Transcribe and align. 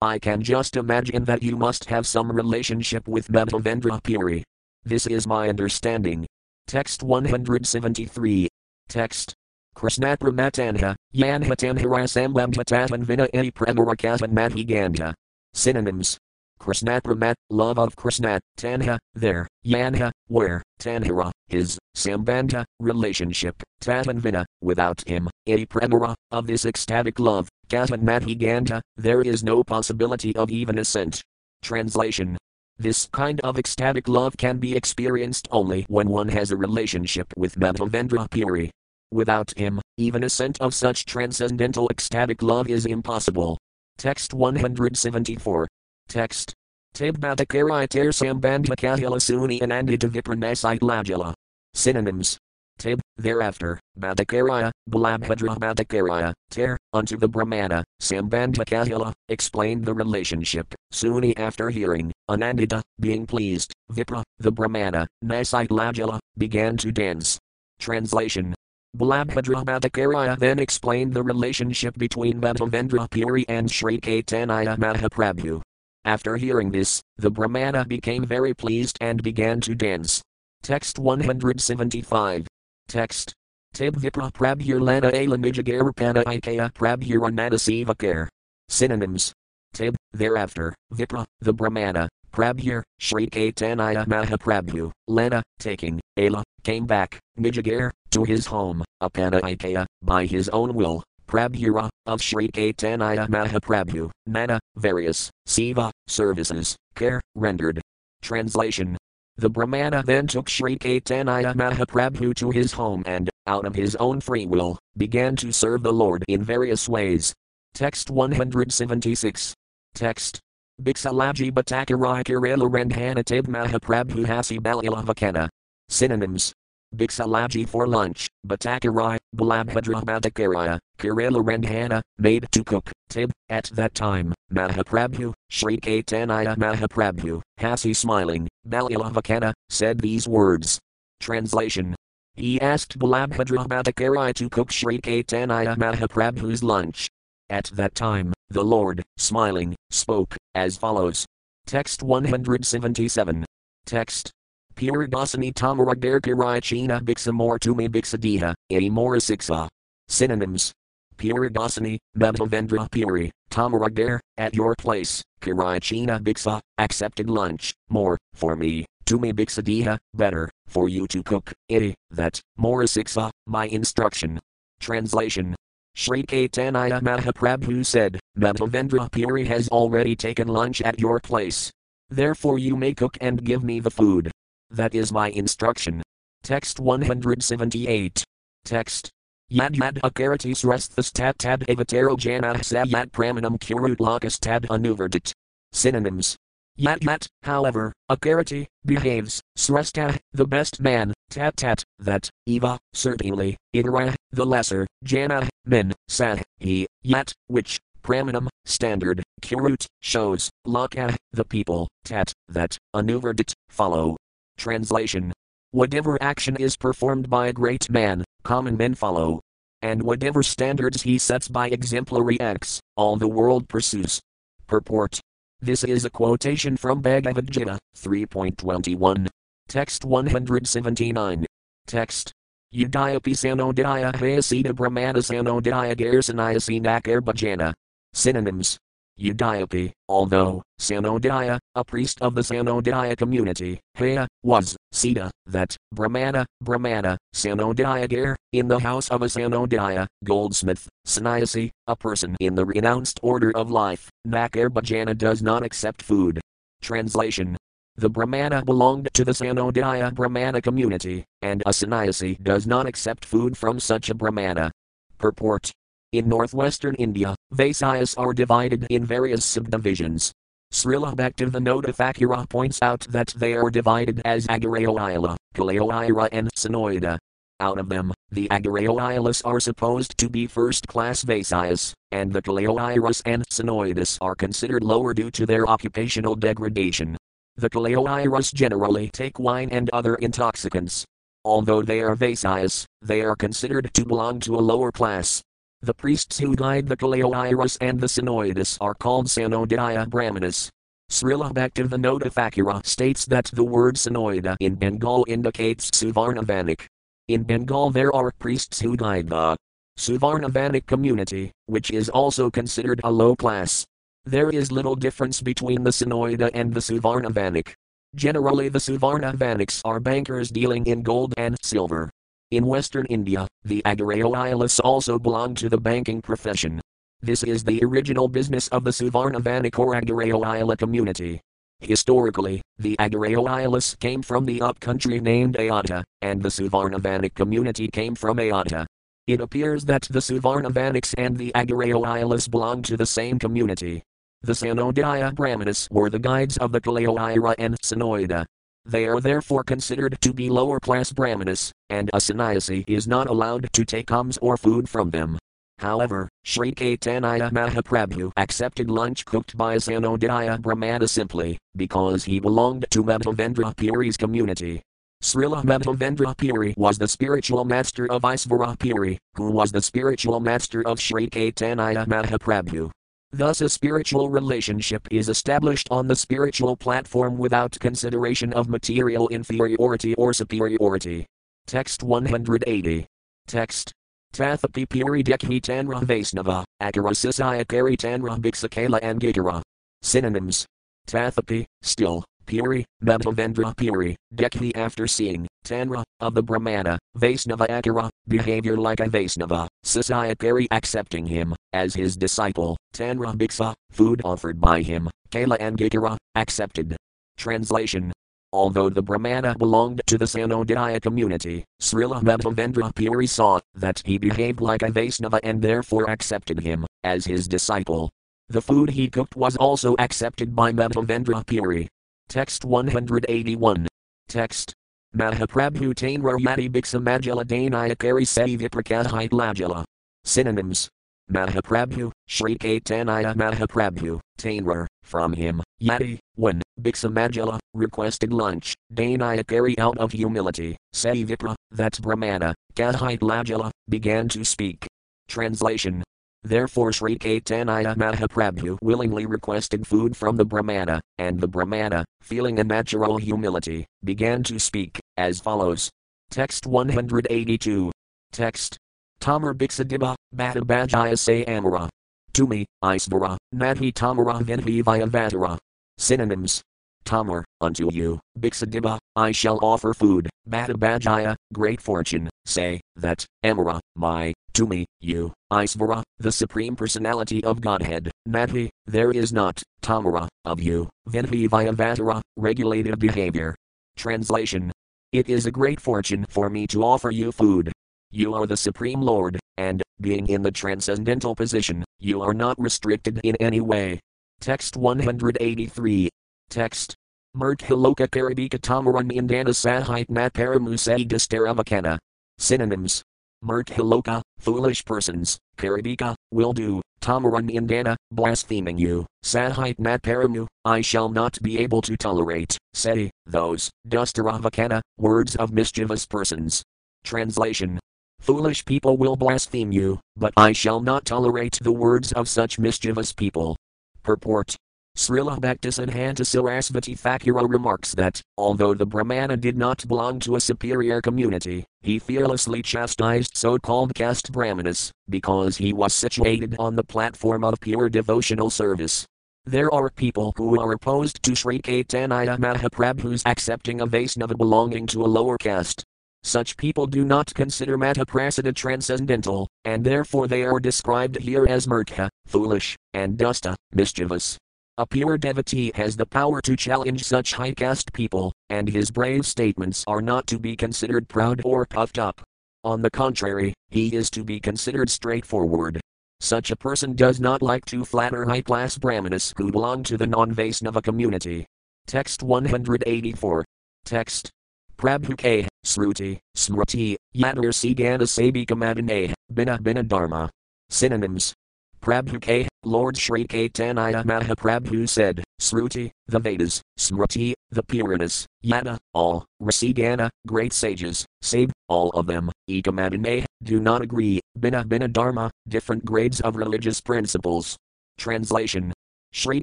I 0.00 0.20
can 0.20 0.42
just 0.42 0.76
imagine 0.76 1.24
that 1.24 1.42
you 1.42 1.56
must 1.56 1.86
have 1.86 2.06
some 2.06 2.30
relationship 2.30 3.08
with 3.08 3.26
Madhavendra 3.28 4.00
Puri. 4.00 4.44
This 4.84 5.08
is 5.08 5.26
my 5.26 5.48
understanding. 5.48 6.24
Text 6.68 7.02
173. 7.02 8.46
Text. 8.88 9.34
Krishna 9.74 10.16
Pramatanha, 10.16 10.94
Yanhatanharasambamhatatan 11.14 13.02
Vina 13.02 13.26
Madhigandha. 13.26 15.14
Synonyms. 15.54 16.16
Krishna 16.60 17.00
Pramat, 17.00 17.34
love 17.50 17.78
of 17.78 17.96
Krishna, 17.96 18.40
Tanha, 18.56 18.98
there, 19.14 19.46
Yanha, 19.64 20.10
where, 20.26 20.62
Tanhara, 20.80 21.30
his, 21.46 21.78
Sambandha, 21.96 22.64
relationship, 22.80 23.62
Tatanvina, 23.80 24.44
without 24.60 25.02
him, 25.08 25.28
a 25.46 25.66
Pramara, 25.66 26.14
of 26.32 26.46
this 26.46 26.66
ecstatic 26.66 27.20
love, 27.20 27.48
Katan 27.68 28.02
Madhigandha, 28.02 28.80
there 28.96 29.22
is 29.22 29.44
no 29.44 29.62
possibility 29.62 30.34
of 30.36 30.50
even 30.50 30.78
assent. 30.78 31.22
Translation 31.62 32.38
this 32.80 33.08
kind 33.12 33.40
of 33.40 33.58
ecstatic 33.58 34.06
love 34.06 34.36
can 34.36 34.58
be 34.58 34.76
experienced 34.76 35.48
only 35.50 35.84
when 35.88 36.08
one 36.08 36.28
has 36.28 36.52
a 36.52 36.56
relationship 36.56 37.26
with 37.36 37.56
Madhavendra 37.56 38.30
Puri. 38.30 38.70
Without 39.10 39.52
him, 39.56 39.80
even 39.96 40.22
a 40.22 40.28
scent 40.28 40.60
of 40.60 40.72
such 40.74 41.04
transcendental 41.04 41.88
ecstatic 41.90 42.40
love 42.40 42.68
is 42.68 42.86
impossible. 42.86 43.58
Text 43.96 44.32
174. 44.32 45.66
Text. 46.08 46.54
Tibbatakarai 46.94 47.88
ter 47.88 48.10
sambandhakahila 48.10 49.18
suni 49.18 49.60
anandita 49.60 50.08
vipranasite 50.08 50.78
lajala. 50.78 51.34
Synonyms. 51.74 52.38
Tib, 52.78 53.00
thereafter, 53.16 53.80
Bhadakaraya, 53.98 54.70
Balabhadra 54.88 55.58
Bhattacarya, 55.58 56.32
Ter, 56.50 56.76
unto 56.92 57.16
the 57.16 57.28
Brahmana, 57.28 57.84
Sambandhakahila, 58.00 59.12
explained 59.28 59.84
the 59.84 59.92
relationship, 59.92 60.72
Suni 60.92 61.38
after 61.38 61.70
hearing, 61.70 62.12
Anandita, 62.30 62.80
being 63.00 63.26
pleased, 63.26 63.72
Vipra, 63.92 64.22
the 64.38 64.52
Brahmana, 64.52 65.06
Nasite 65.24 65.68
Lajala, 65.68 66.18
began 66.38 66.76
to 66.76 66.92
dance. 66.92 67.38
Translation 67.80 68.54
Balabhadra 68.96 69.64
Bhattacarya 69.64 70.38
then 70.38 70.58
explained 70.58 71.12
the 71.12 71.22
relationship 71.22 71.98
between 71.98 72.40
Madhavendra 72.40 73.10
Puri 73.10 73.44
and 73.48 73.70
Sri 73.70 74.00
Caitanya 74.00 74.78
Mahaprabhu. 74.78 75.60
After 76.04 76.36
hearing 76.36 76.70
this, 76.70 77.02
the 77.16 77.30
Brahmana 77.30 77.84
became 77.84 78.24
very 78.24 78.54
pleased 78.54 78.96
and 79.00 79.22
began 79.22 79.60
to 79.60 79.74
dance. 79.74 80.22
Text 80.62 80.98
175. 80.98 82.46
Text. 82.88 83.34
Tib 83.74 83.96
Vipra 83.96 84.32
Prabhurlana 84.32 85.12
Alamijagara 85.12 85.92
Ikea 86.24 86.72
Prabhuranana 86.72 87.54
Sivakar. 87.54 88.28
Synonyms. 88.70 89.32
Tib, 89.74 89.94
thereafter, 90.12 90.74
Vipra, 90.92 91.24
the 91.40 91.52
Brahmana, 91.52 92.08
Prabhur, 92.32 92.82
Sri 92.98 93.28
Caitanya 93.28 94.06
Mahaprabhu, 94.06 94.90
Lana, 95.06 95.42
taking, 95.58 96.00
Ala, 96.16 96.42
came 96.64 96.86
back, 96.86 97.18
Nijagar, 97.38 97.90
to 98.10 98.24
his 98.24 98.46
home, 98.46 98.82
Apana 99.02 99.40
Ikea, 99.42 99.86
by 100.02 100.24
his 100.24 100.48
own 100.48 100.74
will, 100.74 101.02
Prabhura, 101.26 101.84
uh, 101.84 101.88
of 102.06 102.22
Sri 102.22 102.48
Caitanya 102.48 103.28
Mahaprabhu, 103.28 104.10
Nana, 104.26 104.58
various, 104.76 105.30
Siva, 105.46 105.90
services, 106.06 106.76
care, 106.94 107.20
rendered. 107.34 107.80
Translation 108.22 108.96
the 109.38 109.48
Brahmana 109.48 110.02
then 110.04 110.26
took 110.26 110.48
Sri 110.48 110.76
Caitanya 110.76 111.54
Mahaprabhu 111.54 112.34
to 112.34 112.50
his 112.50 112.72
home 112.72 113.04
and, 113.06 113.30
out 113.46 113.64
of 113.64 113.74
his 113.74 113.94
own 113.96 114.20
free 114.20 114.46
will, 114.46 114.78
began 114.96 115.36
to 115.36 115.52
serve 115.52 115.82
the 115.82 115.92
Lord 115.92 116.24
in 116.26 116.42
various 116.42 116.88
ways. 116.88 117.32
Text 117.72 118.10
176. 118.10 119.54
Text. 119.94 120.40
Bixalaji 120.82 121.52
Batakarai 121.52 122.24
Kirela 122.24 122.68
Rendhana 122.68 123.24
Tib 123.24 123.46
Mahaprabhu 123.46 124.26
Hasi 124.26 124.58
Balilavakana. 124.58 125.48
Synonyms. 125.88 126.52
Bixalaji 126.96 127.68
for 127.68 127.86
lunch, 127.86 128.28
Batakarai, 128.46 129.18
Balabhadra 129.36 130.02
Bhattacarya, 130.04 130.78
Kirela 130.98 131.44
Rendhana, 131.44 132.00
made 132.16 132.48
to 132.50 132.64
cook, 132.64 132.90
Tib, 133.08 133.30
at 133.48 133.64
that 133.74 133.94
time, 133.94 134.34
Mahaprabhu, 134.52 135.32
Sri 135.50 135.78
Caitanya 135.78 136.56
Mahaprabhu, 136.56 137.40
Hasi 137.58 137.94
smiling, 137.94 138.48
Balilavakana, 138.68 139.52
said 139.70 140.00
these 140.00 140.28
words. 140.28 140.78
Translation. 141.20 141.94
He 142.34 142.60
asked 142.60 142.98
Balabhadra 142.98 143.66
Bhattacarya 143.66 144.34
to 144.34 144.48
cook 144.48 144.70
Sri 144.70 145.00
Caitanya 145.00 145.76
Mahaprabhu's 145.76 146.62
lunch. 146.62 147.08
At 147.50 147.70
that 147.74 147.94
time, 147.94 148.32
the 148.50 148.62
Lord, 148.62 149.02
smiling, 149.16 149.74
spoke, 149.90 150.36
as 150.54 150.76
follows. 150.76 151.24
Text 151.66 152.02
177. 152.02 153.44
Text. 153.86 154.30
Puridasani 154.74 155.52
Tamaragderkirai 155.52 156.62
China 156.62 157.00
Bixamor 157.00 157.58
Tumi 157.58 157.88
Bixadiha, 157.88 158.54
Amora 158.70 159.18
Siksa. 159.18 159.68
Synonyms. 160.08 160.72
Puridasani, 161.18 161.98
Madhavendra 162.16 162.90
Puri, 162.90 163.30
Tamaragder, 163.50 164.20
at 164.38 164.54
your 164.54 164.74
place, 164.76 165.22
Kirai 165.42 165.82
China 165.82 166.18
Bixa, 166.18 166.60
accepted 166.78 167.28
lunch, 167.28 167.74
more, 167.90 168.16
for 168.32 168.56
me, 168.56 168.86
Tumi 169.04 169.32
Bixadiha, 169.32 169.98
better, 170.14 170.48
for 170.66 170.88
you 170.88 171.06
to 171.08 171.22
cook, 171.22 171.52
iti, 171.68 171.94
that, 172.10 172.40
more 172.56 172.82
Siksa, 172.84 173.30
my 173.46 173.66
instruction. 173.66 174.38
Translation. 174.80 175.56
Sri 175.94 176.22
Caitanya 176.22 177.00
Mahaprabhu 177.00 177.84
said, 177.84 178.20
Madhavendra 178.38 179.10
Puri 179.10 179.44
has 179.46 179.68
already 179.68 180.14
taken 180.14 180.46
lunch 180.46 180.80
at 180.82 181.00
your 181.00 181.18
place. 181.18 181.72
Therefore 182.08 182.58
you 182.58 182.76
may 182.76 182.94
cook 182.94 183.18
and 183.20 183.44
give 183.44 183.64
me 183.64 183.80
the 183.80 183.90
food. 183.90 184.30
That 184.70 184.94
is 184.94 185.12
my 185.12 185.30
instruction. 185.30 186.02
Text 186.42 186.78
178. 186.78 188.24
Text. 188.64 189.10
Yad 189.50 189.76
yad 189.76 189.98
akaratis 190.00 190.62
resthas 190.62 191.10
tat 191.10 191.38
tad 191.38 191.60
avataro 191.60 192.18
janah 192.18 192.56
yad 192.86 193.10
pramanam 193.12 193.58
kurut 193.58 193.96
lakas 193.96 194.38
tad 194.38 194.64
anuvardit. 194.64 195.32
Synonyms. 195.72 196.36
Yat 196.76 197.02
yat, 197.02 197.26
however, 197.42 197.94
akarati, 198.10 198.66
behaves, 198.84 199.40
sresta, 199.56 200.18
the 200.32 200.46
best 200.46 200.80
man, 200.80 201.14
tat 201.30 201.56
tat, 201.56 201.82
that, 201.98 202.28
eva, 202.46 202.78
certainly, 202.92 203.56
idra, 203.74 204.14
the 204.32 204.44
lesser, 204.44 204.86
jana, 205.02 205.48
men, 205.64 205.94
sah, 206.08 206.36
he, 206.58 206.86
yat, 207.02 207.32
which, 207.46 207.80
pramanam, 208.02 208.48
standard, 208.66 209.22
kurut, 209.40 209.86
shows, 210.02 210.50
laka, 210.66 211.16
the 211.32 211.44
people, 211.44 211.88
tat, 212.04 212.34
that, 212.48 212.76
anuvardit, 212.94 213.54
follow. 213.70 214.16
Translation. 214.58 215.32
Whatever 215.70 216.16
action 216.22 216.56
is 216.56 216.76
performed 216.76 217.28
by 217.28 217.48
a 217.48 217.52
great 217.52 217.90
man, 217.90 218.24
common 218.48 218.78
men 218.78 218.94
follow. 218.94 219.40
And 219.82 220.02
whatever 220.02 220.42
standards 220.42 221.02
he 221.02 221.18
sets 221.18 221.48
by 221.48 221.68
exemplary 221.68 222.40
acts, 222.40 222.80
all 222.96 223.16
the 223.16 223.28
world 223.28 223.68
pursues. 223.68 224.20
Purport. 224.66 225.20
This 225.60 225.84
is 225.84 226.06
a 226.06 226.10
quotation 226.10 226.76
from 226.78 227.02
Bhagavad 227.02 227.50
Gita 227.50 227.78
3.21. 227.98 229.28
Text 229.68 230.04
179. 230.06 231.44
Text. 231.86 232.32
Udayapi 232.74 233.34
sanodaya 233.36 234.14
hayasita 234.14 234.74
brahmana 234.74 235.18
sanodaya 235.18 235.94
garsanaya. 235.94 237.74
Synonyms. 238.14 238.78
Udayapi, 239.20 239.92
although, 240.08 240.62
Sanodaya, 240.80 241.58
a 241.74 241.84
priest 241.84 242.22
of 242.22 242.36
the 242.36 242.40
Sanodaya 242.40 243.16
community, 243.16 243.80
Haya, 243.96 244.28
was, 244.44 244.76
Sita, 244.92 245.30
that, 245.46 245.76
Brahmana, 245.92 246.46
Brahmana, 246.62 247.18
Sanodaya 247.34 248.34
in 248.52 248.68
the 248.68 248.78
house 248.78 249.08
of 249.10 249.22
a 249.22 249.26
Sanodaya, 249.26 250.06
goldsmith, 250.24 250.88
Sannyasi, 251.04 251.70
a 251.86 251.94
person 251.94 252.36
in 252.40 252.54
the 252.54 252.64
renounced 252.64 253.20
order 253.22 253.52
of 253.54 253.70
life, 253.70 254.08
Nakar 254.26 254.68
Bhajana 254.68 255.16
does 255.16 255.42
not 255.42 255.62
accept 255.62 256.02
food. 256.02 256.40
Translation. 256.80 257.56
The 257.96 258.08
Brahmana 258.08 258.64
belonged 258.64 259.08
to 259.14 259.24
the 259.24 259.32
Sanodaya 259.32 260.14
Brahmana 260.14 260.62
community, 260.62 261.24
and 261.42 261.62
a 261.66 261.72
sannyasi 261.72 262.38
does 262.42 262.66
not 262.66 262.86
accept 262.86 263.24
food 263.24 263.56
from 263.56 263.80
such 263.80 264.08
a 264.08 264.14
Brahmana. 264.14 264.70
Purport 265.18 265.72
in 266.12 266.28
northwestern 266.28 266.94
India, 266.94 267.34
Vaisyas 267.52 268.16
are 268.16 268.32
divided 268.32 268.86
in 268.88 269.04
various 269.04 269.44
subdivisions. 269.44 270.32
Srila 270.72 271.14
Bhaktivinoda 271.14 271.94
Thakura 271.94 272.48
points 272.48 272.80
out 272.82 273.00
that 273.08 273.28
they 273.36 273.54
are 273.54 273.70
divided 273.70 274.20
as 274.24 274.46
Agarayoila, 274.46 275.36
Kalayoira, 275.54 276.28
and 276.30 276.48
Sonoida. 276.54 277.18
Out 277.58 277.78
of 277.78 277.88
them, 277.88 278.12
the 278.30 278.46
Agarayoilas 278.48 279.42
are 279.44 279.58
supposed 279.58 280.16
to 280.18 280.28
be 280.28 280.46
first 280.46 280.86
class 280.86 281.24
Vaisyas, 281.24 281.94
and 282.12 282.32
the 282.32 282.42
Kalayoiras 282.42 283.22
and 283.24 283.44
Sonoidas 283.48 284.18
are 284.20 284.34
considered 284.34 284.84
lower 284.84 285.14
due 285.14 285.30
to 285.32 285.46
their 285.46 285.66
occupational 285.66 286.36
degradation. 286.36 287.16
The 287.56 287.70
Kalayoiras 287.70 288.54
generally 288.54 289.08
take 289.08 289.38
wine 289.40 289.70
and 289.70 289.90
other 289.92 290.14
intoxicants. 290.16 291.04
Although 291.44 291.82
they 291.82 292.00
are 292.02 292.14
Vaisyas, 292.14 292.84
they 293.02 293.22
are 293.22 293.34
considered 293.34 293.90
to 293.94 294.04
belong 294.04 294.38
to 294.40 294.54
a 294.54 294.60
lower 294.60 294.92
class. 294.92 295.42
The 295.80 295.94
priests 295.94 296.40
who 296.40 296.56
guide 296.56 296.88
the 296.88 296.96
Kalayoiras 296.96 297.78
and 297.80 298.00
the 298.00 298.08
Synoides 298.08 298.78
are 298.80 298.94
called 298.94 299.26
Sanodaya 299.26 300.10
Brahmanas. 300.10 300.70
Srila 301.08 301.52
Bhaktivinoda 301.52 302.32
Thakura 302.32 302.84
states 302.84 303.24
that 303.26 303.44
the 303.52 303.62
word 303.62 303.94
Synoida 303.94 304.56
in 304.58 304.74
Bengal 304.74 305.24
indicates 305.28 305.92
Suvarnavanik. 305.92 306.84
In 307.28 307.44
Bengal 307.44 307.90
there 307.90 308.12
are 308.12 308.32
priests 308.40 308.80
who 308.80 308.96
guide 308.96 309.28
the 309.28 309.56
Suvarnavanik 309.96 310.86
community, 310.86 311.52
which 311.66 311.92
is 311.92 312.08
also 312.08 312.50
considered 312.50 313.00
a 313.04 313.12
low 313.12 313.36
class. 313.36 313.86
There 314.24 314.50
is 314.50 314.72
little 314.72 314.96
difference 314.96 315.40
between 315.40 315.84
the 315.84 315.90
Synoida 315.90 316.50
and 316.54 316.74
the 316.74 316.80
Suvarnavanik. 316.80 317.72
Generally, 318.16 318.70
the 318.70 318.80
Suvarnavaniks 318.80 319.80
are 319.84 320.00
bankers 320.00 320.50
dealing 320.50 320.86
in 320.86 321.02
gold 321.02 321.34
and 321.36 321.56
silver. 321.62 322.10
In 322.50 322.64
western 322.64 323.04
India, 323.06 323.46
the 323.62 323.82
Agarayoilas 323.84 324.80
also 324.82 325.18
belong 325.18 325.54
to 325.56 325.68
the 325.68 325.76
banking 325.76 326.22
profession. 326.22 326.80
This 327.20 327.42
is 327.42 327.62
the 327.62 327.78
original 327.84 328.26
business 328.26 328.68
of 328.68 328.84
the 328.84 328.90
Suvarnavanik 328.90 329.78
or 329.78 329.92
Agarayoila 329.92 330.78
community. 330.78 331.42
Historically, 331.80 332.62
the 332.78 332.96
Agarayoilas 332.96 333.98
came 334.00 334.22
from 334.22 334.46
the 334.46 334.62
upcountry 334.62 335.20
named 335.20 335.56
Ayata, 335.56 336.02
and 336.22 336.42
the 336.42 336.48
Suvarnavanik 336.48 337.34
community 337.34 337.86
came 337.86 338.14
from 338.14 338.38
Ayata. 338.38 338.86
It 339.26 339.42
appears 339.42 339.84
that 339.84 340.08
the 340.08 340.20
Suvarnavaniks 340.20 341.14
and 341.18 341.36
the 341.36 341.52
Agarayoilas 341.54 342.50
belong 342.50 342.80
to 342.84 342.96
the 342.96 343.04
same 343.04 343.38
community. 343.38 344.02
The 344.40 344.54
Sanodaya 344.54 345.34
Brahmanas 345.34 345.86
were 345.90 346.08
the 346.08 346.18
guides 346.18 346.56
of 346.56 346.72
the 346.72 346.80
Kalayoira 346.80 347.56
and 347.58 347.78
Sanoida. 347.82 348.46
They 348.88 349.06
are 349.06 349.20
therefore 349.20 349.64
considered 349.64 350.18
to 350.22 350.32
be 350.32 350.48
lower 350.48 350.80
class 350.80 351.12
Brahmanas, 351.12 351.72
and 351.90 352.08
a 352.14 352.20
sannyasi 352.20 352.86
is 352.88 353.06
not 353.06 353.26
allowed 353.28 353.70
to 353.74 353.84
take 353.84 354.10
alms 354.10 354.38
or 354.40 354.56
food 354.56 354.88
from 354.88 355.10
them. 355.10 355.38
However, 355.78 356.30
Sri 356.44 356.72
Caitanya 356.72 357.50
Mahaprabhu 357.52 358.32
accepted 358.38 358.90
lunch 358.90 359.26
cooked 359.26 359.58
by 359.58 359.76
Sanodaya 359.76 360.58
Brahmana 360.60 361.06
simply 361.06 361.58
because 361.76 362.24
he 362.24 362.40
belonged 362.40 362.86
to 362.90 363.04
Madhavendra 363.04 363.76
Puri's 363.76 364.16
community. 364.16 364.80
Srila 365.22 365.64
Madhavendra 365.64 366.34
Puri 366.36 366.72
was 366.78 366.96
the 366.96 367.08
spiritual 367.08 367.66
master 367.66 368.10
of 368.10 368.22
Isvara 368.22 368.78
Puri, 368.78 369.18
who 369.34 369.50
was 369.50 369.70
the 369.70 369.82
spiritual 369.82 370.40
master 370.40 370.80
of 370.86 370.98
Sri 370.98 371.28
Caitanya 371.28 372.06
Mahaprabhu. 372.06 372.90
Thus, 373.32 373.60
a 373.60 373.68
spiritual 373.68 374.30
relationship 374.30 375.06
is 375.10 375.28
established 375.28 375.88
on 375.90 376.06
the 376.06 376.16
spiritual 376.16 376.76
platform 376.76 377.36
without 377.36 377.78
consideration 377.78 378.54
of 378.54 378.68
material 378.68 379.28
inferiority 379.28 380.14
or 380.14 380.32
superiority. 380.32 381.26
Text 381.66 382.02
180. 382.02 383.06
Text. 383.46 383.92
Tathapi 384.32 384.88
Puri 384.88 385.22
Dekhi 385.22 385.60
Tanra 385.60 386.00
Vaisnava, 386.00 386.64
Kari 386.80 387.96
Tanra 387.96 388.38
Bhiksakala 388.38 389.00
Angikara. 389.02 389.62
Synonyms. 390.02 390.66
Tathapi, 391.06 391.66
still, 391.82 392.24
Puri, 392.48 392.84
Madhavendra 393.04 393.76
Puri, 393.76 394.16
Dekhi 394.34 394.72
after 394.74 395.06
seeing, 395.06 395.46
Tanra, 395.64 396.02
of 396.20 396.34
the 396.34 396.42
Brahmana, 396.42 396.98
Vaisnava 397.16 397.68
Akira, 397.68 398.08
behavior 398.26 398.76
like 398.76 399.00
a 399.00 399.04
Vaisnava, 399.04 399.68
Sasayakari 399.84 400.66
accepting 400.70 401.26
him, 401.26 401.54
as 401.74 401.94
his 401.94 402.16
disciple, 402.16 402.78
Tanra 402.94 403.36
Bhiksa, 403.36 403.74
food 403.90 404.22
offered 404.24 404.58
by 404.58 404.80
him, 404.80 405.10
Kala 405.30 405.56
and 405.60 405.78
Angikara, 405.78 406.16
accepted. 406.34 406.96
Translation 407.36 408.12
Although 408.50 408.88
the 408.88 409.02
Brahmana 409.02 409.54
belonged 409.58 410.00
to 410.06 410.16
the 410.16 410.24
Sanodaya 410.24 411.02
community, 411.02 411.64
Srila 411.82 412.22
Madhavendra 412.22 412.94
Puri 412.94 413.26
saw 413.26 413.60
that 413.74 414.02
he 414.06 414.16
behaved 414.16 414.62
like 414.62 414.82
a 414.82 414.86
Vaisnava 414.88 415.38
and 415.42 415.60
therefore 415.60 416.08
accepted 416.08 416.60
him 416.60 416.86
as 417.04 417.26
his 417.26 417.46
disciple. 417.46 418.08
The 418.48 418.62
food 418.62 418.88
he 418.88 419.10
cooked 419.10 419.36
was 419.36 419.56
also 419.56 419.94
accepted 419.98 420.56
by 420.56 420.72
Madhavendra 420.72 421.44
Puri. 421.46 421.88
Text 422.28 422.66
181. 422.66 423.88
Text. 424.28 424.74
Mahaprabhu 425.16 425.94
Tainra 425.94 426.38
Yati 426.38 426.70
Bhiksamajala 426.70 427.42
Danayakari 427.44 428.26
Seviprakahite 428.26 429.30
Lajala. 429.30 429.82
Synonyms. 430.24 430.90
Mahaprabhu, 431.32 432.10
Sri 432.26 432.56
Caitanya 432.56 433.34
Mahaprabhu, 433.34 434.20
Tainra, 434.38 434.86
from 435.02 435.32
him, 435.32 435.62
Yati, 435.82 436.18
when, 436.36 436.62
Bhiksamajala, 436.80 437.58
requested 437.74 438.32
lunch, 438.32 438.74
Danayakari 438.94 439.78
out 439.78 439.96
of 439.98 440.12
humility, 440.12 440.76
Sevipra, 440.94 441.54
that's 441.70 441.98
Brahmana, 441.98 442.54
Kahite 442.74 443.20
Lajala, 443.20 443.70
began 443.88 444.28
to 444.28 444.44
speak. 444.44 444.86
Translation 445.28 446.02
Therefore 446.42 446.92
Sri 446.92 447.18
Caitanya 447.18 447.96
Mahaprabhu 447.96 448.78
willingly 448.80 449.26
requested 449.26 449.86
food 449.86 450.16
from 450.16 450.36
the 450.36 450.44
Brahmana, 450.44 451.00
and 451.18 451.40
the 451.40 451.48
Brahmana, 451.48 452.04
feeling 452.22 452.58
a 452.60 452.64
natural 452.64 453.16
humility, 453.16 453.86
began 454.04 454.42
to 454.44 454.58
speak, 454.58 455.00
as 455.16 455.40
follows. 455.40 455.90
Text 456.30 456.66
182. 456.66 457.90
Text. 458.32 458.76
Tamar 459.20 459.54
Bixadiba, 459.54 460.14
Bhattabhajaya 460.34 461.18
say 461.18 461.44
Amara. 461.46 461.88
To 462.34 462.46
me, 462.46 462.66
Isvara, 462.84 463.36
Madhi 463.54 463.92
Tamara 463.92 464.34
Vinhi 464.34 464.82
Vyavatara. 464.82 465.58
Synonyms. 465.98 466.62
Tamar, 467.04 467.44
unto 467.60 467.90
you, 467.90 468.20
Bixadiba, 468.38 468.98
I 469.16 469.32
shall 469.32 469.58
offer 469.62 469.94
food, 469.94 470.28
Bhattabhajaya, 470.48 471.34
great 471.52 471.80
fortune, 471.80 472.28
say, 472.44 472.80
that, 472.96 473.24
Amara, 473.42 473.80
my, 473.96 474.34
to 474.58 474.66
me, 474.66 474.84
you, 474.98 475.32
Isvara, 475.52 476.02
the 476.18 476.32
Supreme 476.32 476.74
Personality 476.74 477.44
of 477.44 477.60
Godhead, 477.60 478.10
Madhi, 478.28 478.68
there 478.86 479.12
is 479.12 479.32
not, 479.32 479.62
Tamara, 479.82 480.28
of 480.44 480.60
you, 480.60 480.88
Vinhi 481.08 481.48
Vyavatara, 481.48 482.20
regulated 482.36 482.98
behavior. 482.98 483.54
Translation. 483.96 484.72
It 485.12 485.28
is 485.28 485.46
a 485.46 485.52
great 485.52 485.80
fortune 485.80 486.26
for 486.28 486.50
me 486.50 486.66
to 486.66 486.82
offer 486.82 487.12
you 487.12 487.30
food. 487.30 487.70
You 488.10 488.34
are 488.34 488.48
the 488.48 488.56
Supreme 488.56 489.00
Lord, 489.00 489.38
and, 489.58 489.80
being 490.00 490.26
in 490.26 490.42
the 490.42 490.50
transcendental 490.50 491.36
position, 491.36 491.84
you 492.00 492.20
are 492.20 492.34
not 492.34 492.58
restricted 492.58 493.20
in 493.22 493.36
any 493.36 493.60
way. 493.60 494.00
Text 494.40 494.76
183. 494.76 496.08
Text. 496.50 496.96
Murthiloka 497.36 498.08
Karabika 498.08 498.58
Tamaran 498.58 499.12
Indana 499.12 499.50
Sahit 499.50 500.10
Nat 500.10 500.32
Paramusai 500.34 501.06
Distaravakana. 501.06 501.96
Synonyms. 502.38 503.04
Murthiloka, 503.44 504.20
foolish 504.38 504.84
persons, 504.84 505.38
Karabika, 505.56 506.14
will 506.30 506.52
do, 506.52 506.80
Tamaran 507.00 507.96
blaspheming 508.10 508.78
you, 508.78 509.06
Sahit 509.24 509.78
Nat 509.78 510.02
Paramu, 510.02 510.46
I 510.64 510.80
shall 510.80 511.08
not 511.08 511.40
be 511.42 511.58
able 511.58 511.82
to 511.82 511.96
tolerate, 511.96 512.56
say, 512.74 513.10
those, 513.26 513.70
Dustaravakana, 513.88 514.80
words 514.98 515.36
of 515.36 515.52
mischievous 515.52 516.06
persons. 516.06 516.62
Translation. 517.04 517.78
Foolish 518.20 518.64
people 518.64 518.96
will 518.96 519.16
blaspheme 519.16 519.72
you, 519.72 520.00
but 520.16 520.32
I 520.36 520.52
shall 520.52 520.80
not 520.80 521.04
tolerate 521.04 521.58
the 521.62 521.72
words 521.72 522.12
of 522.12 522.28
such 522.28 522.58
mischievous 522.58 523.12
people. 523.12 523.56
Purport 524.02 524.56
Srila 524.98 525.38
Bhaktisiddhanta 525.38 526.24
Sarasvati 526.26 526.98
Thakura 526.98 527.48
remarks 527.48 527.94
that, 527.94 528.20
although 528.36 528.74
the 528.74 528.84
Brahmana 528.84 529.36
did 529.36 529.56
not 529.56 529.86
belong 529.86 530.18
to 530.18 530.34
a 530.34 530.40
superior 530.40 531.00
community, 531.00 531.64
he 531.82 532.00
fearlessly 532.00 532.62
chastised 532.62 533.36
so 533.36 533.58
called 533.58 533.94
caste 533.94 534.32
Brahmanas, 534.32 534.90
because 535.08 535.56
he 535.56 535.72
was 535.72 535.94
situated 535.94 536.56
on 536.58 536.74
the 536.74 536.82
platform 536.82 537.44
of 537.44 537.60
pure 537.60 537.88
devotional 537.88 538.50
service. 538.50 539.06
There 539.46 539.72
are 539.72 539.88
people 539.88 540.34
who 540.36 540.60
are 540.60 540.72
opposed 540.72 541.22
to 541.22 541.36
Sri 541.36 541.60
Caitanya 541.60 542.36
Mahaprabhu's 542.36 543.22
accepting 543.24 543.80
a 543.80 543.86
Vaisnava 543.86 544.36
belonging 544.36 544.88
to 544.88 545.04
a 545.04 545.06
lower 545.06 545.38
caste. 545.38 545.84
Such 546.24 546.56
people 546.56 546.88
do 546.88 547.04
not 547.04 547.32
consider 547.34 547.78
Mahaprasada 547.78 548.52
transcendental, 548.52 549.46
and 549.64 549.84
therefore 549.84 550.26
they 550.26 550.42
are 550.42 550.58
described 550.58 551.18
here 551.18 551.46
as 551.48 551.68
murtha, 551.68 552.10
foolish, 552.26 552.76
and 552.92 553.16
dusta, 553.16 553.54
mischievous. 553.72 554.36
A 554.78 554.86
pure 554.86 555.18
devotee 555.18 555.72
has 555.74 555.96
the 555.96 556.06
power 556.06 556.40
to 556.42 556.54
challenge 556.54 557.02
such 557.02 557.32
high 557.32 557.52
caste 557.52 557.92
people, 557.92 558.32
and 558.48 558.68
his 558.68 558.92
brave 558.92 559.26
statements 559.26 559.82
are 559.88 560.00
not 560.00 560.28
to 560.28 560.38
be 560.38 560.54
considered 560.54 561.08
proud 561.08 561.42
or 561.44 561.66
puffed 561.66 561.98
up. 561.98 562.20
On 562.62 562.80
the 562.80 562.88
contrary, 562.88 563.54
he 563.70 563.92
is 563.92 564.08
to 564.10 564.22
be 564.22 564.38
considered 564.38 564.88
straightforward. 564.88 565.80
Such 566.20 566.52
a 566.52 566.56
person 566.56 566.94
does 566.94 567.18
not 567.18 567.42
like 567.42 567.64
to 567.64 567.84
flatter 567.84 568.24
high 568.24 568.40
class 568.40 568.78
Brahmanas 568.78 569.34
who 569.36 569.50
belong 569.50 569.82
to 569.82 569.96
the 569.96 570.06
non 570.06 570.32
Vaisnava 570.32 570.80
community. 570.80 571.44
Text 571.88 572.22
184. 572.22 573.44
Text. 573.84 574.30
Prabhuke, 574.76 575.48
Sruti, 575.66 576.20
Smriti, 576.36 576.94
Yadar 577.16 577.50
Sigana 577.50 578.06
Sabikamadane, 578.06 579.12
Bina 579.34 579.58
Bina 579.60 579.82
Dharma. 579.82 580.30
Synonyms. 580.70 581.34
Prabhuke, 581.80 582.46
Lord 582.68 582.98
Sri 582.98 583.26
Caitanya 583.26 584.04
Mahaprabhu 584.04 584.86
said, 584.86 585.24
Sruti, 585.40 585.90
the 586.06 586.18
Vedas, 586.18 586.60
Smriti, 586.78 587.32
the 587.50 587.62
Puranas, 587.62 588.26
Yada, 588.42 588.78
all, 588.92 589.24
Rasigana, 589.40 590.10
great 590.26 590.52
sages, 590.52 591.06
Sab, 591.22 591.50
all 591.68 591.88
of 591.90 592.06
them, 592.06 592.30
Ekamadane, 592.50 593.24
do 593.42 593.58
not 593.58 593.80
agree, 593.80 594.20
Bina 594.38 594.66
Bina 594.66 594.86
Dharma, 594.86 595.30
different 595.48 595.86
grades 595.86 596.20
of 596.20 596.36
religious 596.36 596.78
principles. 596.82 597.56
Translation 597.96 598.74
Sri 599.12 599.42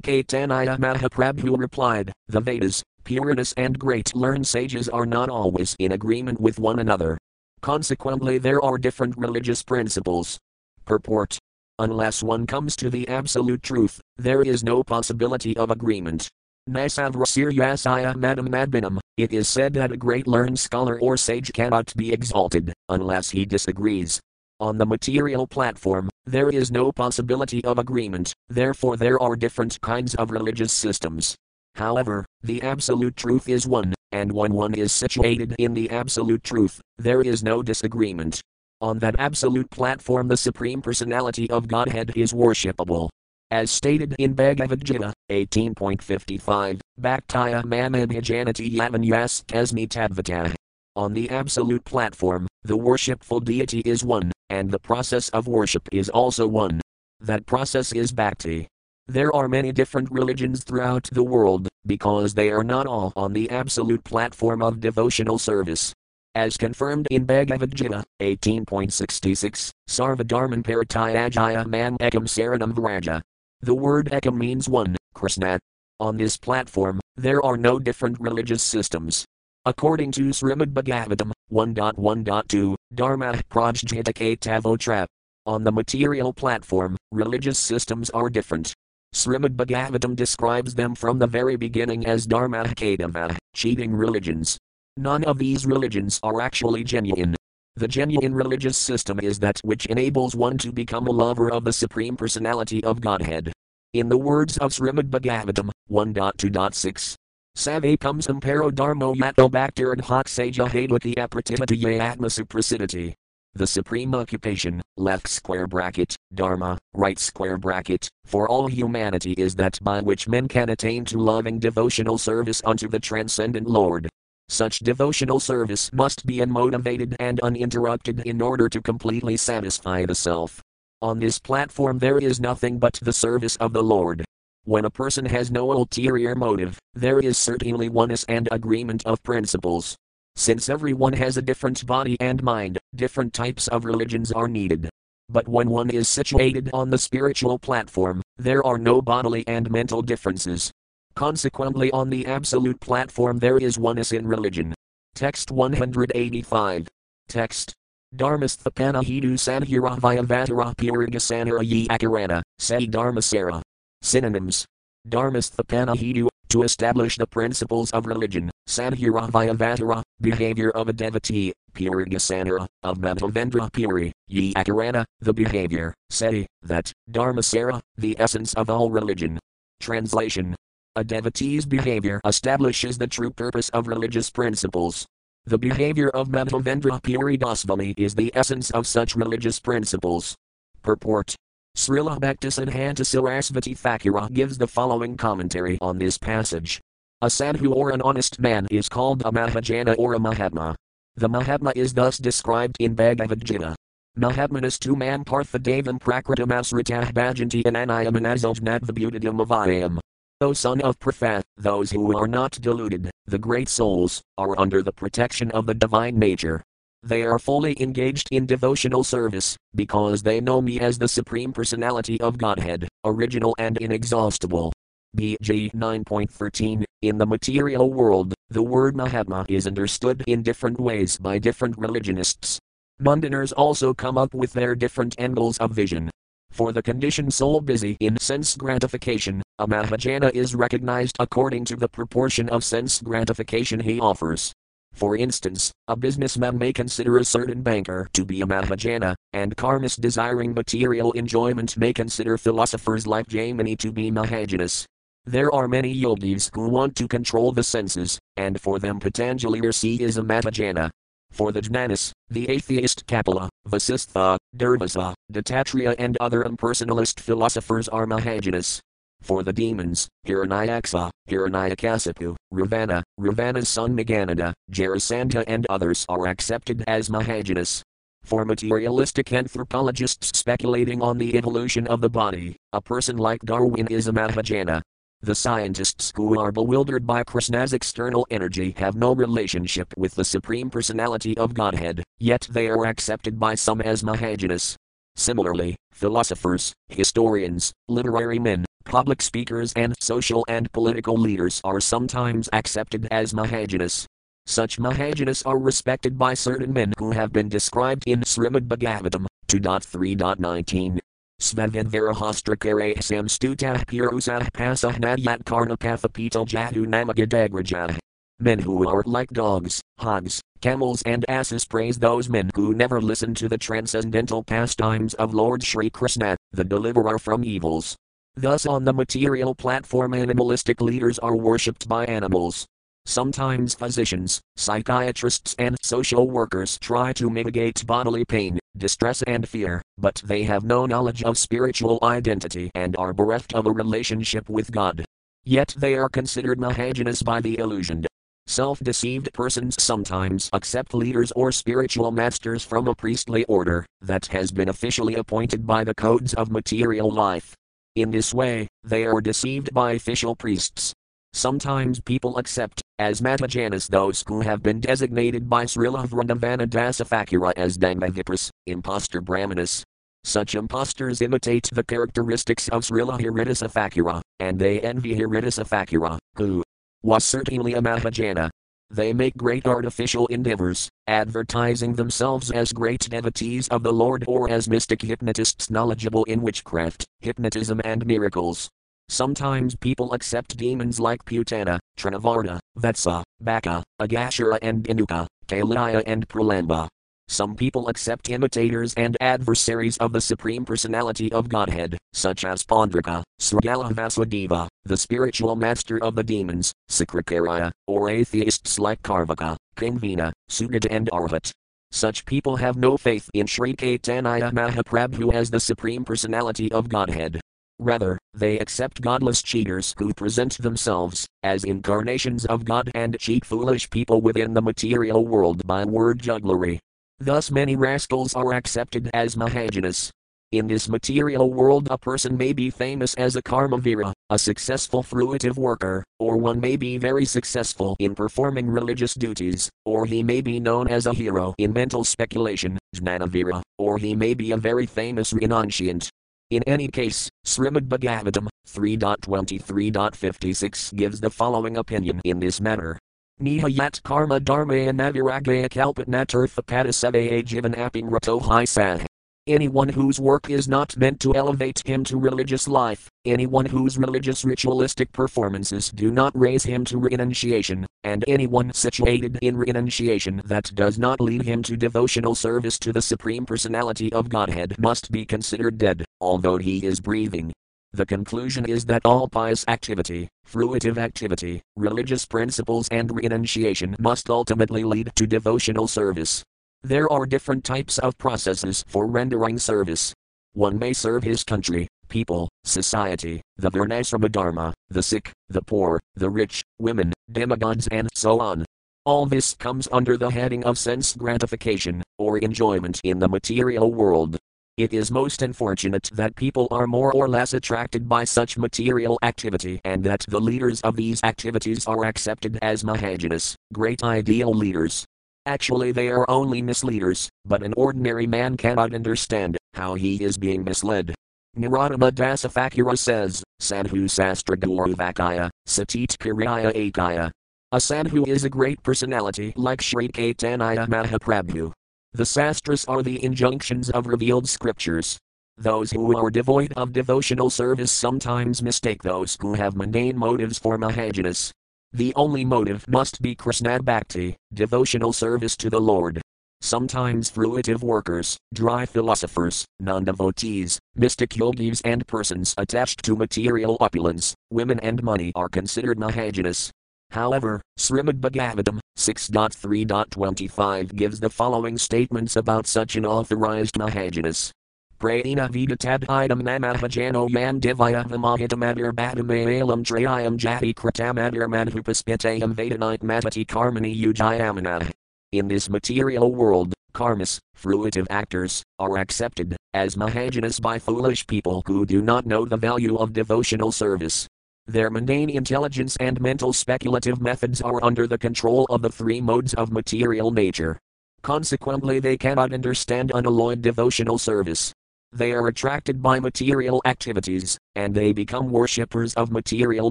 Caitanya 0.00 0.78
Mahaprabhu 0.78 1.58
replied, 1.58 2.12
The 2.28 2.40
Vedas, 2.40 2.84
Puranas, 3.02 3.52
and 3.56 3.76
great 3.76 4.14
learned 4.14 4.46
sages 4.46 4.88
are 4.88 5.06
not 5.06 5.28
always 5.28 5.74
in 5.80 5.90
agreement 5.90 6.40
with 6.40 6.60
one 6.60 6.78
another. 6.78 7.18
Consequently, 7.60 8.38
there 8.38 8.62
are 8.62 8.78
different 8.78 9.18
religious 9.18 9.64
principles. 9.64 10.38
Purport 10.84 11.40
Unless 11.78 12.22
one 12.22 12.46
comes 12.46 12.74
to 12.76 12.88
the 12.88 13.06
absolute 13.06 13.62
truth, 13.62 14.00
there 14.16 14.40
is 14.40 14.64
no 14.64 14.82
possibility 14.82 15.54
of 15.58 15.70
agreement. 15.70 16.26
Nasavrasiryasaya 16.70 18.16
madam 18.16 18.50
madbinam, 18.50 18.98
it 19.18 19.30
is 19.34 19.46
said 19.46 19.74
that 19.74 19.92
a 19.92 19.96
great 19.96 20.26
learned 20.26 20.58
scholar 20.58 20.98
or 21.00 21.18
sage 21.18 21.52
cannot 21.52 21.94
be 21.94 22.14
exalted, 22.14 22.72
unless 22.88 23.28
he 23.28 23.44
disagrees. 23.44 24.18
On 24.58 24.78
the 24.78 24.86
material 24.86 25.46
platform, 25.46 26.08
there 26.24 26.48
is 26.48 26.72
no 26.72 26.90
possibility 26.90 27.62
of 27.64 27.78
agreement, 27.78 28.32
therefore, 28.48 28.96
there 28.96 29.20
are 29.22 29.36
different 29.36 29.78
kinds 29.82 30.14
of 30.14 30.30
religious 30.30 30.72
systems. 30.72 31.36
However, 31.74 32.24
the 32.42 32.62
absolute 32.62 33.16
truth 33.16 33.50
is 33.50 33.66
one, 33.66 33.92
and 34.12 34.32
when 34.32 34.54
one 34.54 34.72
is 34.72 34.92
situated 34.92 35.54
in 35.58 35.74
the 35.74 35.90
absolute 35.90 36.42
truth, 36.42 36.80
there 36.96 37.20
is 37.20 37.44
no 37.44 37.62
disagreement. 37.62 38.40
On 38.82 38.98
that 38.98 39.16
absolute 39.18 39.70
platform, 39.70 40.28
the 40.28 40.36
Supreme 40.36 40.82
Personality 40.82 41.48
of 41.48 41.66
Godhead 41.66 42.12
is 42.14 42.34
worshipable. 42.34 43.08
As 43.50 43.70
stated 43.70 44.14
in 44.18 44.34
Bhagavad 44.34 44.84
Gita 44.84 45.14
18.55, 45.30 46.80
Bhaktaya 47.00 47.64
Mamabhajanati 47.64 48.76
Yavanyas 48.76 49.46
Kasmi 49.46 49.88
Tadvatah. 49.88 50.54
On 50.94 51.14
the 51.14 51.30
absolute 51.30 51.86
platform, 51.86 52.46
the 52.64 52.76
worshipful 52.76 53.40
deity 53.40 53.80
is 53.80 54.04
one, 54.04 54.30
and 54.50 54.70
the 54.70 54.78
process 54.78 55.30
of 55.30 55.48
worship 55.48 55.88
is 55.90 56.10
also 56.10 56.46
one. 56.46 56.82
That 57.20 57.46
process 57.46 57.92
is 57.92 58.12
bhakti. 58.12 58.68
There 59.06 59.34
are 59.34 59.48
many 59.48 59.72
different 59.72 60.10
religions 60.10 60.64
throughout 60.64 61.08
the 61.12 61.24
world, 61.24 61.66
because 61.86 62.34
they 62.34 62.50
are 62.50 62.64
not 62.64 62.86
all 62.86 63.14
on 63.16 63.32
the 63.32 63.48
absolute 63.48 64.04
platform 64.04 64.60
of 64.60 64.80
devotional 64.80 65.38
service. 65.38 65.94
As 66.36 66.58
confirmed 66.58 67.06
in 67.10 67.24
Bhagavad 67.24 67.74
Gita 67.74 68.04
18.66, 68.20 69.70
Sarvadharman 69.88 70.62
Paritayajaya 70.62 71.66
Man 71.66 71.96
Ekam 71.96 72.28
Saranam 72.28 72.74
Vraja. 72.74 73.22
The 73.62 73.74
word 73.74 74.10
Ekam 74.10 74.36
means 74.36 74.68
one, 74.68 74.96
Krishna. 75.14 75.58
On 75.98 76.18
this 76.18 76.36
platform, 76.36 77.00
there 77.16 77.42
are 77.42 77.56
no 77.56 77.78
different 77.78 78.20
religious 78.20 78.62
systems. 78.62 79.24
According 79.64 80.12
to 80.12 80.24
Srimad 80.24 80.74
Bhagavatam 80.74 81.32
1.1.2, 81.50 82.74
Dharma 82.94 83.40
Prajjatake 83.50 84.38
Tavotra. 84.38 85.06
On 85.46 85.64
the 85.64 85.72
material 85.72 86.34
platform, 86.34 86.98
religious 87.12 87.58
systems 87.58 88.10
are 88.10 88.28
different. 88.28 88.74
Srimad 89.14 89.56
Bhagavatam 89.56 90.14
describes 90.14 90.74
them 90.74 90.94
from 90.94 91.18
the 91.18 91.26
very 91.26 91.56
beginning 91.56 92.04
as 92.04 92.26
Dharma 92.26 92.64
Kadava, 92.64 93.38
cheating 93.54 93.94
religions. 93.94 94.58
None 94.98 95.24
of 95.24 95.36
these 95.36 95.66
religions 95.66 96.18
are 96.22 96.40
actually 96.40 96.82
genuine. 96.82 97.36
The 97.74 97.86
genuine 97.86 98.34
religious 98.34 98.78
system 98.78 99.20
is 99.20 99.38
that 99.40 99.60
which 99.62 99.84
enables 99.86 100.34
one 100.34 100.56
to 100.58 100.72
become 100.72 101.06
a 101.06 101.10
lover 101.10 101.52
of 101.52 101.64
the 101.64 101.72
Supreme 101.72 102.16
Personality 102.16 102.82
of 102.82 103.02
Godhead. 103.02 103.52
In 103.92 104.08
the 104.08 104.16
words 104.16 104.56
of 104.56 104.72
Srimad 104.72 105.10
Bhagavatam 105.10 105.70
1.2.6, 105.90 107.14
Savakam 107.56 108.22
samparo 108.22 108.70
dharmo 108.70 109.14
yato 109.14 109.50
bhaktiran 109.50 110.02
hak 110.02 110.28
saja 110.28 110.66
hadlaki 110.66 111.18
atma. 111.18 113.14
The 113.54 113.66
supreme 113.66 114.14
occupation, 114.14 114.82
left 114.96 115.28
square 115.28 115.66
bracket, 115.66 116.16
dharma, 116.34 116.78
right 116.94 117.18
square 117.18 117.58
bracket, 117.58 118.08
for 118.24 118.48
all 118.48 118.66
humanity 118.66 119.32
is 119.32 119.54
that 119.56 119.78
by 119.82 120.00
which 120.00 120.26
men 120.26 120.48
can 120.48 120.70
attain 120.70 121.04
to 121.06 121.18
loving 121.18 121.58
devotional 121.58 122.16
service 122.16 122.62
unto 122.64 122.88
the 122.88 123.00
transcendent 123.00 123.66
Lord. 123.66 124.08
Such 124.48 124.78
devotional 124.78 125.40
service 125.40 125.92
must 125.92 126.24
be 126.24 126.38
unmotivated 126.38 127.16
and 127.18 127.40
uninterrupted 127.40 128.20
in 128.20 128.40
order 128.40 128.68
to 128.68 128.80
completely 128.80 129.36
satisfy 129.36 130.06
the 130.06 130.14
self. 130.14 130.62
On 131.02 131.18
this 131.18 131.38
platform, 131.38 131.98
there 131.98 132.18
is 132.18 132.40
nothing 132.40 132.78
but 132.78 132.94
the 133.02 133.12
service 133.12 133.56
of 133.56 133.72
the 133.72 133.82
Lord. 133.82 134.24
When 134.64 134.84
a 134.84 134.90
person 134.90 135.26
has 135.26 135.50
no 135.50 135.72
ulterior 135.72 136.34
motive, 136.34 136.78
there 136.94 137.18
is 137.18 137.36
certainly 137.36 137.88
oneness 137.88 138.24
and 138.28 138.48
agreement 138.52 139.04
of 139.04 139.22
principles. 139.22 139.96
Since 140.36 140.68
everyone 140.68 141.14
has 141.14 141.36
a 141.36 141.42
different 141.42 141.84
body 141.84 142.16
and 142.20 142.42
mind, 142.42 142.78
different 142.94 143.32
types 143.32 143.68
of 143.68 143.84
religions 143.84 144.32
are 144.32 144.48
needed. 144.48 144.88
But 145.28 145.48
when 145.48 145.70
one 145.70 145.90
is 145.90 146.08
situated 146.08 146.70
on 146.72 146.90
the 146.90 146.98
spiritual 146.98 147.58
platform, 147.58 148.22
there 148.36 148.64
are 148.64 148.78
no 148.78 149.02
bodily 149.02 149.44
and 149.48 149.70
mental 149.70 150.02
differences. 150.02 150.70
Consequently, 151.16 151.90
on 151.92 152.10
the 152.10 152.26
absolute 152.26 152.78
platform, 152.78 153.38
there 153.38 153.56
is 153.56 153.78
oneness 153.78 154.12
in 154.12 154.26
religion. 154.26 154.74
Text 155.14 155.50
185. 155.50 156.88
Text. 157.26 157.72
Dharmasthapana 158.14 159.02
hidu 159.02 159.32
sanhira 159.32 159.98
vyavatara 159.98 160.76
purigasanara 160.76 161.64
yi 161.64 161.88
akarana, 161.88 162.42
say 162.58 162.86
dharmasara. 162.86 163.62
Synonyms. 164.02 164.66
Dharmasthapana 165.08 165.96
hidu, 165.96 166.28
to 166.50 166.62
establish 166.62 167.16
the 167.16 167.26
principles 167.26 167.90
of 167.92 168.04
religion, 168.04 168.50
sanhira 168.68 169.30
vyavatara, 169.30 170.02
behavior 170.20 170.70
of 170.70 170.88
a 170.88 170.92
devotee, 170.92 171.50
purigasanara, 171.72 172.66
of 172.82 172.98
Madhavendra 172.98 173.72
Puri, 173.72 174.12
yi 174.28 174.52
akarana, 174.52 175.04
the 175.20 175.32
behavior, 175.32 175.94
say, 176.10 176.46
that, 176.62 176.92
dharmasara, 177.10 177.80
the 177.96 178.14
essence 178.20 178.52
of 178.52 178.68
all 178.68 178.90
religion. 178.90 179.38
Translation 179.80 180.54
a 180.96 181.04
devotee's 181.04 181.66
behavior 181.66 182.20
establishes 182.24 182.96
the 182.96 183.06
true 183.06 183.30
purpose 183.30 183.68
of 183.68 183.86
religious 183.86 184.30
principles. 184.30 185.06
The 185.44 185.58
behavior 185.58 186.08
of 186.08 186.28
Madhavendra 186.28 187.02
Puri 187.02 187.38
Dasvali 187.38 187.94
is 187.96 188.14
the 188.14 188.32
essence 188.34 188.70
of 188.70 188.86
such 188.86 189.14
religious 189.14 189.60
principles. 189.60 190.34
Purport 190.82 191.36
Srila 191.76 192.18
Bhaktisiddhanta 192.18 193.04
Sarasvati 193.04 193.78
Thakura 193.78 194.32
gives 194.32 194.56
the 194.56 194.66
following 194.66 195.16
commentary 195.16 195.78
on 195.82 195.98
this 195.98 196.16
passage. 196.16 196.80
A 197.20 197.28
sadhu 197.28 197.72
or 197.72 197.90
an 197.90 198.00
honest 198.00 198.40
man 198.40 198.66
is 198.70 198.88
called 198.88 199.20
a 199.22 199.30
Mahajana 199.30 199.94
or 199.98 200.14
a 200.14 200.18
Mahatma. 200.18 200.74
The 201.16 201.28
Mahatma 201.28 201.72
is 201.76 201.92
thus 201.92 202.16
described 202.16 202.76
in 202.80 202.94
Bhagavad 202.94 203.44
Gita. 203.44 203.76
Mahatmanas 204.18 204.78
tu 204.78 204.96
man 204.96 205.24
parthadevam 205.24 206.00
prakritamasritah 206.00 207.12
bhajanti 207.12 207.62
anayamanazognatvabuddham 207.64 209.44
avayam. 209.46 209.98
O 210.42 210.52
son 210.52 210.82
of 210.82 210.98
Pratha, 210.98 211.42
those 211.56 211.90
who 211.90 212.14
are 212.14 212.28
not 212.28 212.60
deluded, 212.60 213.10
the 213.24 213.38
great 213.38 213.70
souls, 213.70 214.20
are 214.36 214.58
under 214.60 214.82
the 214.82 214.92
protection 214.92 215.50
of 215.52 215.64
the 215.64 215.72
divine 215.72 216.18
nature. 216.18 216.62
They 217.02 217.22
are 217.22 217.38
fully 217.38 217.74
engaged 217.80 218.28
in 218.30 218.44
devotional 218.44 219.02
service, 219.02 219.56
because 219.74 220.22
they 220.22 220.42
know 220.42 220.60
me 220.60 220.78
as 220.78 220.98
the 220.98 221.08
Supreme 221.08 221.54
Personality 221.54 222.20
of 222.20 222.36
Godhead, 222.36 222.86
original 223.02 223.54
and 223.58 223.78
inexhaustible. 223.78 224.74
BG 225.16 225.72
9.13 225.72 226.84
In 227.00 227.16
the 227.16 227.24
material 227.24 227.90
world, 227.90 228.34
the 228.50 228.62
word 228.62 228.94
Mahatma 228.94 229.46
is 229.48 229.66
understood 229.66 230.22
in 230.26 230.42
different 230.42 230.78
ways 230.78 231.16
by 231.16 231.38
different 231.38 231.78
religionists. 231.78 232.58
Mundaners 233.00 233.54
also 233.56 233.94
come 233.94 234.18
up 234.18 234.34
with 234.34 234.52
their 234.52 234.74
different 234.74 235.14
angles 235.18 235.56
of 235.56 235.70
vision. 235.70 236.10
For 236.56 236.72
the 236.72 236.80
conditioned 236.80 237.34
soul 237.34 237.60
busy 237.60 237.98
in 238.00 238.16
sense 238.18 238.56
gratification, 238.56 239.42
a 239.58 239.66
Mahajana 239.66 240.34
is 240.34 240.54
recognized 240.54 241.14
according 241.20 241.66
to 241.66 241.76
the 241.76 241.86
proportion 241.86 242.48
of 242.48 242.64
sense 242.64 243.02
gratification 243.02 243.78
he 243.78 244.00
offers. 244.00 244.54
For 244.94 245.18
instance, 245.18 245.70
a 245.86 245.94
businessman 245.94 246.56
may 246.56 246.72
consider 246.72 247.18
a 247.18 247.26
certain 247.26 247.60
banker 247.60 248.08
to 248.14 248.24
be 248.24 248.40
a 248.40 248.46
Mahajana, 248.46 249.14
and 249.34 249.54
karmists 249.54 250.00
desiring 250.00 250.54
material 250.54 251.12
enjoyment 251.12 251.76
may 251.76 251.92
consider 251.92 252.38
philosophers 252.38 253.06
like 253.06 253.26
Jaimini 253.26 253.76
to 253.76 253.92
be 253.92 254.10
Mahajanas. 254.10 254.86
There 255.26 255.52
are 255.52 255.68
many 255.68 255.90
yogis 255.90 256.50
who 256.54 256.70
want 256.70 256.96
to 256.96 257.06
control 257.06 257.52
the 257.52 257.64
senses, 257.64 258.18
and 258.38 258.58
for 258.58 258.78
them 258.78 258.98
Patanjali 258.98 259.60
Rsi 259.60 260.00
is 260.00 260.16
a 260.16 260.22
Mahajana. 260.22 260.88
For 261.36 261.52
the 261.52 261.60
Jnanis, 261.60 262.12
the 262.30 262.48
atheist 262.48 263.06
Kapila, 263.06 263.50
Vasistha, 263.68 264.38
Durvasa, 264.56 265.12
Dattatreya, 265.30 265.94
and 265.98 266.16
other 266.18 266.42
impersonalist 266.42 267.20
philosophers 267.20 267.88
are 267.90 268.06
Mahajanas. 268.06 268.80
For 269.20 269.42
the 269.42 269.52
demons, 269.52 270.08
Hiranyaksa, 270.26 271.10
Hiranyakasipu, 271.28 272.36
Ravana, 272.50 273.04
Ravana's 273.18 273.68
son 273.68 273.94
Meghanada, 273.94 274.54
Jarasandha, 274.72 275.44
and 275.46 275.66
others 275.68 276.06
are 276.08 276.26
accepted 276.26 276.82
as 276.86 277.10
Mahajanas. 277.10 277.82
For 278.22 278.46
materialistic 278.46 279.30
anthropologists 279.30 280.38
speculating 280.38 281.02
on 281.02 281.18
the 281.18 281.36
evolution 281.36 281.86
of 281.86 282.00
the 282.00 282.08
body, 282.08 282.56
a 282.72 282.80
person 282.80 283.18
like 283.18 283.42
Darwin 283.42 283.88
is 283.88 284.08
a 284.08 284.12
Mahajana. 284.12 284.80
The 285.22 285.34
scientists 285.34 286.12
who 286.14 286.38
are 286.38 286.52
bewildered 286.52 287.06
by 287.06 287.24
Krishna's 287.24 287.72
external 287.72 288.26
energy 288.30 288.74
have 288.76 288.94
no 288.94 289.12
relationship 289.14 289.92
with 289.96 290.14
the 290.14 290.24
Supreme 290.24 290.70
Personality 290.70 291.36
of 291.38 291.54
Godhead, 291.54 292.04
yet 292.18 292.46
they 292.50 292.68
are 292.68 292.86
accepted 292.86 293.40
by 293.40 293.54
some 293.54 293.80
as 293.80 294.02
Mahajanas. 294.02 294.76
Similarly, 295.16 295.74
philosophers, 295.90 296.72
historians, 296.90 297.72
literary 297.88 298.38
men, 298.38 298.66
public 298.84 299.22
speakers, 299.22 299.72
and 299.74 299.94
social 300.00 300.44
and 300.48 300.70
political 300.72 301.16
leaders 301.16 301.60
are 301.64 301.80
sometimes 301.80 302.48
accepted 302.52 303.08
as 303.10 303.32
Mahajanas. 303.32 304.06
Such 304.46 304.78
Mahajanas 304.78 305.44
are 305.46 305.58
respected 305.58 306.18
by 306.18 306.34
certain 306.34 306.72
men 306.72 306.92
who 306.98 307.10
have 307.12 307.32
been 307.32 307.48
described 307.48 308.04
in 308.06 308.20
Srimad 308.20 308.68
Bhagavatam 308.68 309.26
2.3.19. 309.48 311.00
Svadvidvarahastrakare 311.40 312.96
samstutah 312.96 313.84
purusah 313.84 314.48
pasahnayat 314.50 315.44
karnapathapito 315.44 316.48
jatu 316.48 316.86
namagadagrajah. 316.88 317.98
Men 318.40 318.58
who 318.58 318.88
are 318.88 319.02
like 319.06 319.30
dogs, 319.30 319.80
hogs, 319.98 320.40
camels, 320.60 321.02
and 321.04 321.24
asses 321.28 321.64
praise 321.64 321.98
those 321.98 322.28
men 322.28 322.50
who 322.54 322.74
never 322.74 323.00
listen 323.00 323.34
to 323.34 323.48
the 323.48 323.58
transcendental 323.58 324.42
pastimes 324.42 325.14
of 325.14 325.34
Lord 325.34 325.62
Sri 325.62 325.90
Krishna, 325.90 326.36
the 326.52 326.64
deliverer 326.64 327.18
from 327.18 327.44
evils. 327.44 327.96
Thus, 328.34 328.66
on 328.66 328.84
the 328.84 328.92
material 328.92 329.54
platform, 329.54 330.14
animalistic 330.14 330.80
leaders 330.80 331.18
are 331.18 331.36
worshipped 331.36 331.88
by 331.88 332.04
animals. 332.06 332.66
Sometimes 333.08 333.72
physicians, 333.72 334.40
psychiatrists, 334.56 335.54
and 335.60 335.76
social 335.80 336.28
workers 336.28 336.76
try 336.80 337.12
to 337.12 337.30
mitigate 337.30 337.86
bodily 337.86 338.24
pain, 338.24 338.58
distress, 338.76 339.22
and 339.22 339.48
fear, 339.48 339.80
but 339.96 340.20
they 340.24 340.42
have 340.42 340.64
no 340.64 340.86
knowledge 340.86 341.22
of 341.22 341.38
spiritual 341.38 342.00
identity 342.02 342.68
and 342.74 342.96
are 342.96 343.12
bereft 343.12 343.54
of 343.54 343.66
a 343.66 343.70
relationship 343.70 344.48
with 344.48 344.72
God. 344.72 345.04
Yet 345.44 345.72
they 345.78 345.94
are 345.94 346.08
considered 346.08 346.58
Mahajanas 346.58 347.24
by 347.24 347.40
the 347.40 347.58
illusioned. 347.60 348.08
Self 348.48 348.80
deceived 348.80 349.32
persons 349.32 349.80
sometimes 349.80 350.50
accept 350.52 350.92
leaders 350.92 351.30
or 351.36 351.52
spiritual 351.52 352.10
masters 352.10 352.64
from 352.64 352.88
a 352.88 352.94
priestly 352.94 353.44
order 353.44 353.86
that 354.00 354.26
has 354.26 354.50
been 354.50 354.68
officially 354.68 355.14
appointed 355.14 355.64
by 355.64 355.84
the 355.84 355.94
codes 355.94 356.34
of 356.34 356.50
material 356.50 357.10
life. 357.10 357.54
In 357.94 358.10
this 358.10 358.34
way, 358.34 358.66
they 358.82 359.04
are 359.04 359.20
deceived 359.20 359.72
by 359.72 359.92
official 359.92 360.34
priests. 360.34 360.92
Sometimes 361.32 362.00
people 362.00 362.38
accept, 362.38 362.82
as 362.98 363.20
Mahajanas, 363.20 363.88
those 363.88 364.24
who 364.26 364.40
have 364.40 364.62
been 364.62 364.80
designated 364.80 365.50
by 365.50 365.64
Srila 365.64 366.06
Vrindavana 366.06 366.66
dasa 366.66 367.06
Thakura 367.06 367.52
as 367.56 367.76
Dangavipras, 367.76 368.50
impostor 368.66 369.20
Brahmanas. 369.20 369.84
Such 370.24 370.54
impostors 370.54 371.20
imitate 371.20 371.68
the 371.72 371.84
characteristics 371.84 372.68
of 372.68 372.82
Srila 372.82 373.20
Haridasa 373.20 373.70
Thakura, 373.70 374.22
and 374.40 374.58
they 374.58 374.80
envy 374.80 375.14
Haridasa 375.14 375.68
Thakura, 375.68 376.18
who, 376.36 376.62
was 377.02 377.24
certainly 377.24 377.74
a 377.74 377.82
Mahajana. 377.82 378.50
They 378.90 379.12
make 379.12 379.36
great 379.36 379.66
artificial 379.66 380.26
endeavors, 380.28 380.88
advertising 381.06 381.94
themselves 381.94 382.50
as 382.50 382.72
great 382.72 383.00
devotees 383.00 383.68
of 383.68 383.82
the 383.82 383.92
Lord 383.92 384.24
or 384.26 384.48
as 384.48 384.68
mystic 384.68 385.02
hypnotists 385.02 385.70
knowledgeable 385.70 386.24
in 386.24 386.40
witchcraft, 386.40 387.04
hypnotism, 387.20 387.80
and 387.84 388.06
miracles. 388.06 388.70
Sometimes 389.08 389.76
people 389.76 390.12
accept 390.14 390.56
demons 390.56 390.98
like 390.98 391.24
Putana, 391.24 391.78
Trinavarta, 391.96 392.58
Vatsa, 392.78 393.22
Baka, 393.40 393.82
Aghasura, 394.00 394.58
and 394.62 394.84
Inuka, 394.84 395.26
Kaliya, 395.46 396.02
and 396.06 396.28
Pralamba. 396.28 396.88
Some 397.28 397.56
people 397.56 397.88
accept 397.88 398.30
imitators 398.30 398.94
and 398.94 399.16
adversaries 399.20 399.96
of 399.98 400.12
the 400.12 400.20
Supreme 400.20 400.64
Personality 400.64 401.30
of 401.32 401.48
Godhead, 401.48 401.98
such 402.12 402.44
as 402.44 402.64
Paundraka, 402.64 403.22
Srigala 403.40 403.92
Vasudeva, 403.92 404.68
the 404.84 404.96
spiritual 404.96 405.56
master 405.56 406.02
of 406.02 406.14
the 406.14 406.22
demons, 406.22 406.72
Sukracarya, 406.90 407.70
or 407.86 408.10
atheists 408.10 408.78
like 408.78 409.02
Carvaka, 409.02 409.56
Kingvina, 409.76 410.32
Sugata, 410.50 410.86
and 410.90 411.10
Arhat. 411.12 411.50
Such 411.90 412.26
people 412.26 412.56
have 412.56 412.76
no 412.76 412.96
faith 412.96 413.30
in 413.34 413.46
Sri 413.46 413.74
Caitanya 413.74 414.52
Mahaprabhu 414.52 415.32
as 415.32 415.50
the 415.50 415.60
Supreme 415.60 416.04
Personality 416.04 416.70
of 416.72 416.88
Godhead. 416.88 417.40
Rather, 417.78 418.18
they 418.32 418.58
accept 418.58 419.02
godless 419.02 419.42
cheaters 419.42 419.94
who 419.98 420.14
present 420.14 420.56
themselves 420.58 421.26
as 421.42 421.64
incarnations 421.64 422.46
of 422.46 422.64
God 422.64 422.90
and 422.94 423.18
cheat 423.18 423.44
foolish 423.44 423.90
people 423.90 424.22
within 424.22 424.54
the 424.54 424.62
material 424.62 425.26
world 425.26 425.66
by 425.66 425.84
word 425.84 426.18
jugglery. 426.18 426.80
Thus, 427.18 427.50
many 427.50 427.76
rascals 427.76 428.34
are 428.34 428.54
accepted 428.54 429.10
as 429.12 429.36
Mahajanas. 429.36 430.10
In 430.52 430.68
this 430.68 430.88
material 430.88 431.52
world, 431.52 431.88
a 431.90 431.98
person 431.98 432.36
may 432.36 432.52
be 432.52 432.70
famous 432.70 433.14
as 433.14 433.36
a 433.36 433.42
karmavira, 433.42 434.12
a 434.30 434.38
successful 434.38 435.02
fruitive 435.02 435.56
worker, 435.56 436.04
or 436.18 436.36
one 436.36 436.60
may 436.60 436.76
be 436.76 436.98
very 436.98 437.24
successful 437.24 437.96
in 437.98 438.14
performing 438.14 438.68
religious 438.68 439.12
duties, 439.14 439.68
or 439.84 440.06
he 440.06 440.22
may 440.22 440.40
be 440.40 440.60
known 440.60 440.88
as 440.88 441.06
a 441.06 441.12
hero 441.12 441.54
in 441.58 441.72
mental 441.72 442.04
speculation, 442.04 442.78
jnanavira, 442.94 443.60
or 443.76 443.98
he 443.98 444.14
may 444.14 444.34
be 444.34 444.52
a 444.52 444.56
very 444.56 444.86
famous 444.86 445.32
renunciant. 445.32 446.08
In 446.48 446.62
any 446.62 446.86
case, 446.86 447.28
Srimad 447.44 447.88
Bhagavatam 447.88 448.46
3.23.56 448.68 450.94
gives 450.94 451.20
the 451.20 451.28
following 451.28 451.76
opinion 451.76 452.20
in 452.24 452.38
this 452.38 452.60
matter. 452.60 453.00
Nihayat 453.42 454.00
karma 454.04 454.38
dharmaya 454.38 454.92
naviragaya 454.92 455.68
kalpatnatirthapadasavaya 455.68 457.44
jivanaping 457.44 458.08
rato 458.08 458.40
hi 458.40 458.64
sah. 458.64 459.00
Anyone 459.48 459.88
whose 459.88 460.20
work 460.20 460.48
is 460.48 460.68
not 460.68 460.96
meant 460.96 461.18
to 461.20 461.34
elevate 461.34 461.82
him 461.84 462.04
to 462.04 462.16
religious 462.16 462.68
life, 462.68 463.10
anyone 463.24 463.66
whose 463.66 463.98
religious 463.98 464.44
ritualistic 464.44 465.10
performances 465.10 465.90
do 465.90 466.12
not 466.12 466.30
raise 466.38 466.62
him 466.62 466.84
to 466.84 466.98
renunciation, 466.98 467.84
and 468.04 468.24
anyone 468.28 468.72
situated 468.72 469.36
in 469.42 469.56
renunciation 469.56 470.40
that 470.44 470.70
does 470.76 470.96
not 470.96 471.20
lead 471.20 471.42
him 471.42 471.64
to 471.64 471.76
devotional 471.76 472.36
service 472.36 472.78
to 472.78 472.92
the 472.92 473.02
Supreme 473.02 473.44
Personality 473.44 474.12
of 474.12 474.28
Godhead 474.28 474.78
must 474.78 475.10
be 475.10 475.24
considered 475.24 475.78
dead, 475.78 476.05
although 476.20 476.58
he 476.58 476.84
is 476.84 477.00
breathing. 477.00 477.52
The 477.92 478.06
conclusion 478.06 478.66
is 478.66 478.84
that 478.86 479.06
all 479.06 479.28
pious 479.28 479.64
activity, 479.68 480.28
fruitive 480.46 480.98
activity, 480.98 481.62
religious 481.76 482.26
principles, 482.26 482.88
and 482.90 483.10
renunciation 483.10 483.96
must 483.98 484.28
ultimately 484.28 484.84
lead 484.84 485.12
to 485.16 485.26
devotional 485.26 485.88
service. 485.88 486.42
There 486.82 487.10
are 487.10 487.26
different 487.26 487.64
types 487.64 487.98
of 487.98 488.18
processes 488.18 488.84
for 488.86 489.06
rendering 489.06 489.58
service. 489.58 490.12
One 490.52 490.78
may 490.78 490.92
serve 490.92 491.22
his 491.24 491.42
country, 491.42 491.88
people, 492.08 492.48
society, 492.64 493.40
the 493.56 493.70
Varnasrama 493.70 494.30
Dharma, 494.30 494.74
the 494.88 495.02
sick, 495.02 495.32
the 495.48 495.62
poor, 495.62 495.98
the 496.14 496.30
rich, 496.30 496.62
women, 496.78 497.12
demigods, 497.30 497.88
and 497.88 498.08
so 498.14 498.40
on. 498.40 498.64
All 499.04 499.26
this 499.26 499.54
comes 499.54 499.88
under 499.92 500.16
the 500.16 500.30
heading 500.30 500.64
of 500.64 500.78
sense 500.78 501.14
gratification, 501.14 502.02
or 502.18 502.38
enjoyment 502.38 503.00
in 503.04 503.18
the 503.18 503.28
material 503.28 503.92
world. 503.92 504.36
It 504.76 504.92
is 504.92 505.10
most 505.10 505.40
unfortunate 505.40 506.10
that 506.12 506.36
people 506.36 506.68
are 506.70 506.86
more 506.86 507.10
or 507.14 507.30
less 507.30 507.54
attracted 507.54 508.06
by 508.06 508.24
such 508.24 508.58
material 508.58 509.18
activity 509.22 509.80
and 509.86 510.04
that 510.04 510.26
the 510.28 510.38
leaders 510.38 510.82
of 510.82 510.96
these 510.96 511.18
activities 511.24 511.86
are 511.86 512.04
accepted 512.04 512.58
as 512.60 512.82
Mahajanas, 512.82 513.54
great 513.72 514.04
ideal 514.04 514.52
leaders. 514.52 515.06
Actually, 515.46 515.92
they 515.92 516.10
are 516.10 516.28
only 516.28 516.60
misleaders, 516.60 517.30
but 517.46 517.62
an 517.62 517.72
ordinary 517.74 518.26
man 518.26 518.54
cannot 518.54 518.92
understand 518.92 519.56
how 519.72 519.94
he 519.94 520.22
is 520.22 520.36
being 520.36 520.62
misled. 520.62 521.14
Narottama 521.56 522.12
dasa 522.12 522.52
Thakura 522.52 522.98
says, 522.98 523.42
Sadhu 523.60 524.04
Sastra 524.08 524.60
Guru 524.60 524.94
Vakaya, 524.94 525.48
Satit 525.66 526.18
Kiryaya 526.18 526.74
Akaya. 526.74 527.30
A 527.72 527.80
sadhu 527.80 528.26
is 528.26 528.44
a 528.44 528.50
great 528.50 528.82
personality 528.82 529.54
like 529.56 529.80
Sri 529.80 530.08
Caitanya 530.08 530.86
Mahaprabhu, 530.86 531.72
the 532.16 532.24
sastras 532.24 532.86
are 532.86 533.02
the 533.02 533.22
injunctions 533.22 533.90
of 533.90 534.06
revealed 534.06 534.48
scriptures. 534.48 535.18
Those 535.58 535.90
who 535.90 536.16
are 536.16 536.30
devoid 536.30 536.72
of 536.74 536.94
devotional 536.94 537.50
service 537.50 537.92
sometimes 537.92 538.62
mistake 538.62 539.02
those 539.02 539.36
who 539.38 539.52
have 539.52 539.76
mundane 539.76 540.16
motives 540.16 540.58
for 540.58 540.78
Mahajanas. 540.78 541.50
The 541.92 542.14
only 542.16 542.42
motive 542.42 542.88
must 542.88 543.20
be 543.20 543.34
Krishna 543.34 543.82
Bhakti, 543.82 544.34
devotional 544.54 545.12
service 545.12 545.58
to 545.58 545.68
the 545.68 545.80
Lord. 545.80 546.22
Sometimes 546.62 547.30
fruitive 547.30 547.82
workers, 547.82 548.38
dry 548.54 548.86
philosophers, 548.86 549.66
non 549.78 550.04
devotees, 550.04 550.78
mystic 550.94 551.36
yogis, 551.36 551.82
and 551.82 552.06
persons 552.06 552.54
attached 552.56 553.02
to 553.04 553.14
material 553.14 553.76
opulence, 553.80 554.34
women, 554.50 554.80
and 554.80 555.02
money 555.02 555.32
are 555.34 555.50
considered 555.50 555.98
Mahajanas. 555.98 556.70
However, 557.10 557.62
Srimad 557.78 558.20
Bhagavatam 558.20 558.80
6.3.25 558.98 560.94
gives 560.94 561.20
the 561.20 561.30
following 561.30 561.78
statements 561.78 562.36
about 562.36 562.66
such 562.66 562.96
an 562.96 563.04
unauthorized 563.04 563.74
Mahajanas. 563.74 564.50
Prayena 564.98 565.50
vidatadhidam 565.50 566.40
namahajano 566.40 567.28
yan 567.30 567.60
divaya 567.60 568.02
vimahitamadir 568.08 568.92
badamayalam 568.92 569.84
trayam 569.84 570.38
jati 570.38 570.74
kratamadir 570.74 571.46
madhupaspitayam 571.46 572.54
vedanite 572.54 573.02
matati 573.02 573.46
karmani 573.46 573.94
ujayamana. 574.02 574.90
In 575.32 575.48
this 575.48 575.68
material 575.68 576.32
world, 576.32 576.72
karmas, 576.94 577.38
fruitive 577.54 578.06
actors, 578.08 578.62
are 578.78 578.96
accepted 578.96 579.54
as 579.74 579.96
Mahajanas 579.96 580.62
by 580.62 580.78
foolish 580.78 581.26
people 581.26 581.62
who 581.66 581.84
do 581.84 582.00
not 582.00 582.24
know 582.24 582.46
the 582.46 582.56
value 582.56 582.96
of 582.96 583.12
devotional 583.12 583.70
service. 583.70 584.26
Their 584.68 584.90
mundane 584.90 585.30
intelligence 585.30 585.96
and 586.00 586.20
mental 586.20 586.52
speculative 586.52 587.20
methods 587.20 587.62
are 587.62 587.82
under 587.84 588.08
the 588.08 588.18
control 588.18 588.66
of 588.68 588.82
the 588.82 588.90
three 588.90 589.20
modes 589.20 589.54
of 589.54 589.70
material 589.70 590.32
nature. 590.32 590.78
Consequently, 591.22 592.00
they 592.00 592.16
cannot 592.16 592.52
understand 592.52 593.12
unalloyed 593.14 593.62
devotional 593.62 594.18
service. 594.18 594.72
they 595.12 595.32
are 595.32 595.48
attracted 595.48 596.02
by 596.02 596.20
material 596.20 596.82
activities, 596.84 597.58
and 597.74 597.94
they 597.94 598.12
become 598.12 598.50
worshippers 598.50 599.14
of 599.14 599.30
material 599.30 599.90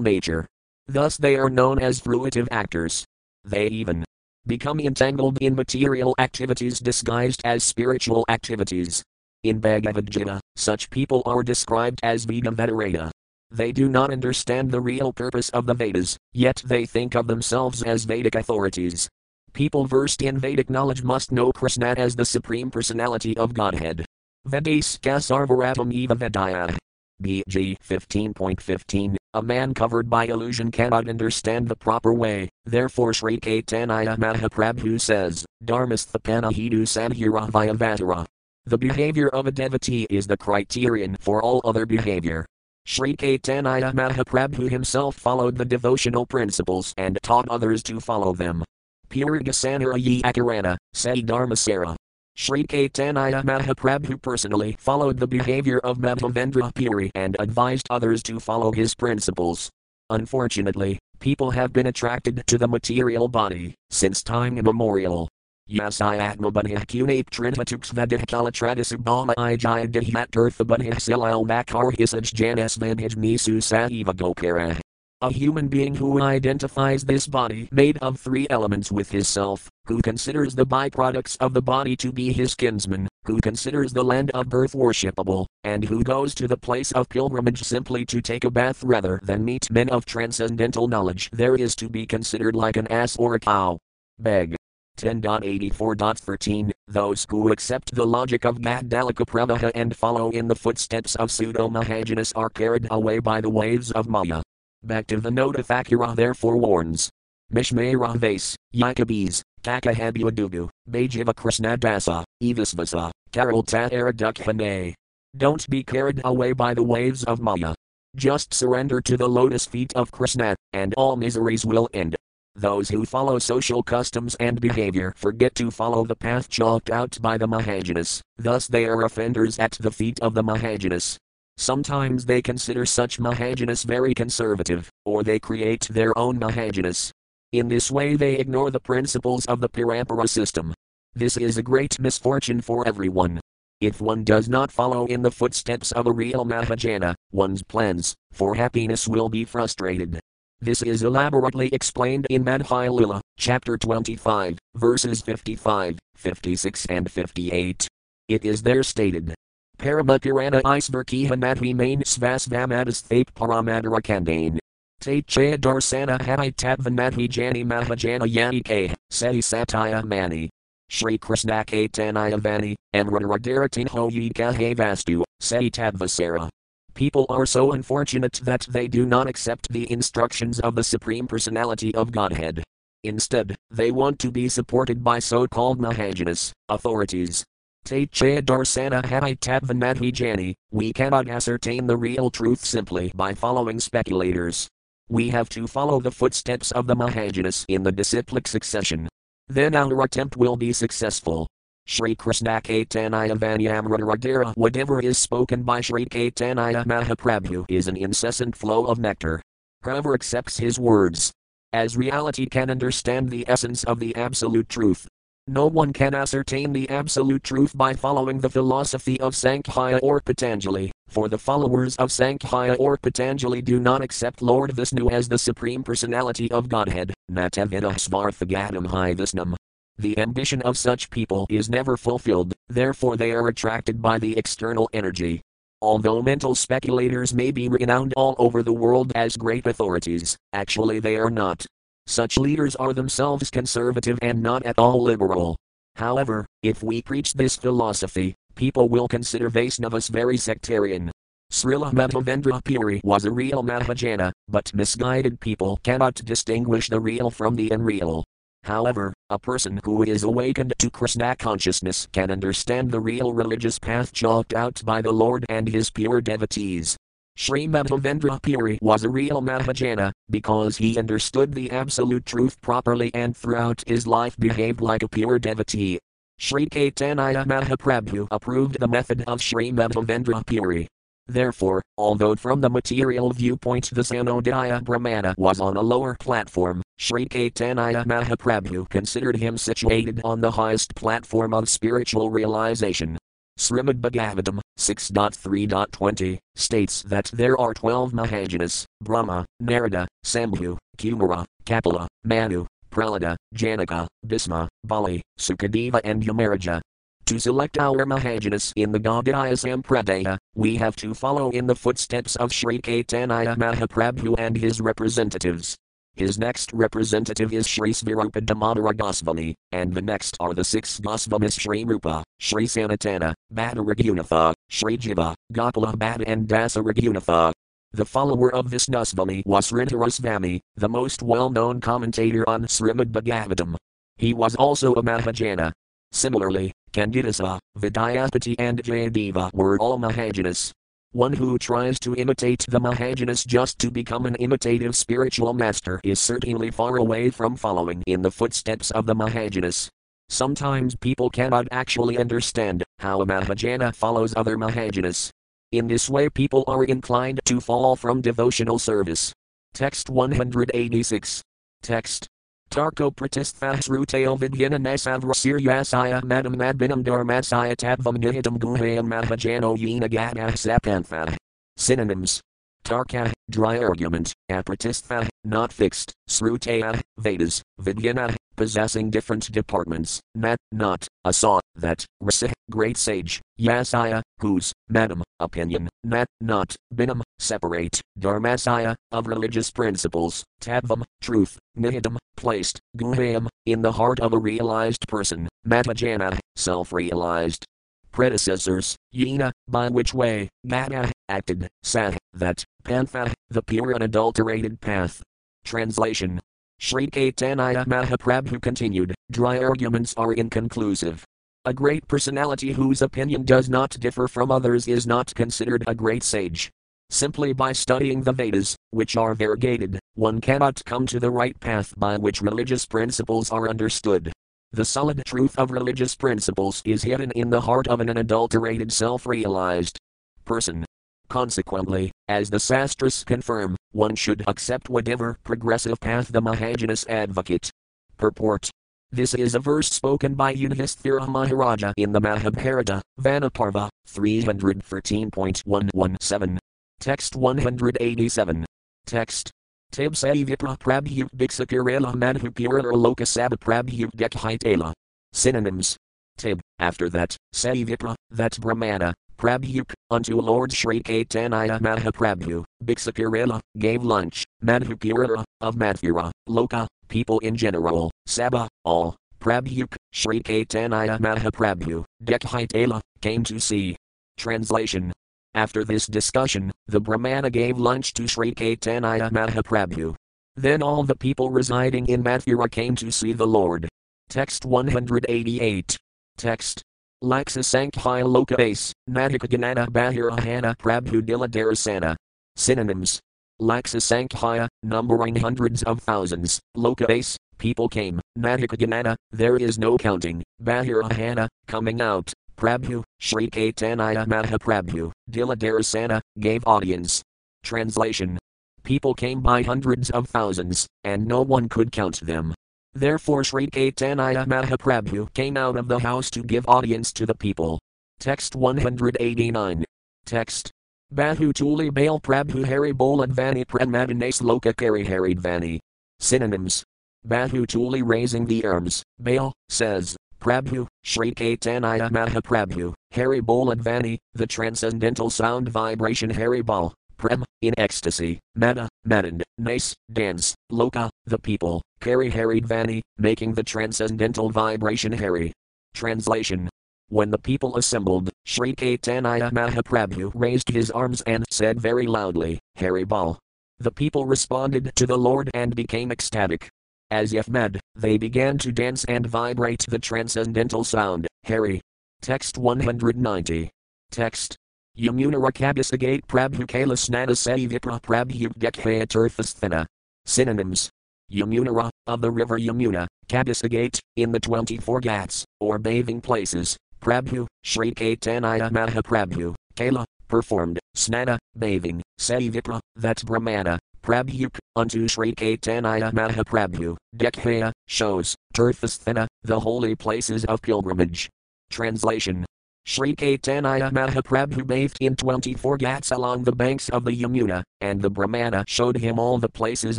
nature. 0.00 0.46
Thus 0.86 1.16
they 1.16 1.36
are 1.36 1.50
known 1.50 1.80
as 1.80 2.00
fruitive 2.00 2.48
actors. 2.50 3.04
They 3.44 3.66
even 3.68 4.04
become 4.46 4.78
entangled 4.78 5.38
in 5.40 5.54
material 5.56 6.14
activities 6.18 6.78
disguised 6.78 7.40
as 7.44 7.64
spiritual 7.64 8.24
activities. 8.28 9.02
In 9.42 9.58
Bhagavad 9.58 10.10
Gita, 10.10 10.40
such 10.54 10.90
people 10.90 11.22
are 11.26 11.42
described 11.42 11.98
as 12.02 12.24
Veda 12.24 12.50
Vedarata. 12.50 13.10
They 13.50 13.72
do 13.72 13.88
not 13.88 14.12
understand 14.12 14.70
the 14.70 14.80
real 14.80 15.12
purpose 15.12 15.50
of 15.50 15.66
the 15.66 15.74
Vedas, 15.74 16.18
yet 16.32 16.62
they 16.64 16.84
think 16.84 17.14
of 17.14 17.26
themselves 17.26 17.82
as 17.82 18.04
Vedic 18.04 18.34
authorities. 18.34 19.08
People 19.52 19.86
versed 19.86 20.20
in 20.20 20.38
Vedic 20.38 20.68
knowledge 20.68 21.02
must 21.02 21.32
know 21.32 21.52
Krishna 21.52 21.94
as 21.96 22.16
the 22.16 22.24
Supreme 22.24 22.70
Personality 22.70 23.36
of 23.36 23.54
Godhead. 23.54 24.04
Vedaska 24.46 25.18
Sarvaratam 25.18 25.92
Eva 25.92 26.14
Vedaya. 26.14 26.76
BG 27.22 27.78
15.15 27.78 29.16
A 29.32 29.42
man 29.42 29.72
covered 29.72 30.10
by 30.10 30.26
illusion 30.26 30.70
cannot 30.70 31.08
understand 31.08 31.68
the 31.68 31.76
proper 31.76 32.12
way, 32.12 32.48
therefore 32.66 33.14
Sri 33.14 33.38
Caitanya 33.38 34.16
Mahaprabhu 34.18 35.00
says, 35.00 35.46
Dharmasthapana 35.64 36.52
hidu 36.52 36.82
Sanhira 36.82 37.50
Vyavatara. 37.50 38.26
The 38.66 38.76
behavior 38.76 39.28
of 39.28 39.46
a 39.46 39.52
devotee 39.52 40.06
is 40.10 40.26
the 40.26 40.36
criterion 40.36 41.16
for 41.20 41.42
all 41.42 41.62
other 41.64 41.86
behavior. 41.86 42.44
Sri 42.88 43.16
Caitanya 43.16 43.92
Mahaprabhu 43.92 44.70
himself 44.70 45.16
followed 45.16 45.56
the 45.56 45.64
devotional 45.64 46.24
principles 46.24 46.94
and 46.96 47.18
taught 47.20 47.48
others 47.48 47.82
to 47.82 47.98
follow 47.98 48.32
them. 48.32 48.64
Purigasanara 49.10 50.00
yi 50.00 50.22
akarana, 50.22 50.76
say 50.94 51.20
Dharmasara. 51.20 51.96
Sri 52.36 52.64
Caitanya 52.64 53.42
Mahaprabhu 53.42 54.22
personally 54.22 54.76
followed 54.78 55.18
the 55.18 55.26
behavior 55.26 55.80
of 55.80 55.98
Madhavendra 55.98 56.72
Puri 56.74 57.10
and 57.16 57.36
advised 57.40 57.88
others 57.90 58.22
to 58.22 58.38
follow 58.38 58.70
his 58.70 58.94
principles. 58.94 59.68
Unfortunately, 60.10 61.00
people 61.18 61.50
have 61.50 61.72
been 61.72 61.88
attracted 61.88 62.46
to 62.46 62.56
the 62.56 62.68
material 62.68 63.26
body 63.26 63.74
since 63.90 64.22
time 64.22 64.58
immemorial. 64.58 65.28
Yasai 65.68 66.20
atmabadhya 66.20 66.86
kunate 66.86 67.28
trintatux 67.28 67.92
kalatratisubama 67.92 69.34
i 69.36 69.56
jayadhihat 69.56 70.30
earthabadhya 70.30 70.94
silal 71.00 71.44
makar 71.44 71.90
hisaj 71.90 72.32
janas 72.32 72.78
vanhaj 72.78 73.16
misu 73.16 73.58
sahiva 73.58 74.14
gopara. 74.14 74.78
A 75.22 75.32
human 75.32 75.66
being 75.66 75.94
who 75.96 76.22
identifies 76.22 77.04
this 77.04 77.26
body 77.26 77.68
made 77.72 77.98
of 77.98 78.20
three 78.20 78.46
elements 78.48 78.92
with 78.92 79.10
his 79.10 79.26
self, 79.26 79.68
who 79.86 80.00
considers 80.02 80.54
the 80.54 80.66
byproducts 80.66 81.36
of 81.40 81.52
the 81.52 81.62
body 81.62 81.96
to 81.96 82.12
be 82.12 82.32
his 82.32 82.54
kinsman, 82.54 83.08
who 83.24 83.40
considers 83.40 83.92
the 83.92 84.04
land 84.04 84.30
of 84.32 84.48
birth 84.48 84.72
worshipable, 84.72 85.46
and 85.64 85.82
who 85.82 86.04
goes 86.04 86.34
to 86.34 86.46
the 86.46 86.56
place 86.56 86.92
of 86.92 87.08
pilgrimage 87.08 87.62
simply 87.62 88.04
to 88.04 88.20
take 88.20 88.44
a 88.44 88.50
bath 88.50 88.84
rather 88.84 89.18
than 89.24 89.44
meet 89.44 89.70
men 89.70 89.88
of 89.88 90.04
transcendental 90.04 90.86
knowledge, 90.86 91.30
there 91.32 91.56
is 91.56 91.74
to 91.74 91.88
be 91.88 92.06
considered 92.06 92.54
like 92.54 92.76
an 92.76 92.86
ass 92.86 93.16
or 93.16 93.34
a 93.34 93.40
cow. 93.40 93.78
Beg. 94.18 94.55
10.84.13 94.96 96.70
Those 96.88 97.26
who 97.28 97.52
accept 97.52 97.94
the 97.94 98.06
logic 98.06 98.44
of 98.44 98.58
Mandalika 98.58 99.26
Pravaha 99.26 99.70
and 99.74 99.94
follow 99.94 100.30
in 100.30 100.48
the 100.48 100.54
footsteps 100.54 101.14
of 101.16 101.30
pseudo 101.30 101.68
Mahajanas 101.68 102.32
are 102.34 102.48
carried 102.50 102.86
away 102.90 103.18
by 103.18 103.40
the 103.40 103.50
waves 103.50 103.92
of 103.92 104.08
Maya. 104.08 104.42
Bhaktivinoda 104.86 105.64
Thakura 105.64 106.14
therefore 106.14 106.56
warns. 106.56 107.10
Mishmera 107.52 108.16
Vase, 108.16 108.56
Yakabis, 108.74 109.42
Takahabuadugu, 109.62 110.68
Bajiva 110.90 111.34
Krishnadasa, 111.34 112.24
Evisvasa, 112.42 113.10
Karalta 113.32 113.90
Aradukhanay. 113.90 114.94
Don't 115.36 115.68
be 115.68 115.84
carried 115.84 116.20
away 116.24 116.52
by 116.52 116.72
the 116.72 116.82
waves 116.82 117.22
of 117.24 117.40
Maya. 117.40 117.74
Just 118.16 118.54
surrender 118.54 119.00
to 119.02 119.16
the 119.16 119.28
lotus 119.28 119.66
feet 119.66 119.92
of 119.94 120.10
Krishna, 120.10 120.56
and 120.72 120.94
all 120.94 121.16
miseries 121.16 121.66
will 121.66 121.88
end. 121.92 122.16
Those 122.58 122.88
who 122.88 123.04
follow 123.04 123.38
social 123.38 123.82
customs 123.82 124.34
and 124.36 124.58
behavior 124.58 125.12
forget 125.14 125.54
to 125.56 125.70
follow 125.70 126.06
the 126.06 126.16
path 126.16 126.48
chalked 126.48 126.88
out 126.88 127.18
by 127.20 127.36
the 127.36 127.46
Mahajanas, 127.46 128.22
thus 128.38 128.66
they 128.66 128.86
are 128.86 129.04
offenders 129.04 129.58
at 129.58 129.72
the 129.72 129.90
feet 129.90 130.18
of 130.20 130.32
the 130.32 130.42
Mahajanas. 130.42 131.18
Sometimes 131.58 132.24
they 132.24 132.40
consider 132.40 132.86
such 132.86 133.20
Mahajanas 133.20 133.84
very 133.84 134.14
conservative, 134.14 134.88
or 135.04 135.22
they 135.22 135.38
create 135.38 135.86
their 135.90 136.16
own 136.16 136.40
Mahajanas. 136.40 137.10
In 137.52 137.68
this 137.68 137.90
way, 137.90 138.16
they 138.16 138.36
ignore 138.36 138.70
the 138.70 138.80
principles 138.80 139.44
of 139.44 139.60
the 139.60 139.68
Parampara 139.68 140.26
system. 140.26 140.72
This 141.14 141.36
is 141.36 141.58
a 141.58 141.62
great 141.62 142.00
misfortune 142.00 142.62
for 142.62 142.88
everyone. 142.88 143.38
If 143.82 144.00
one 144.00 144.24
does 144.24 144.48
not 144.48 144.72
follow 144.72 145.04
in 145.04 145.20
the 145.20 145.30
footsteps 145.30 145.92
of 145.92 146.06
a 146.06 146.12
real 146.12 146.46
Mahajana, 146.46 147.14
one's 147.32 147.62
plans 147.62 148.14
for 148.32 148.54
happiness 148.54 149.06
will 149.06 149.28
be 149.28 149.44
frustrated. 149.44 150.20
This 150.60 150.80
is 150.80 151.02
elaborately 151.02 151.68
explained 151.72 152.26
in 152.30 152.42
Madhyalila, 152.42 153.20
chapter 153.38 153.76
25, 153.76 154.58
verses 154.74 155.20
55, 155.20 155.98
56, 156.14 156.86
and 156.86 157.10
58. 157.10 157.86
It 158.28 158.44
is 158.44 158.62
there 158.62 158.82
stated 158.82 159.34
Paramapurana 159.78 160.62
Isvarkiha 160.62 161.32
Madhi 161.32 161.74
Main 161.74 162.00
Svasvamadas 162.00 163.02
Thape 163.02 163.34
Paramadara 163.34 164.00
Kandane. 164.00 164.58
Tachaya 165.02 165.58
Darsana 165.58 166.20
Hai 166.22 166.50
Tatvanadhi 166.52 167.28
Jani 167.36 167.62
Mahajana 167.62 168.26
Yani 168.26 168.64
K. 168.64 168.94
Seti 169.10 169.42
Satya 169.42 170.02
Mani. 170.06 170.48
Shri 170.88 171.18
Krishna 171.18 171.64
Caitanya 171.66 172.40
Vani, 172.40 172.74
Amradaratin 172.94 173.88
Hoyi 173.88 174.32
Kahe 174.32 174.74
Vastu, 174.74 175.22
Seti 175.40 175.70
Tadvasara. 175.70 176.48
People 176.96 177.26
are 177.28 177.46
so 177.46 177.72
unfortunate 177.72 178.40
that 178.42 178.66
they 178.70 178.88
do 178.88 179.06
not 179.06 179.28
accept 179.28 179.68
the 179.70 179.88
instructions 179.92 180.58
of 180.60 180.74
the 180.74 180.82
Supreme 180.82 181.26
Personality 181.26 181.94
of 181.94 182.10
Godhead. 182.10 182.64
Instead, 183.04 183.54
they 183.70 183.90
want 183.90 184.18
to 184.18 184.30
be 184.30 184.48
supported 184.48 185.04
by 185.04 185.18
so 185.18 185.46
called 185.46 185.78
Mahajanas, 185.78 186.52
authorities, 186.70 187.44
Tachaya 187.86 188.42
Darsana 188.42 189.00
Haitadvanadhi 189.04 190.18
Jani, 190.18 190.56
we 190.72 190.92
cannot 190.92 191.28
ascertain 191.28 191.86
the 191.86 191.96
real 191.96 192.30
truth 192.30 192.64
simply 192.64 193.12
by 193.14 193.32
following 193.32 193.78
speculators. 193.78 194.66
We 195.08 195.28
have 195.28 195.48
to 195.50 195.68
follow 195.68 196.00
the 196.00 196.10
footsteps 196.10 196.72
of 196.72 196.88
the 196.88 196.96
Mahajanas 196.96 197.64
in 197.68 197.84
the 197.84 197.92
disciplic 197.92 198.48
succession. 198.48 199.08
Then 199.46 199.76
our 199.76 200.02
attempt 200.02 200.36
will 200.36 200.56
be 200.56 200.72
successful. 200.72 201.46
Sri 201.88 202.16
Krishna 202.16 202.60
Caitanya 202.60 203.36
Vanyamradara 203.38 204.56
Whatever 204.56 205.00
is 205.00 205.18
spoken 205.18 205.62
by 205.62 205.80
Shri 205.80 206.04
Caitanya 206.04 206.84
Mahaprabhu 206.84 207.64
is 207.68 207.86
an 207.86 207.96
incessant 207.96 208.56
flow 208.56 208.86
of 208.86 208.98
nectar. 208.98 209.40
Whoever 209.82 210.12
accepts 210.14 210.58
his 210.58 210.80
words 210.80 211.32
as 211.72 211.96
reality 211.96 212.46
can 212.46 212.70
understand 212.70 213.30
the 213.30 213.44
essence 213.48 213.84
of 213.84 214.00
the 214.00 214.16
absolute 214.16 214.68
truth. 214.68 215.06
No 215.46 215.66
one 215.66 215.92
can 215.92 216.14
ascertain 216.14 216.72
the 216.72 216.88
absolute 216.90 217.44
truth 217.44 217.76
by 217.76 217.92
following 217.94 218.40
the 218.40 218.50
philosophy 218.50 219.20
of 219.20 219.36
Sankhya 219.36 219.98
or 220.02 220.20
Patanjali, 220.20 220.90
for 221.08 221.28
the 221.28 221.38
followers 221.38 221.94
of 221.96 222.10
Sankhya 222.10 222.74
or 222.80 222.96
Patanjali 222.96 223.62
do 223.62 223.78
not 223.78 224.02
accept 224.02 224.42
Lord 224.42 224.72
Vishnu 224.72 225.08
as 225.10 225.28
the 225.28 225.38
Supreme 225.38 225.84
Personality 225.84 226.50
of 226.50 226.68
Godhead, 226.68 227.14
Natavida 227.30 227.92
Svarthagatam 227.94 228.86
Hi 228.88 229.14
Vishnam. 229.14 229.54
The 229.98 230.18
ambition 230.18 230.60
of 230.62 230.76
such 230.76 231.08
people 231.08 231.46
is 231.48 231.70
never 231.70 231.96
fulfilled, 231.96 232.52
therefore 232.68 233.16
they 233.16 233.32
are 233.32 233.48
attracted 233.48 234.02
by 234.02 234.18
the 234.18 234.36
external 234.36 234.90
energy. 234.92 235.40
Although 235.80 236.20
mental 236.20 236.54
speculators 236.54 237.32
may 237.32 237.50
be 237.50 237.68
renowned 237.68 238.12
all 238.14 238.34
over 238.38 238.62
the 238.62 238.72
world 238.72 239.12
as 239.14 239.36
great 239.36 239.66
authorities, 239.66 240.36
actually 240.52 241.00
they 241.00 241.16
are 241.16 241.30
not. 241.30 241.64
Such 242.06 242.36
leaders 242.36 242.76
are 242.76 242.92
themselves 242.92 243.50
conservative 243.50 244.18
and 244.20 244.42
not 244.42 244.64
at 244.64 244.78
all 244.78 245.02
liberal. 245.02 245.56
However, 245.96 246.46
if 246.62 246.82
we 246.82 247.00
preach 247.00 247.32
this 247.32 247.56
philosophy, 247.56 248.34
people 248.54 248.90
will 248.90 249.08
consider 249.08 249.50
Vaisnavas 249.50 250.10
very 250.10 250.36
sectarian. 250.36 251.10
Srila 251.52 251.92
Madhavendra 251.92 252.62
Puri 252.64 253.00
was 253.02 253.24
a 253.24 253.30
real 253.30 253.62
Mahajana, 253.62 254.32
but 254.48 254.74
misguided 254.74 255.40
people 255.40 255.78
cannot 255.84 256.14
distinguish 256.16 256.88
the 256.88 257.00
real 257.00 257.30
from 257.30 257.56
the 257.56 257.70
unreal. 257.70 258.24
However, 258.66 259.14
a 259.30 259.38
person 259.38 259.80
who 259.84 260.02
is 260.02 260.24
awakened 260.24 260.74
to 260.78 260.90
Krishna 260.90 261.36
consciousness 261.36 262.08
can 262.10 262.32
understand 262.32 262.90
the 262.90 262.98
real 262.98 263.32
religious 263.32 263.78
path 263.78 264.12
chalked 264.12 264.54
out 264.54 264.82
by 264.84 265.00
the 265.00 265.12
Lord 265.12 265.46
and 265.48 265.68
his 265.68 265.88
pure 265.88 266.20
devotees. 266.20 266.96
Sri 267.36 267.68
Madhavendra 267.68 268.42
Puri 268.42 268.80
was 268.82 269.04
a 269.04 269.08
real 269.08 269.40
Mahajana, 269.40 270.10
because 270.30 270.78
he 270.78 270.98
understood 270.98 271.54
the 271.54 271.70
absolute 271.70 272.26
truth 272.26 272.60
properly 272.60 273.12
and 273.14 273.36
throughout 273.36 273.84
his 273.86 274.04
life 274.04 274.36
behaved 274.36 274.80
like 274.80 275.04
a 275.04 275.08
pure 275.08 275.38
devotee. 275.38 276.00
Sri 276.38 276.66
Caitanya 276.66 277.46
Mahaprabhu 277.46 278.26
approved 278.32 278.80
the 278.80 278.88
method 278.88 279.22
of 279.28 279.40
Sri 279.40 279.70
Madhavendra 279.70 280.44
Puri. 280.44 280.88
Therefore, 281.28 281.82
although 281.98 282.36
from 282.36 282.60
the 282.60 282.70
material 282.70 283.32
viewpoint 283.32 283.90
the 283.92 284.02
Sanodaya 284.02 284.82
Brahmana 284.82 285.34
was 285.36 285.60
on 285.60 285.76
a 285.76 285.82
lower 285.82 286.16
platform, 286.20 286.82
Sri 286.98 287.26
Caitanya 287.26 288.04
Mahaprabhu 288.04 288.88
considered 288.88 289.36
him 289.36 289.58
situated 289.58 290.20
on 290.24 290.40
the 290.40 290.52
highest 290.52 290.94
platform 290.94 291.52
of 291.52 291.68
spiritual 291.68 292.30
realization. 292.30 293.18
Srimad 293.58 294.00
Bhagavatam 294.00 294.60
6.3.20 294.78 296.38
states 296.54 297.02
that 297.02 297.30
there 297.32 297.58
are 297.58 297.72
12 297.74 298.12
Mahajanas, 298.12 298.84
Brahma, 299.02 299.46
Narada, 299.60 300.06
Sambhu, 300.24 300.76
Kumara, 300.98 301.44
Kapila, 301.64 302.06
Manu, 302.24 302.66
Prahlada, 302.90 303.36
Janaka, 303.54 304.06
Bhisma, 304.26 304.68
Bali, 304.84 305.22
Sukadeva 305.38 306.00
and 306.04 306.22
Yamaraja. 306.22 306.80
To 307.26 307.40
select 307.40 307.76
our 307.78 308.06
Mahajanas 308.06 308.72
in 308.76 308.92
the 308.92 309.00
Gaudiya 309.00 309.50
Sampradaya, 309.58 310.38
we 310.54 310.76
have 310.76 310.94
to 310.94 311.12
follow 311.12 311.50
in 311.50 311.66
the 311.66 311.74
footsteps 311.74 312.36
of 312.36 312.52
Sri 312.52 312.78
Caitanya 312.78 313.56
Mahaprabhu 313.56 314.36
and 314.38 314.56
his 314.56 314.80
representatives. 314.80 315.74
His 316.14 316.38
next 316.38 316.72
representative 316.72 317.52
is 317.52 317.66
Sri 317.66 317.92
Svarupa 317.92 318.40
Damodara 318.40 318.96
Goswami, 318.96 319.56
and 319.72 319.92
the 319.92 320.02
next 320.02 320.36
are 320.38 320.54
the 320.54 320.62
six 320.62 321.00
Goswamis 321.00 321.58
Sri 321.58 321.82
Rupa, 321.82 322.22
Sri 322.38 322.64
Sanatana, 322.66 323.34
Bhatta 323.52 323.84
Raghunatha, 323.84 324.54
Sri 324.70 324.96
Jiva, 324.96 325.34
Gopala 325.52 325.96
Bhatta 325.96 326.22
and 326.28 326.46
Dasa 326.46 326.80
Raghunatha. 326.80 327.52
The 327.90 328.04
follower 328.04 328.54
of 328.54 328.70
this 328.70 328.86
Goswami 328.86 329.42
was 329.44 329.72
Sridharasvami, 329.72 330.60
the 330.76 330.88
most 330.88 331.24
well-known 331.24 331.80
commentator 331.80 332.48
on 332.48 332.66
Srimad 332.66 333.10
Bhagavatam. 333.10 333.74
He 334.16 334.32
was 334.32 334.54
also 334.54 334.92
a 334.92 335.02
Mahajana. 335.02 335.72
Similarly, 336.12 336.72
Candidasa, 336.96 337.58
Vidyapati 337.78 338.56
and 338.58 338.82
Jayadeva 338.82 339.52
were 339.52 339.76
all 339.78 339.98
Mahajanas. 339.98 340.72
One 341.12 341.34
who 341.34 341.58
tries 341.58 342.00
to 342.00 342.14
imitate 342.14 342.64
the 342.70 342.80
Mahajanas 342.80 343.46
just 343.46 343.78
to 343.80 343.90
become 343.90 344.24
an 344.24 344.34
imitative 344.36 344.96
spiritual 344.96 345.52
master 345.52 346.00
is 346.04 346.18
certainly 346.18 346.70
far 346.70 346.96
away 346.96 347.28
from 347.28 347.54
following 347.54 348.02
in 348.06 348.22
the 348.22 348.30
footsteps 348.30 348.90
of 348.92 349.04
the 349.04 349.14
Mahajanas. 349.14 349.90
Sometimes 350.30 350.96
people 350.96 351.28
cannot 351.28 351.68
actually 351.70 352.16
understand 352.16 352.82
how 352.98 353.20
a 353.20 353.26
Mahajana 353.26 353.94
follows 353.94 354.32
other 354.34 354.56
Mahajanas. 354.56 355.28
In 355.72 355.88
this 355.88 356.08
way, 356.08 356.30
people 356.30 356.64
are 356.66 356.84
inclined 356.84 357.40
to 357.44 357.60
fall 357.60 357.94
from 357.94 358.22
devotional 358.22 358.78
service. 358.78 359.34
Text 359.74 360.08
186. 360.08 361.42
Text. 361.82 362.26
Tarko 362.70 363.10
pratisthasruteo 363.14 364.38
vidyana 364.38 364.78
nasavrasiryasaya 364.78 366.22
madam 366.24 366.56
madbinam 366.56 367.02
dharmasaya 367.02 367.76
tabvam 367.76 368.16
nihitam 368.16 368.58
guhayam 368.58 369.06
mahajano 369.06 369.76
yena 369.76 370.08
gadah 370.08 370.52
sapantha. 370.52 371.36
Synonyms. 371.76 372.40
Tarka, 372.84 373.32
dry 373.50 373.78
argument, 373.78 374.32
apratistha, 374.48 375.28
not 375.42 375.72
fixed, 375.72 376.12
srutaya, 376.28 377.00
Vedas, 377.18 377.60
vidyana, 377.80 378.36
possessing 378.54 379.10
different 379.10 379.50
departments, 379.50 380.20
nat, 380.36 380.56
not, 380.70 381.08
a 381.24 381.32
saw, 381.32 381.58
that, 381.74 382.06
rasa, 382.20 382.52
great 382.70 382.96
sage, 382.96 383.42
yasaya, 383.58 384.22
whose, 384.38 384.72
madam, 384.88 385.24
opinion, 385.40 385.88
nat, 386.06 386.26
not, 386.40 386.76
binam, 386.94 387.20
separate, 387.38 388.00
dharmasaya, 388.18 388.94
of 389.12 389.26
religious 389.26 389.70
principles, 389.70 390.44
tadvam, 390.60 391.02
truth, 391.20 391.58
nihidam, 391.76 392.16
placed, 392.36 392.78
guhayam, 392.96 393.48
in 393.66 393.82
the 393.82 393.92
heart 393.92 394.20
of 394.20 394.32
a 394.32 394.38
realized 394.38 395.06
person, 395.08 395.48
mahajana, 395.66 396.38
self 396.54 396.92
realized. 396.92 397.64
Predecessors, 398.12 398.96
yena, 399.14 399.50
by 399.68 399.88
which 399.88 400.14
way, 400.14 400.48
gata, 400.66 401.12
acted, 401.28 401.68
sah, 401.82 402.12
that, 402.32 402.64
pantha, 402.84 403.32
the 403.50 403.62
pure 403.62 403.94
unadulterated 403.94 404.80
path. 404.80 405.22
Translation 405.64 406.40
Sri 406.78 407.06
Caitanya 407.08 407.86
Mahaprabhu 407.86 408.60
continued, 408.60 409.14
dry 409.30 409.58
arguments 409.58 410.14
are 410.16 410.32
inconclusive. 410.32 411.24
A 411.66 411.74
great 411.74 412.06
personality 412.06 412.70
whose 412.70 413.02
opinion 413.02 413.42
does 413.42 413.68
not 413.68 413.90
differ 413.98 414.28
from 414.28 414.52
others 414.52 414.86
is 414.86 415.04
not 415.04 415.34
considered 415.34 415.82
a 415.88 415.96
great 415.96 416.22
sage. 416.22 416.70
Simply 417.10 417.52
by 417.52 417.72
studying 417.72 418.22
the 418.22 418.32
Vedas, 418.32 418.76
which 418.92 419.16
are 419.16 419.34
variegated, 419.34 419.98
one 420.14 420.40
cannot 420.40 420.80
come 420.84 421.08
to 421.08 421.18
the 421.18 421.32
right 421.32 421.58
path 421.58 421.92
by 421.96 422.18
which 422.18 422.40
religious 422.40 422.86
principles 422.86 423.50
are 423.50 423.68
understood. 423.68 424.32
The 424.70 424.84
solid 424.84 425.24
truth 425.26 425.58
of 425.58 425.72
religious 425.72 426.14
principles 426.14 426.82
is 426.84 427.02
hidden 427.02 427.32
in 427.32 427.50
the 427.50 427.62
heart 427.62 427.88
of 427.88 427.98
an 427.98 428.10
unadulterated 428.10 428.92
self 428.92 429.26
realized 429.26 429.98
person. 430.44 430.84
Consequently, 431.28 432.12
as 432.28 432.48
the 432.48 432.60
Sastras 432.60 433.24
confirm, 433.24 433.74
one 433.90 434.14
should 434.14 434.44
accept 434.46 434.88
whatever 434.88 435.36
progressive 435.42 435.98
path 435.98 436.28
the 436.28 436.40
Mahajanas 436.40 437.08
advocate. 437.08 437.72
Purport 438.18 438.70
This 439.12 439.34
is 439.34 439.54
a 439.54 439.60
verse 439.60 439.88
spoken 439.88 440.34
by 440.34 440.52
Yudhisthira 440.54 441.28
Maharaja 441.28 441.92
in 441.96 442.10
the 442.12 442.20
Mahabharata, 442.20 443.00
Vanaparva, 443.20 443.88
313.117. 444.08 446.58
Text 446.98 447.36
187. 447.36 448.64
Text. 449.06 449.52
Tib 449.92 450.14
Savipra 450.14 450.76
Prabhu 450.78 451.28
Bixakirela 451.36 452.14
Madhupira 452.14 452.82
Loka 452.82 453.24
Sabha 453.24 453.56
Prabhu 453.56 454.10
Dekhaitela. 454.16 454.92
Synonyms. 455.32 455.96
Tib, 456.36 456.60
after 456.78 457.08
that, 457.10 457.36
Savipra, 457.54 458.14
that 458.30 458.58
Brahmana, 458.60 459.14
Prabhu, 459.38 459.88
unto 460.10 460.40
Lord 460.40 460.72
Sri 460.72 461.02
Caitanya 461.02 461.80
Mahaprabhu, 461.80 462.64
Bixakirela, 462.84 463.60
gave 463.78 464.02
lunch, 464.02 464.44
Madhupira, 464.64 465.44
of 465.60 465.76
Mathura, 465.76 466.30
Loka, 466.48 466.86
people 467.08 467.38
in 467.40 467.56
general, 467.56 468.10
Sabha, 468.28 468.68
all, 468.84 469.16
Prabhu, 469.40 469.86
Sri 470.12 470.40
Caitanya 470.42 471.18
Mahaprabhu, 471.18 472.04
Dekhaitela, 472.24 473.00
came 473.20 473.42
to 473.44 473.58
see. 473.58 473.96
Translation 474.36 475.12
after 475.56 475.84
this 475.84 476.06
discussion, 476.06 476.70
the 476.86 477.00
Brahmana 477.00 477.48
gave 477.48 477.78
lunch 477.78 478.12
to 478.12 478.28
Sri 478.28 478.52
Caitanya 478.54 479.30
Mahaprabhu. 479.30 480.14
Then 480.54 480.82
all 480.82 481.02
the 481.02 481.16
people 481.16 481.50
residing 481.50 482.06
in 482.08 482.22
Mathura 482.22 482.70
came 482.70 482.94
to 482.96 483.10
see 483.10 483.32
the 483.32 483.46
Lord. 483.46 483.88
Text 484.28 484.66
188. 484.66 485.96
Text. 486.36 486.82
Laksa 487.26 487.64
Sankhya 487.64 488.22
Lokabase, 488.22 488.92
Nadikaganana 489.10 489.88
Bahirahana 489.88 490.76
Prabhu 490.76 491.20
Diladarasana. 491.20 492.14
Synonyms. 492.54 493.18
Laksa 493.60 494.00
Sankhya, 494.00 494.68
numbering 494.84 495.34
hundreds 495.34 495.82
of 495.82 495.98
thousands, 495.98 496.60
Lokabase, 496.76 497.34
people 497.58 497.88
came, 497.88 498.20
Nadikaganana, 498.38 499.16
there 499.32 499.56
is 499.56 499.76
no 499.76 499.98
counting, 499.98 500.40
Bahirahana, 500.62 501.48
coming 501.66 502.00
out, 502.00 502.32
Prabhu, 502.56 503.02
Sri 503.18 503.50
Caitanya 503.50 504.24
Mahaprabhu, 504.24 505.10
Diladarasana, 505.28 506.20
gave 506.38 506.64
audience. 506.64 507.22
Translation. 507.64 508.38
People 508.84 509.14
came 509.14 509.40
by 509.40 509.64
hundreds 509.64 510.10
of 510.10 510.28
thousands, 510.28 510.86
and 511.02 511.26
no 511.26 511.42
one 511.42 511.68
could 511.68 511.90
count 511.90 512.20
them. 512.20 512.54
Therefore, 512.96 513.44
Sri 513.44 513.66
Caitanya 513.66 514.46
Mahaprabhu 514.46 515.30
came 515.34 515.58
out 515.58 515.76
of 515.76 515.86
the 515.86 515.98
house 515.98 516.30
to 516.30 516.42
give 516.42 516.66
audience 516.66 517.12
to 517.12 517.26
the 517.26 517.34
people. 517.34 517.78
Text 518.18 518.56
189. 518.56 519.84
Text. 520.24 520.70
Bahu 521.14 521.52
Tuli 521.52 521.90
Bail 521.90 522.18
Prabhu 522.18 522.64
Hari 522.66 522.94
Boladvani 522.94 523.66
Pramadane 523.66 524.32
Sloka 524.32 524.74
Kari 524.74 525.04
Haridvani. 525.04 525.78
Synonyms. 526.20 526.84
Bahu 527.28 527.66
Tuli 527.66 528.00
raising 528.00 528.46
the 528.46 528.64
arms, 528.64 529.02
Baal, 529.18 529.52
says, 529.68 530.16
Prabhu, 530.40 530.86
Sri 531.04 531.32
Caitanya 531.32 532.10
Mahaprabhu, 532.10 532.94
Hari 533.12 533.42
Boladvani, 533.42 534.16
the 534.32 534.46
transcendental 534.46 535.28
sound 535.28 535.68
vibration 535.68 536.30
Hari 536.30 536.62
Bal, 536.62 536.94
Prem, 537.18 537.44
in 537.60 537.74
ecstasy, 537.76 538.38
Mada, 538.54 538.88
Madand, 539.06 539.42
Nice, 539.58 539.94
dance, 540.12 540.54
Loka, 540.72 541.10
the 541.26 541.38
people, 541.38 541.82
Kari 542.00 542.30
Haridvani, 542.30 543.00
making 543.18 543.54
the 543.54 543.62
transcendental 543.62 544.50
vibration 544.50 545.12
Hari. 545.12 545.52
Translation 545.94 546.68
When 547.08 547.30
the 547.30 547.38
people 547.38 547.76
assembled, 547.76 548.30
Sri 548.44 548.74
Caitanya 548.74 549.50
Mahaprabhu 549.50 550.32
raised 550.34 550.68
his 550.68 550.90
arms 550.90 551.22
and 551.22 551.44
said 551.50 551.80
very 551.80 552.06
loudly, 552.06 552.58
Hari 552.78 553.04
Bal. 553.04 553.38
The 553.78 553.92
people 553.92 554.24
responded 554.24 554.92
to 554.96 555.06
the 555.06 555.18
Lord 555.18 555.50
and 555.54 555.74
became 555.74 556.10
ecstatic. 556.10 556.68
As 557.10 557.32
if 557.32 557.48
mad, 557.48 557.80
they 557.94 558.18
began 558.18 558.58
to 558.58 558.72
dance 558.72 559.04
and 559.04 559.26
vibrate 559.26 559.84
the 559.88 559.98
transcendental 559.98 560.82
sound, 560.82 561.26
Hari. 561.46 561.80
Text 562.22 562.58
190. 562.58 563.70
Text. 564.10 564.56
Yamuna 564.98 565.36
Rakabisagate 565.36 566.24
Prabhu 566.26 566.66
Kailasnana 566.66 567.30
Sevipra 567.36 568.00
Prabhu 568.00 568.48
Dekhaya. 568.58 569.86
Synonyms. 570.24 570.90
Yamunara, 571.32 571.90
of 572.06 572.20
the 572.20 572.30
river 572.30 572.58
Yamuna, 572.58 573.06
Kabisagate, 573.28 573.98
in 574.16 574.32
the 574.32 574.40
24 574.40 575.00
Ghats, 575.00 575.44
or 575.60 575.78
bathing 575.78 576.20
places, 576.20 576.76
Prabhu, 577.00 577.46
Sri 577.64 577.92
Caitanya 577.92 578.70
Mahaprabhu, 578.70 579.54
Kaila, 579.74 580.04
performed, 580.28 580.78
Snana, 580.96 581.38
bathing, 581.58 582.02
Sevipra, 582.20 582.80
that's 582.94 583.22
Brahmana, 583.22 583.78
Prabhu, 584.02 584.48
unto 584.76 585.08
Sri 585.08 585.34
Caitanya 585.34 586.12
Mahaprabhu, 586.12 586.96
Dekhaya, 587.16 587.72
shows, 587.88 588.36
Tirthasthana, 588.54 589.26
the 589.42 589.58
holy 589.58 589.94
places 589.94 590.44
of 590.44 590.62
pilgrimage. 590.62 591.28
Translation 591.70 592.46
Sri 592.84 593.16
Caitanya 593.16 593.90
Mahaprabhu 593.90 594.64
bathed 594.64 594.98
in 595.00 595.16
24 595.16 595.76
ghats 595.78 596.12
along 596.12 596.44
the 596.44 596.52
banks 596.52 596.88
of 596.90 597.04
the 597.04 597.10
Yamuna, 597.10 597.64
and 597.80 598.00
the 598.00 598.10
Brahmana 598.10 598.64
showed 598.68 598.96
him 598.96 599.18
all 599.18 599.38
the 599.38 599.48
places 599.48 599.98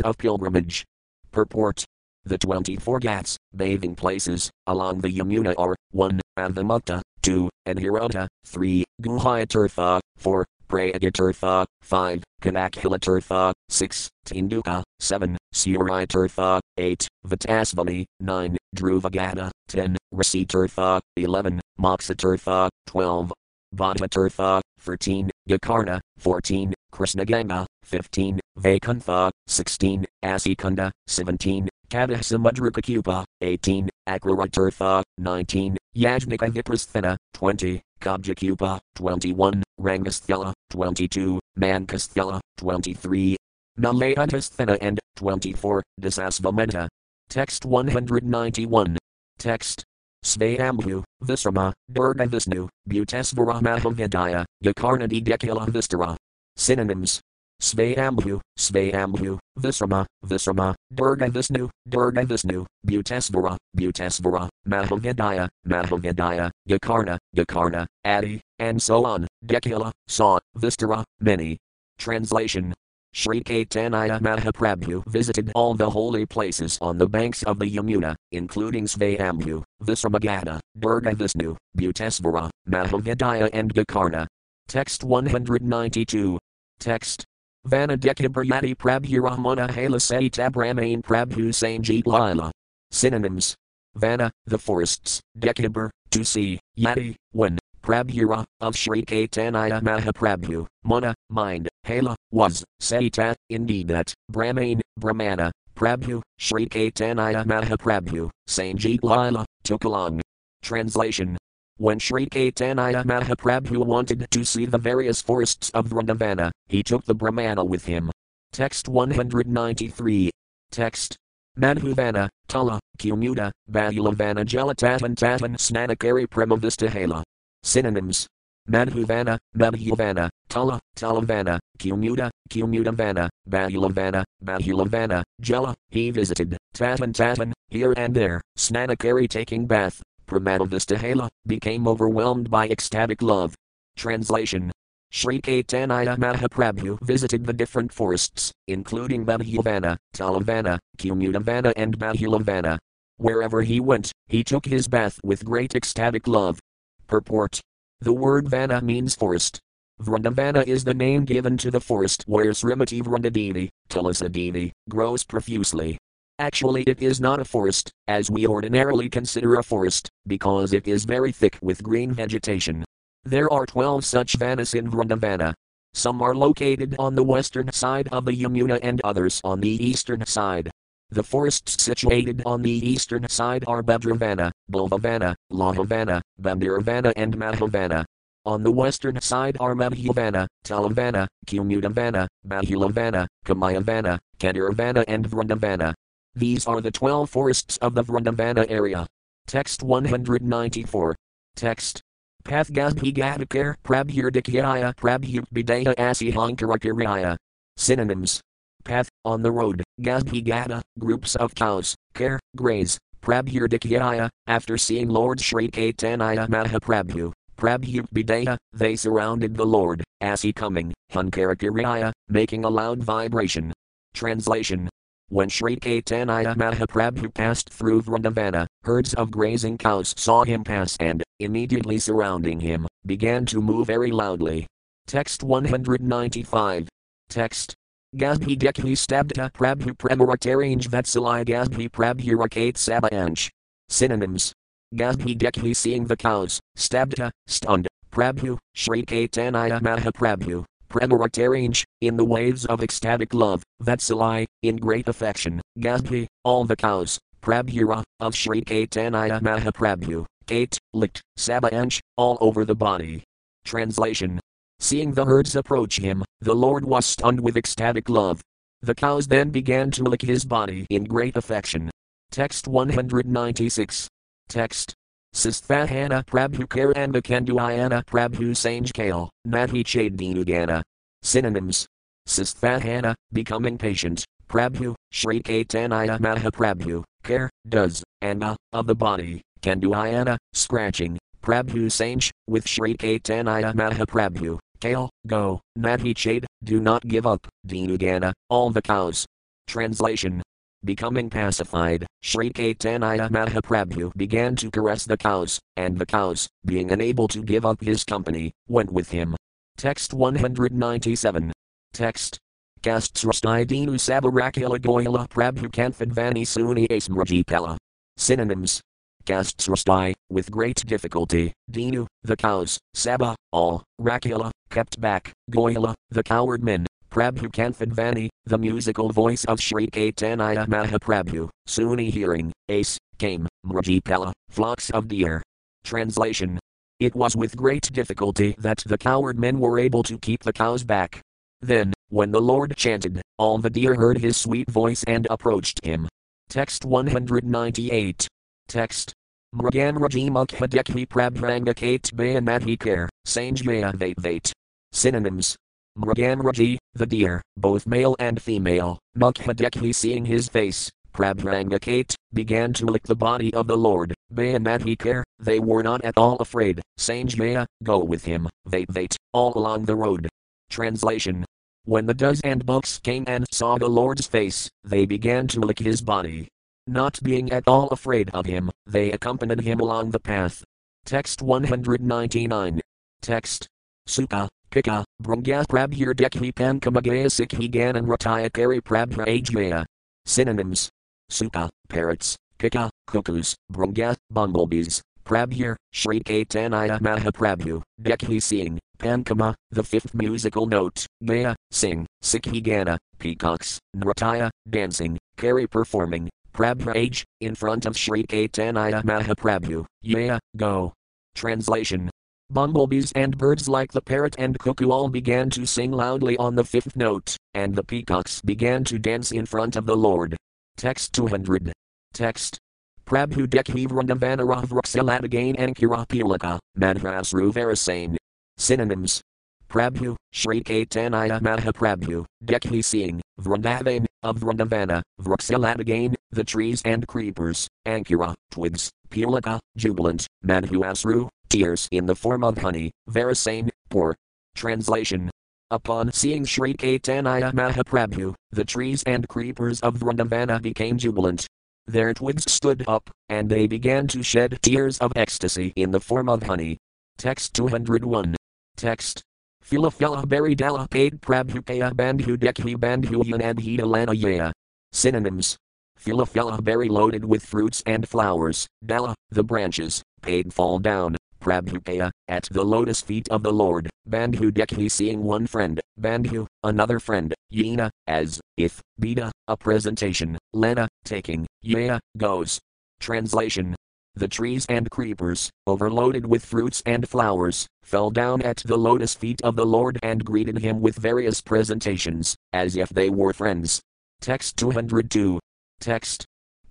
of 0.00 0.16
pilgrimage. 0.16 0.86
Purport 1.30 1.84
The 2.24 2.36
24 2.36 3.00
ghats, 3.00 3.38
bathing 3.56 3.96
places, 3.96 4.50
along 4.66 5.00
the 5.00 5.08
Yamuna 5.08 5.54
are 5.56 5.74
1. 5.92 6.20
Avamukta, 6.38 7.00
2. 7.22 7.48
Anhirota, 7.66 8.26
3. 8.44 8.84
Guhyatirtha, 9.00 10.00
4. 10.18 10.44
Prayagatirtha, 10.68 11.64
5. 11.80 12.22
Kanakilatirtha, 12.42 13.52
6. 13.70 14.08
Tinduka, 14.26 14.82
7. 15.00 15.38
Suritirtha, 15.54 16.60
8. 16.76 17.08
Vitasvali, 17.26 18.04
9. 18.20 18.56
Druvagada, 18.76 19.50
10. 19.68 19.96
Rasitirtha, 20.12 21.00
11. 21.16 21.60
Moksatirtha, 21.80 22.68
12. 22.86 23.32
Bhadatirtha, 23.74 24.60
13. 24.84 25.30
Gakarna, 25.48 26.00
14. 26.18 26.74
Krishnaganga, 26.92 27.66
15. 27.84 28.40
Vaikuntha, 28.56 29.30
16. 29.46 30.04
Asikunda, 30.24 30.90
17. 31.06 31.68
Kadasamudrakakupa, 31.90 33.24
18. 33.40 33.88
Akraratirtha, 34.08 35.02
19. 35.18 35.76
Yajnika 35.96 36.50
Viprasthana, 36.50 37.16
20. 37.34 37.80
Kabjakupa, 38.00 38.78
21. 38.98 39.62
Rangasthela, 39.80 40.52
22. 40.70 41.38
Mankasthela, 41.58 42.40
23. 42.58 43.36
Nalayadasthana 43.78 44.76
and 44.80 44.98
24. 45.16 45.82
Dasasvamenta. 46.00 46.88
Text 47.28 47.64
191. 47.64 48.96
Text. 49.38 49.84
Svayambhu, 50.24 51.04
Visrama, 51.22 51.72
Durga 51.92 52.26
Vishnu, 52.26 52.68
Bhutesvara 52.88 53.60
Mahavidya, 53.62 54.44
Yakarnadi 54.64 55.22
Dekila 55.22 55.66
Vistara. 55.68 56.16
Synonyms. 56.58 57.20
Svayambhu, 57.60 58.40
Svayambhu, 58.56 59.38
Visrama, 59.58 60.06
Visrama, 60.24 60.74
Durga 60.94 61.28
Vishnu, 61.28 61.68
Durga 61.88 62.24
Vishnu, 62.24 62.66
Bhutesvara, 62.86 63.56
Bhutesvara, 63.76 64.48
Mahavidya, 64.68 65.48
Mahavidya, 65.66 66.50
Yakarna, 66.68 67.18
Yakarna, 67.36 67.86
Adi, 68.04 68.40
and 68.58 68.80
so 68.80 69.04
on, 69.04 69.26
Dekila, 69.44 69.90
saw, 70.06 70.38
Vistara, 70.56 71.02
many. 71.20 71.58
Translation. 71.98 72.74
Sri 73.12 73.42
Caitanya 73.42 74.20
Mahaprabhu 74.20 75.04
visited 75.08 75.50
all 75.54 75.74
the 75.74 75.88
holy 75.90 76.26
places 76.26 76.78
on 76.80 76.98
the 76.98 77.08
banks 77.08 77.42
of 77.42 77.58
the 77.58 77.66
Yamuna, 77.66 78.14
including 78.30 78.84
Svayambhu, 78.84 79.64
Visramagada, 79.82 80.60
Durga 80.78 81.14
Vishnu, 81.14 81.56
Bhutesvara, 81.76 82.50
Mahavidya 82.68 83.50
and 83.52 83.74
Gakarna. 83.74 84.26
Text 84.68 85.02
192. 85.02 86.38
Text. 86.78 87.24
Vanadekabrayati 87.66 88.74
Prabhuramana 88.76 89.68
Halasai 89.68 90.30
Tabramain 90.30 91.02
Prabhu 91.02 91.48
Sanjeet 91.48 92.06
Lila. 92.06 92.50
Synonyms. 92.90 93.56
Vana, 93.98 94.30
the 94.46 94.58
forests, 94.58 95.20
Dekabur, 95.38 95.90
to 96.10 96.24
see, 96.24 96.60
Yati, 96.78 97.16
one, 97.32 97.58
Prabhura, 97.82 98.44
of 98.60 98.76
Sri 98.76 99.02
Caitanya 99.02 99.82
Mahaprabhu, 99.82 100.66
Mana, 100.84 101.14
mind, 101.30 101.68
Hala, 101.84 102.14
was, 102.30 102.64
Saita, 102.80 103.34
indeed 103.50 103.88
that, 103.88 104.14
Brahmain, 104.30 104.80
Brahmana, 104.98 105.50
Prabhu, 105.74 106.22
Sri 106.38 106.66
Caitanya 106.66 107.44
Mahaprabhu, 107.44 108.30
Sanjeet 108.48 109.02
Lila, 109.02 109.44
took 109.64 109.84
along. 109.84 110.20
Translation. 110.62 111.36
When 111.78 112.00
Sri 112.00 112.26
Caitanya 112.26 113.04
Mahaprabhu 113.04 113.86
wanted 113.86 114.28
to 114.32 114.44
see 114.44 114.66
the 114.66 114.78
various 114.78 115.22
forests 115.22 115.70
of 115.70 115.86
Vrindavana, 115.86 116.50
he 116.66 116.82
took 116.82 117.04
the 117.04 117.14
Brahmana 117.14 117.64
with 117.64 117.84
him. 117.84 118.10
Text 118.52 118.88
193. 118.88 120.28
Text. 120.72 121.16
Madhuvana, 121.56 122.28
Tala, 122.48 122.80
Kumuda, 122.98 123.52
Bahulavana 123.70 124.44
Jalatavan 124.44 125.14
Tatan 125.14 125.54
Snanakari 125.56 126.26
Premavistahala. 126.26 127.22
Synonyms. 127.62 128.26
Madhuvana, 128.68 129.38
Madhuvana, 129.56 130.28
Tala, 130.48 130.80
Talavana, 130.96 131.60
Kumuda, 131.78 132.28
Kumudavana, 132.50 133.28
Bahulavana, 133.48 134.24
Bahulavana, 134.44 135.22
Jala, 135.40 135.76
he 135.90 136.10
visited, 136.10 136.56
Tatan 136.74 137.12
Tatan, 137.12 137.52
here 137.68 137.94
and 137.96 138.14
there, 138.14 138.42
Snanakari 138.56 139.28
taking 139.28 139.66
bath, 139.66 140.02
Pramadavistahela, 140.28 141.28
became 141.46 141.88
overwhelmed 141.88 142.50
by 142.50 142.68
ecstatic 142.68 143.22
love. 143.22 143.54
Translation. 143.96 144.70
Sri 145.10 145.40
Caitanya 145.40 146.16
Mahaprabhu 146.18 147.00
visited 147.02 147.46
the 147.46 147.52
different 147.52 147.92
forests, 147.92 148.52
including 148.66 149.24
Madhuvana, 149.24 149.96
Talavana, 150.14 150.78
Kumudavana 150.98 151.72
and 151.76 151.98
Bahulavana. 151.98 152.78
Wherever 153.16 153.62
he 153.62 153.80
went, 153.80 154.12
he 154.26 154.44
took 154.44 154.66
his 154.66 154.86
bath 154.86 155.18
with 155.24 155.44
great 155.44 155.74
ecstatic 155.74 156.28
love. 156.28 156.60
Purport. 157.06 157.60
The 158.00 158.12
word 158.12 158.48
Vana 158.48 158.80
means 158.82 159.16
forest. 159.16 159.58
Vrindavana 160.00 160.64
is 160.66 160.84
the 160.84 160.94
name 160.94 161.24
given 161.24 161.56
to 161.56 161.70
the 161.70 161.80
forest 161.80 162.22
where 162.26 162.52
Srimati 162.52 163.02
Vrindadevi, 163.02 163.70
Tulasi 163.88 164.70
grows 164.88 165.24
profusely. 165.24 165.98
Actually, 166.40 166.84
it 166.84 167.02
is 167.02 167.20
not 167.20 167.40
a 167.40 167.44
forest, 167.44 167.90
as 168.06 168.30
we 168.30 168.46
ordinarily 168.46 169.08
consider 169.08 169.56
a 169.56 169.62
forest, 169.62 170.08
because 170.28 170.72
it 170.72 170.86
is 170.86 171.04
very 171.04 171.32
thick 171.32 171.58
with 171.60 171.82
green 171.82 172.12
vegetation. 172.12 172.84
There 173.24 173.52
are 173.52 173.66
12 173.66 174.04
such 174.04 174.38
vanas 174.38 174.76
in 174.76 174.88
Vrindavana. 174.88 175.52
Some 175.94 176.22
are 176.22 176.36
located 176.36 176.94
on 176.96 177.16
the 177.16 177.24
western 177.24 177.72
side 177.72 178.08
of 178.12 178.24
the 178.24 178.30
Yamuna 178.30 178.78
and 178.84 179.00
others 179.02 179.40
on 179.42 179.58
the 179.58 179.84
eastern 179.84 180.24
side. 180.26 180.70
The 181.10 181.24
forests 181.24 181.82
situated 181.82 182.42
on 182.46 182.62
the 182.62 182.70
eastern 182.70 183.28
side 183.28 183.64
are 183.66 183.82
Bhadravana, 183.82 184.52
Bilvavana, 184.70 185.34
Lahavana, 185.50 186.20
Bhandiravana, 186.40 187.12
and 187.16 187.36
Mahavana. 187.36 188.04
On 188.44 188.62
the 188.62 188.70
western 188.70 189.20
side 189.20 189.56
are 189.58 189.74
Madhuvana, 189.74 190.46
Talavana, 190.64 191.26
Kumudavana, 191.48 192.28
Bahulavana, 192.46 193.26
Kamayavana, 193.44 194.18
Khadiravana, 194.38 195.04
and 195.08 195.28
Vrindavana. 195.28 195.94
These 196.34 196.66
are 196.66 196.80
the 196.80 196.90
12 196.90 197.28
forests 197.28 197.76
of 197.78 197.94
the 197.94 198.04
Vrindavana 198.04 198.66
area. 198.70 199.06
Text 199.46 199.82
194. 199.82 201.16
Text. 201.56 202.00
Pathgasbhi 202.44 203.14
Gadakar 203.14 203.74
Prabhurdikyaya 203.84 204.94
Prabhubidaya 204.94 205.94
Asihankarakiraya. 205.96 207.36
Synonyms. 207.76 208.40
Path, 208.84 209.08
on 209.24 209.42
the 209.42 209.50
road, 209.50 209.82
Gasbhi 210.00 210.44
Gada, 210.44 210.82
groups 210.98 211.36
of 211.36 211.54
cows, 211.54 211.94
care, 212.14 212.40
graze, 212.56 212.98
Prabhurdikyaya, 213.22 214.30
after 214.46 214.78
seeing 214.78 215.08
Lord 215.08 215.40
Sri 215.40 215.68
Caitanya 215.68 216.48
Mahaprabhu. 216.48 217.32
Prabhubidaya, 217.58 218.56
they 218.72 218.96
surrounded 218.96 219.56
the 219.56 219.66
Lord, 219.66 220.04
as 220.20 220.42
he 220.42 220.52
coming, 220.52 220.94
Hankarakiraya, 221.12 222.12
making 222.28 222.64
a 222.64 222.70
loud 222.70 223.02
vibration. 223.02 223.72
Translation. 224.14 224.88
When 225.30 225.50
Sri 225.50 225.76
Caitanya 225.76 226.56
Mahaprabhu 226.56 227.34
passed 227.34 227.68
through 227.68 228.00
Vrindavana, 228.00 228.66
herds 228.84 229.12
of 229.12 229.30
grazing 229.30 229.76
cows 229.76 230.14
saw 230.16 230.42
him 230.42 230.64
pass 230.64 230.96
and, 231.00 231.22
immediately 231.38 231.98
surrounding 231.98 232.60
him, 232.60 232.86
began 233.04 233.44
to 233.46 233.60
move 233.60 233.88
very 233.88 234.10
loudly. 234.10 234.66
Text 235.06 235.42
195. 235.42 236.88
Text. 237.28 237.74
Gazbhi 238.16 238.56
Dekhi 238.58 238.92
Stabdha 238.92 239.52
Prabhu 239.52 239.94
Premaraterange 239.98 240.88
Vatsalai 240.88 241.44
Gazbhi 241.46 241.90
Prabhurakate 241.90 242.76
Sabayanch. 242.76 243.50
Synonyms. 243.90 244.54
Gazbhi 244.94 245.36
Dekhi 245.36 245.76
seeing 245.76 246.06
the 246.06 246.16
cows, 246.16 246.58
Stabdha, 246.78 247.30
stunned, 247.46 247.86
Prabhu, 248.10 248.56
Sri 248.74 249.04
Caitanya 249.04 249.78
Mahaprabhu, 249.82 250.64
Premaraterange, 250.90 251.84
in 252.00 252.16
the 252.16 252.24
waves 252.24 252.64
of 252.66 252.82
ecstatic 252.82 253.34
love, 253.34 253.62
Vatsalai, 253.82 254.46
in 254.62 254.76
great 254.76 255.08
affection, 255.08 255.60
Gazbhi, 255.78 256.26
all 256.44 256.64
the 256.64 256.76
cows, 256.76 257.18
Prabhura, 257.42 258.02
of 258.20 258.34
Sri 258.34 258.62
Caitanya 258.62 259.40
Mahaprabhu, 259.40 260.24
Kate, 260.46 260.78
licked, 260.94 261.22
Sabayanch, 261.38 262.00
all 262.16 262.38
over 262.40 262.64
the 262.64 262.74
body. 262.74 263.22
Translation. 263.64 264.40
Seeing 264.80 265.12
the 265.12 265.26
herds 265.26 265.56
approach 265.56 265.98
him, 265.98 266.24
the 266.40 266.54
Lord 266.54 266.84
was 266.84 267.04
stunned 267.04 267.40
with 267.40 267.56
ecstatic 267.56 268.08
love. 268.08 268.40
The 268.80 268.94
cows 268.94 269.26
then 269.26 269.50
began 269.50 269.90
to 269.92 270.04
lick 270.04 270.22
his 270.22 270.44
body 270.44 270.86
in 270.88 271.04
great 271.04 271.36
affection. 271.36 271.90
Text 272.30 272.68
196. 272.68 274.08
Text. 274.48 274.94
Sisthahana 275.34 276.24
Prabhu 276.24 276.66
Karanda 276.66 277.22
Kanduayana 277.22 278.04
Prabhu 278.04 278.50
Sanjkale, 278.50 279.28
Nahi 279.46 279.84
Chadinugana. 279.84 280.82
Synonyms. 281.22 281.86
Sisthahana, 282.26 283.14
becoming 283.32 283.78
patient, 283.78 284.24
Prabhu, 284.48 284.94
Sri 285.12 285.40
Caitanya 285.42 286.18
Mahaprabhu, 286.18 287.02
care, 287.22 287.48
does, 287.68 288.04
and 288.20 288.44
uh, 288.44 288.54
of 288.72 288.86
the 288.86 288.94
body, 288.94 289.40
Kanduayana, 289.62 290.36
scratching, 290.52 291.18
Prabhu 291.42 291.90
Sange, 291.90 292.30
with 292.46 292.68
Shri 292.68 292.94
Caitanya 292.94 293.74
Mahaprabhu, 293.74 294.58
Kale, 294.80 295.08
go, 295.26 295.60
Nathi 295.78 296.14
Chade, 296.14 296.44
do 296.64 296.80
not 296.80 297.06
give 297.06 297.26
up, 297.26 297.46
Dinugana, 297.66 298.32
all 298.50 298.70
the 298.70 298.82
cows. 298.82 299.24
Translation 299.66 300.42
Becoming 300.84 301.28
pacified, 301.28 302.06
Sri 302.22 302.50
Caitanya 302.50 303.28
Mahaprabhu 303.30 304.12
began 304.16 304.54
to 304.56 304.70
caress 304.70 305.04
the 305.04 305.16
cows, 305.16 305.58
and 305.76 305.98
the 305.98 306.06
cows, 306.06 306.48
being 306.64 306.92
unable 306.92 307.26
to 307.28 307.42
give 307.42 307.66
up 307.66 307.82
his 307.82 308.04
company, 308.04 308.52
went 308.68 308.92
with 308.92 309.10
him. 309.10 309.36
Text 309.76 310.14
197. 310.14 311.52
Text. 311.92 312.38
Kastsrastai 312.80 313.66
Dinu 313.66 313.94
Sabarakila 313.98 314.78
Goyala 314.78 315.28
Prabhu 315.28 315.68
Kanfadvani 315.68 316.42
Suni 316.42 316.86
Asmrajipala. 316.88 317.76
Synonyms. 318.16 318.80
Kastsrastai, 319.24 320.14
with 320.30 320.50
great 320.50 320.86
difficulty, 320.86 321.52
Dinu, 321.70 322.06
the 322.22 322.36
cows, 322.36 322.78
Saba, 322.94 323.36
all, 323.52 323.82
Rakila, 324.00 324.50
kept 324.70 325.00
back, 325.00 325.32
Goyala, 325.50 325.94
the 326.10 326.22
coward 326.22 326.62
men, 326.62 326.86
Prabhu 327.18 327.50
Kanfadvani, 327.50 328.28
the 328.46 328.56
musical 328.56 329.10
voice 329.10 329.44
of 329.46 329.60
Sri 329.60 329.88
Caitanya 329.88 330.68
Mahaprabhu, 330.68 331.48
Suni 331.68 332.12
hearing, 332.12 332.52
Ace, 332.68 332.96
came, 333.18 333.48
Mrajipala, 333.66 334.30
flocks 334.50 334.88
of 334.90 335.08
deer. 335.08 335.42
Translation. 335.82 336.60
It 337.00 337.16
was 337.16 337.34
with 337.34 337.56
great 337.56 337.90
difficulty 337.92 338.54
that 338.58 338.84
the 338.86 338.96
coward 338.96 339.36
men 339.36 339.58
were 339.58 339.80
able 339.80 340.04
to 340.04 340.16
keep 340.16 340.44
the 340.44 340.52
cows 340.52 340.84
back. 340.84 341.20
Then, 341.60 341.92
when 342.08 342.30
the 342.30 342.40
Lord 342.40 342.76
chanted, 342.76 343.20
all 343.36 343.58
the 343.58 343.68
deer 343.68 343.96
heard 343.96 344.18
his 344.18 344.36
sweet 344.36 344.70
voice 344.70 345.02
and 345.08 345.26
approached 345.28 345.84
him. 345.84 346.08
Text 346.48 346.84
198. 346.84 348.28
Text. 348.68 349.12
Mragan 349.56 349.98
Rajimuk 349.98 350.50
Hadekhi 350.50 351.08
Prabhranga 351.08 351.74
Kate 351.74 352.12
Bayanadhi 352.14 352.78
Kare, 352.78 353.08
Sanjmaya 353.26 353.92
Vate 354.20 354.52
Synonyms 354.92 355.56
Mraganraji, 355.98 356.78
the 356.94 357.06
deer, 357.06 357.42
both 357.56 357.86
male 357.86 358.14
and 358.20 358.40
female, 358.40 359.00
Mukhadekhi 359.16 359.92
seeing 359.92 360.24
his 360.24 360.48
face, 360.48 360.90
Prabhrangakate, 361.12 362.14
began 362.32 362.72
to 362.74 362.86
lick 362.86 363.02
the 363.02 363.16
body 363.16 363.52
of 363.52 363.66
the 363.66 363.76
Lord, 363.76 364.14
Bayanadhikar, 364.32 365.24
they 365.40 365.58
were 365.58 365.82
not 365.82 366.04
at 366.04 366.16
all 366.16 366.36
afraid, 366.36 366.80
Sanjmaya, 367.00 367.66
go 367.82 367.98
with 367.98 368.24
him, 368.24 368.48
Vate 368.66 368.92
Vate, 368.92 369.16
all 369.32 369.52
along 369.58 369.86
the 369.86 369.96
road. 369.96 370.28
Translation 370.70 371.44
When 371.84 372.06
the 372.06 372.14
does 372.14 372.40
and 372.42 372.64
bucks 372.64 373.00
came 373.00 373.24
and 373.26 373.44
saw 373.50 373.76
the 373.76 373.88
Lord's 373.88 374.28
face, 374.28 374.70
they 374.84 375.04
began 375.04 375.48
to 375.48 375.60
lick 375.60 375.80
his 375.80 376.00
body. 376.00 376.46
Not 376.86 377.20
being 377.24 377.50
at 377.50 377.66
all 377.66 377.88
afraid 377.88 378.30
of 378.32 378.46
him, 378.46 378.70
they 378.86 379.10
accompanied 379.10 379.62
him 379.62 379.80
along 379.80 380.12
the 380.12 380.20
path. 380.20 380.62
Text 381.04 381.42
199. 381.42 382.80
Text. 383.20 383.66
Sukha, 384.08 384.48
Pika, 384.70 385.04
Brunga 385.22 385.66
Prabhir 385.66 386.14
Dekhi 386.14 386.52
Pankamagaya 386.52 387.26
Sikhi 387.26 387.70
Ganan 387.70 388.06
Rataya 388.06 388.52
Kari 388.52 388.80
Prabhra 388.80 389.26
Ajmaya. 389.26 389.84
Synonyms. 390.26 390.90
Sukha, 391.30 391.68
parrots, 391.88 392.36
Pika, 392.58 392.88
cuckoos, 393.06 393.54
Brunga, 393.70 394.16
bumblebees, 394.32 395.02
Prabhir, 395.24 395.76
Sri 395.92 396.20
Caitanya 396.20 396.98
Mahaprabhu, 397.00 397.82
Dekhi 398.00 398.40
seeing, 398.42 398.78
Pankama, 398.98 399.54
the 399.70 399.82
fifth 399.82 400.14
musical 400.14 400.66
note, 400.66 401.06
Gaya, 401.24 401.54
sing, 401.70 402.06
Sikhi 402.22 402.62
Gana, 402.62 402.98
peacocks, 403.18 403.78
Nrataya, 403.94 404.50
dancing, 404.68 405.18
Kari 405.36 405.66
performing, 405.66 406.30
Prabhra 406.54 406.96
age, 406.96 407.24
in 407.40 407.54
front 407.54 407.84
of 407.86 407.96
Sri 407.96 408.24
Caitanya 408.24 409.02
Mahaprabhu, 409.04 409.84
Yaya, 410.02 410.40
go. 410.56 410.92
Translation 411.34 412.10
Bumblebees 412.50 413.12
and 413.12 413.36
birds 413.36 413.68
like 413.68 413.92
the 413.92 414.00
parrot 414.00 414.34
and 414.38 414.58
cuckoo 414.58 414.90
all 414.90 415.08
began 415.08 415.50
to 415.50 415.66
sing 415.66 415.92
loudly 415.92 416.36
on 416.38 416.54
the 416.54 416.64
fifth 416.64 416.96
note, 416.96 417.36
and 417.52 417.74
the 417.74 417.84
peacocks 417.84 418.40
began 418.40 418.84
to 418.84 418.98
dance 418.98 419.32
in 419.32 419.44
front 419.44 419.76
of 419.76 419.84
the 419.84 419.96
Lord. 419.96 420.34
Text 420.78 421.12
200. 421.12 421.72
Text. 422.14 422.58
Prabhu 423.04 423.46
Dekhi 423.46 423.86
Vrindavanara 423.86 424.64
Vruksaladagain 424.64 425.58
Ankara 425.58 426.06
Pilaka, 426.08 426.58
Madhasru 426.78 427.52
Varasane. 427.52 428.16
Synonyms. 428.56 429.20
Prabhu, 429.68 430.16
Sri 430.32 430.62
Caitanya 430.62 431.40
Mahaprabhu, 431.42 432.24
Dekhi 432.42 432.82
seeing, 432.82 433.20
Vrindavan, 433.38 434.06
of 434.22 434.38
Vrindavana, 434.38 435.02
Vruksaladagain, 435.20 436.14
the 436.30 436.44
trees 436.44 436.80
and 436.84 437.06
creepers, 437.06 437.68
Ankara, 437.86 438.34
twigs, 438.50 438.90
Pilaka, 439.10 439.58
jubilant, 439.76 440.26
Madhusru, 440.44 441.28
tears 441.48 441.88
in 441.90 442.06
the 442.06 442.14
form 442.14 442.44
of 442.44 442.58
honey, 442.58 442.92
Varasane, 443.10 443.70
poor. 443.90 444.14
Translation. 444.54 445.30
Upon 445.70 446.12
seeing 446.12 446.44
Sri 446.44 446.74
Caitanya 446.74 447.52
Mahaprabhu, 447.52 448.34
the 448.50 448.64
trees 448.64 449.02
and 449.04 449.28
creepers 449.28 449.80
of 449.80 449.96
Vrindavana 449.96 450.62
became 450.62 450.96
jubilant. 450.96 451.46
Their 451.86 452.14
twigs 452.14 452.50
stood 452.50 452.84
up, 452.88 453.10
and 453.28 453.48
they 453.48 453.66
began 453.66 454.06
to 454.08 454.22
shed 454.22 454.58
tears 454.62 454.98
of 454.98 455.12
ecstasy 455.16 455.72
in 455.76 455.90
the 455.90 456.00
form 456.00 456.28
of 456.28 456.42
honey. 456.42 456.78
Text 457.18 457.54
201. 457.54 458.36
Text. 458.76 459.22
Phila 459.62 459.90
Phila 459.90 460.26
Baridala 460.26 460.88
paid 460.88 461.20
Prabhupaya 461.20 461.92
Bandhu 461.92 462.36
Dekhi 462.36 462.76
Bandhu 462.76 463.22
Yanadhita 463.24 463.80
Lanayaya. 463.80 464.52
Synonyms. 464.92 465.56
Phila 465.98 466.62
berry 466.62 466.88
loaded 466.88 467.24
with 467.24 467.44
fruits 467.44 467.82
and 467.84 468.08
flowers, 468.08 468.66
Dala, 468.86 469.14
the 469.30 469.42
branches, 469.42 470.02
paid 470.22 470.54
fall 470.54 470.78
down, 470.78 471.16
Prabhupaya, 471.40 472.10
at 472.28 472.48
the 472.50 472.64
lotus 472.64 473.00
feet 473.00 473.28
of 473.28 473.42
the 473.42 473.52
Lord, 473.52 473.88
Bandhu 474.08 474.50
Dekhi 474.50 474.90
seeing 474.90 475.22
one 475.22 475.46
friend, 475.46 475.80
Bandhu, 476.00 476.46
another 476.62 476.98
friend, 476.98 477.34
Yena, 477.52 477.90
as, 478.06 478.40
if, 478.56 478.80
Bida, 479.00 479.30
a 479.46 479.56
presentation, 479.56 480.38
Lena, 480.52 480.88
taking, 481.04 481.46
Yea, 481.62 481.98
goes. 482.16 482.58
Translation 483.00 483.76
The 484.14 484.28
trees 484.28 484.66
and 484.68 484.90
creepers, 484.90 485.50
overloaded 485.66 486.26
with 486.26 486.44
fruits 486.44 486.82
and 486.84 487.08
flowers, 487.08 487.66
fell 487.82 488.10
down 488.10 488.42
at 488.42 488.58
the 488.58 488.76
lotus 488.76 489.14
feet 489.14 489.40
of 489.42 489.56
the 489.56 489.66
Lord 489.66 489.98
and 490.02 490.24
greeted 490.24 490.58
him 490.58 490.80
with 490.80 490.96
various 490.96 491.40
presentations, 491.40 492.34
as 492.52 492.76
if 492.76 492.88
they 492.88 493.10
were 493.10 493.32
friends. 493.32 493.80
Text 494.20 494.56
202. 494.56 495.38
Text 495.80 496.26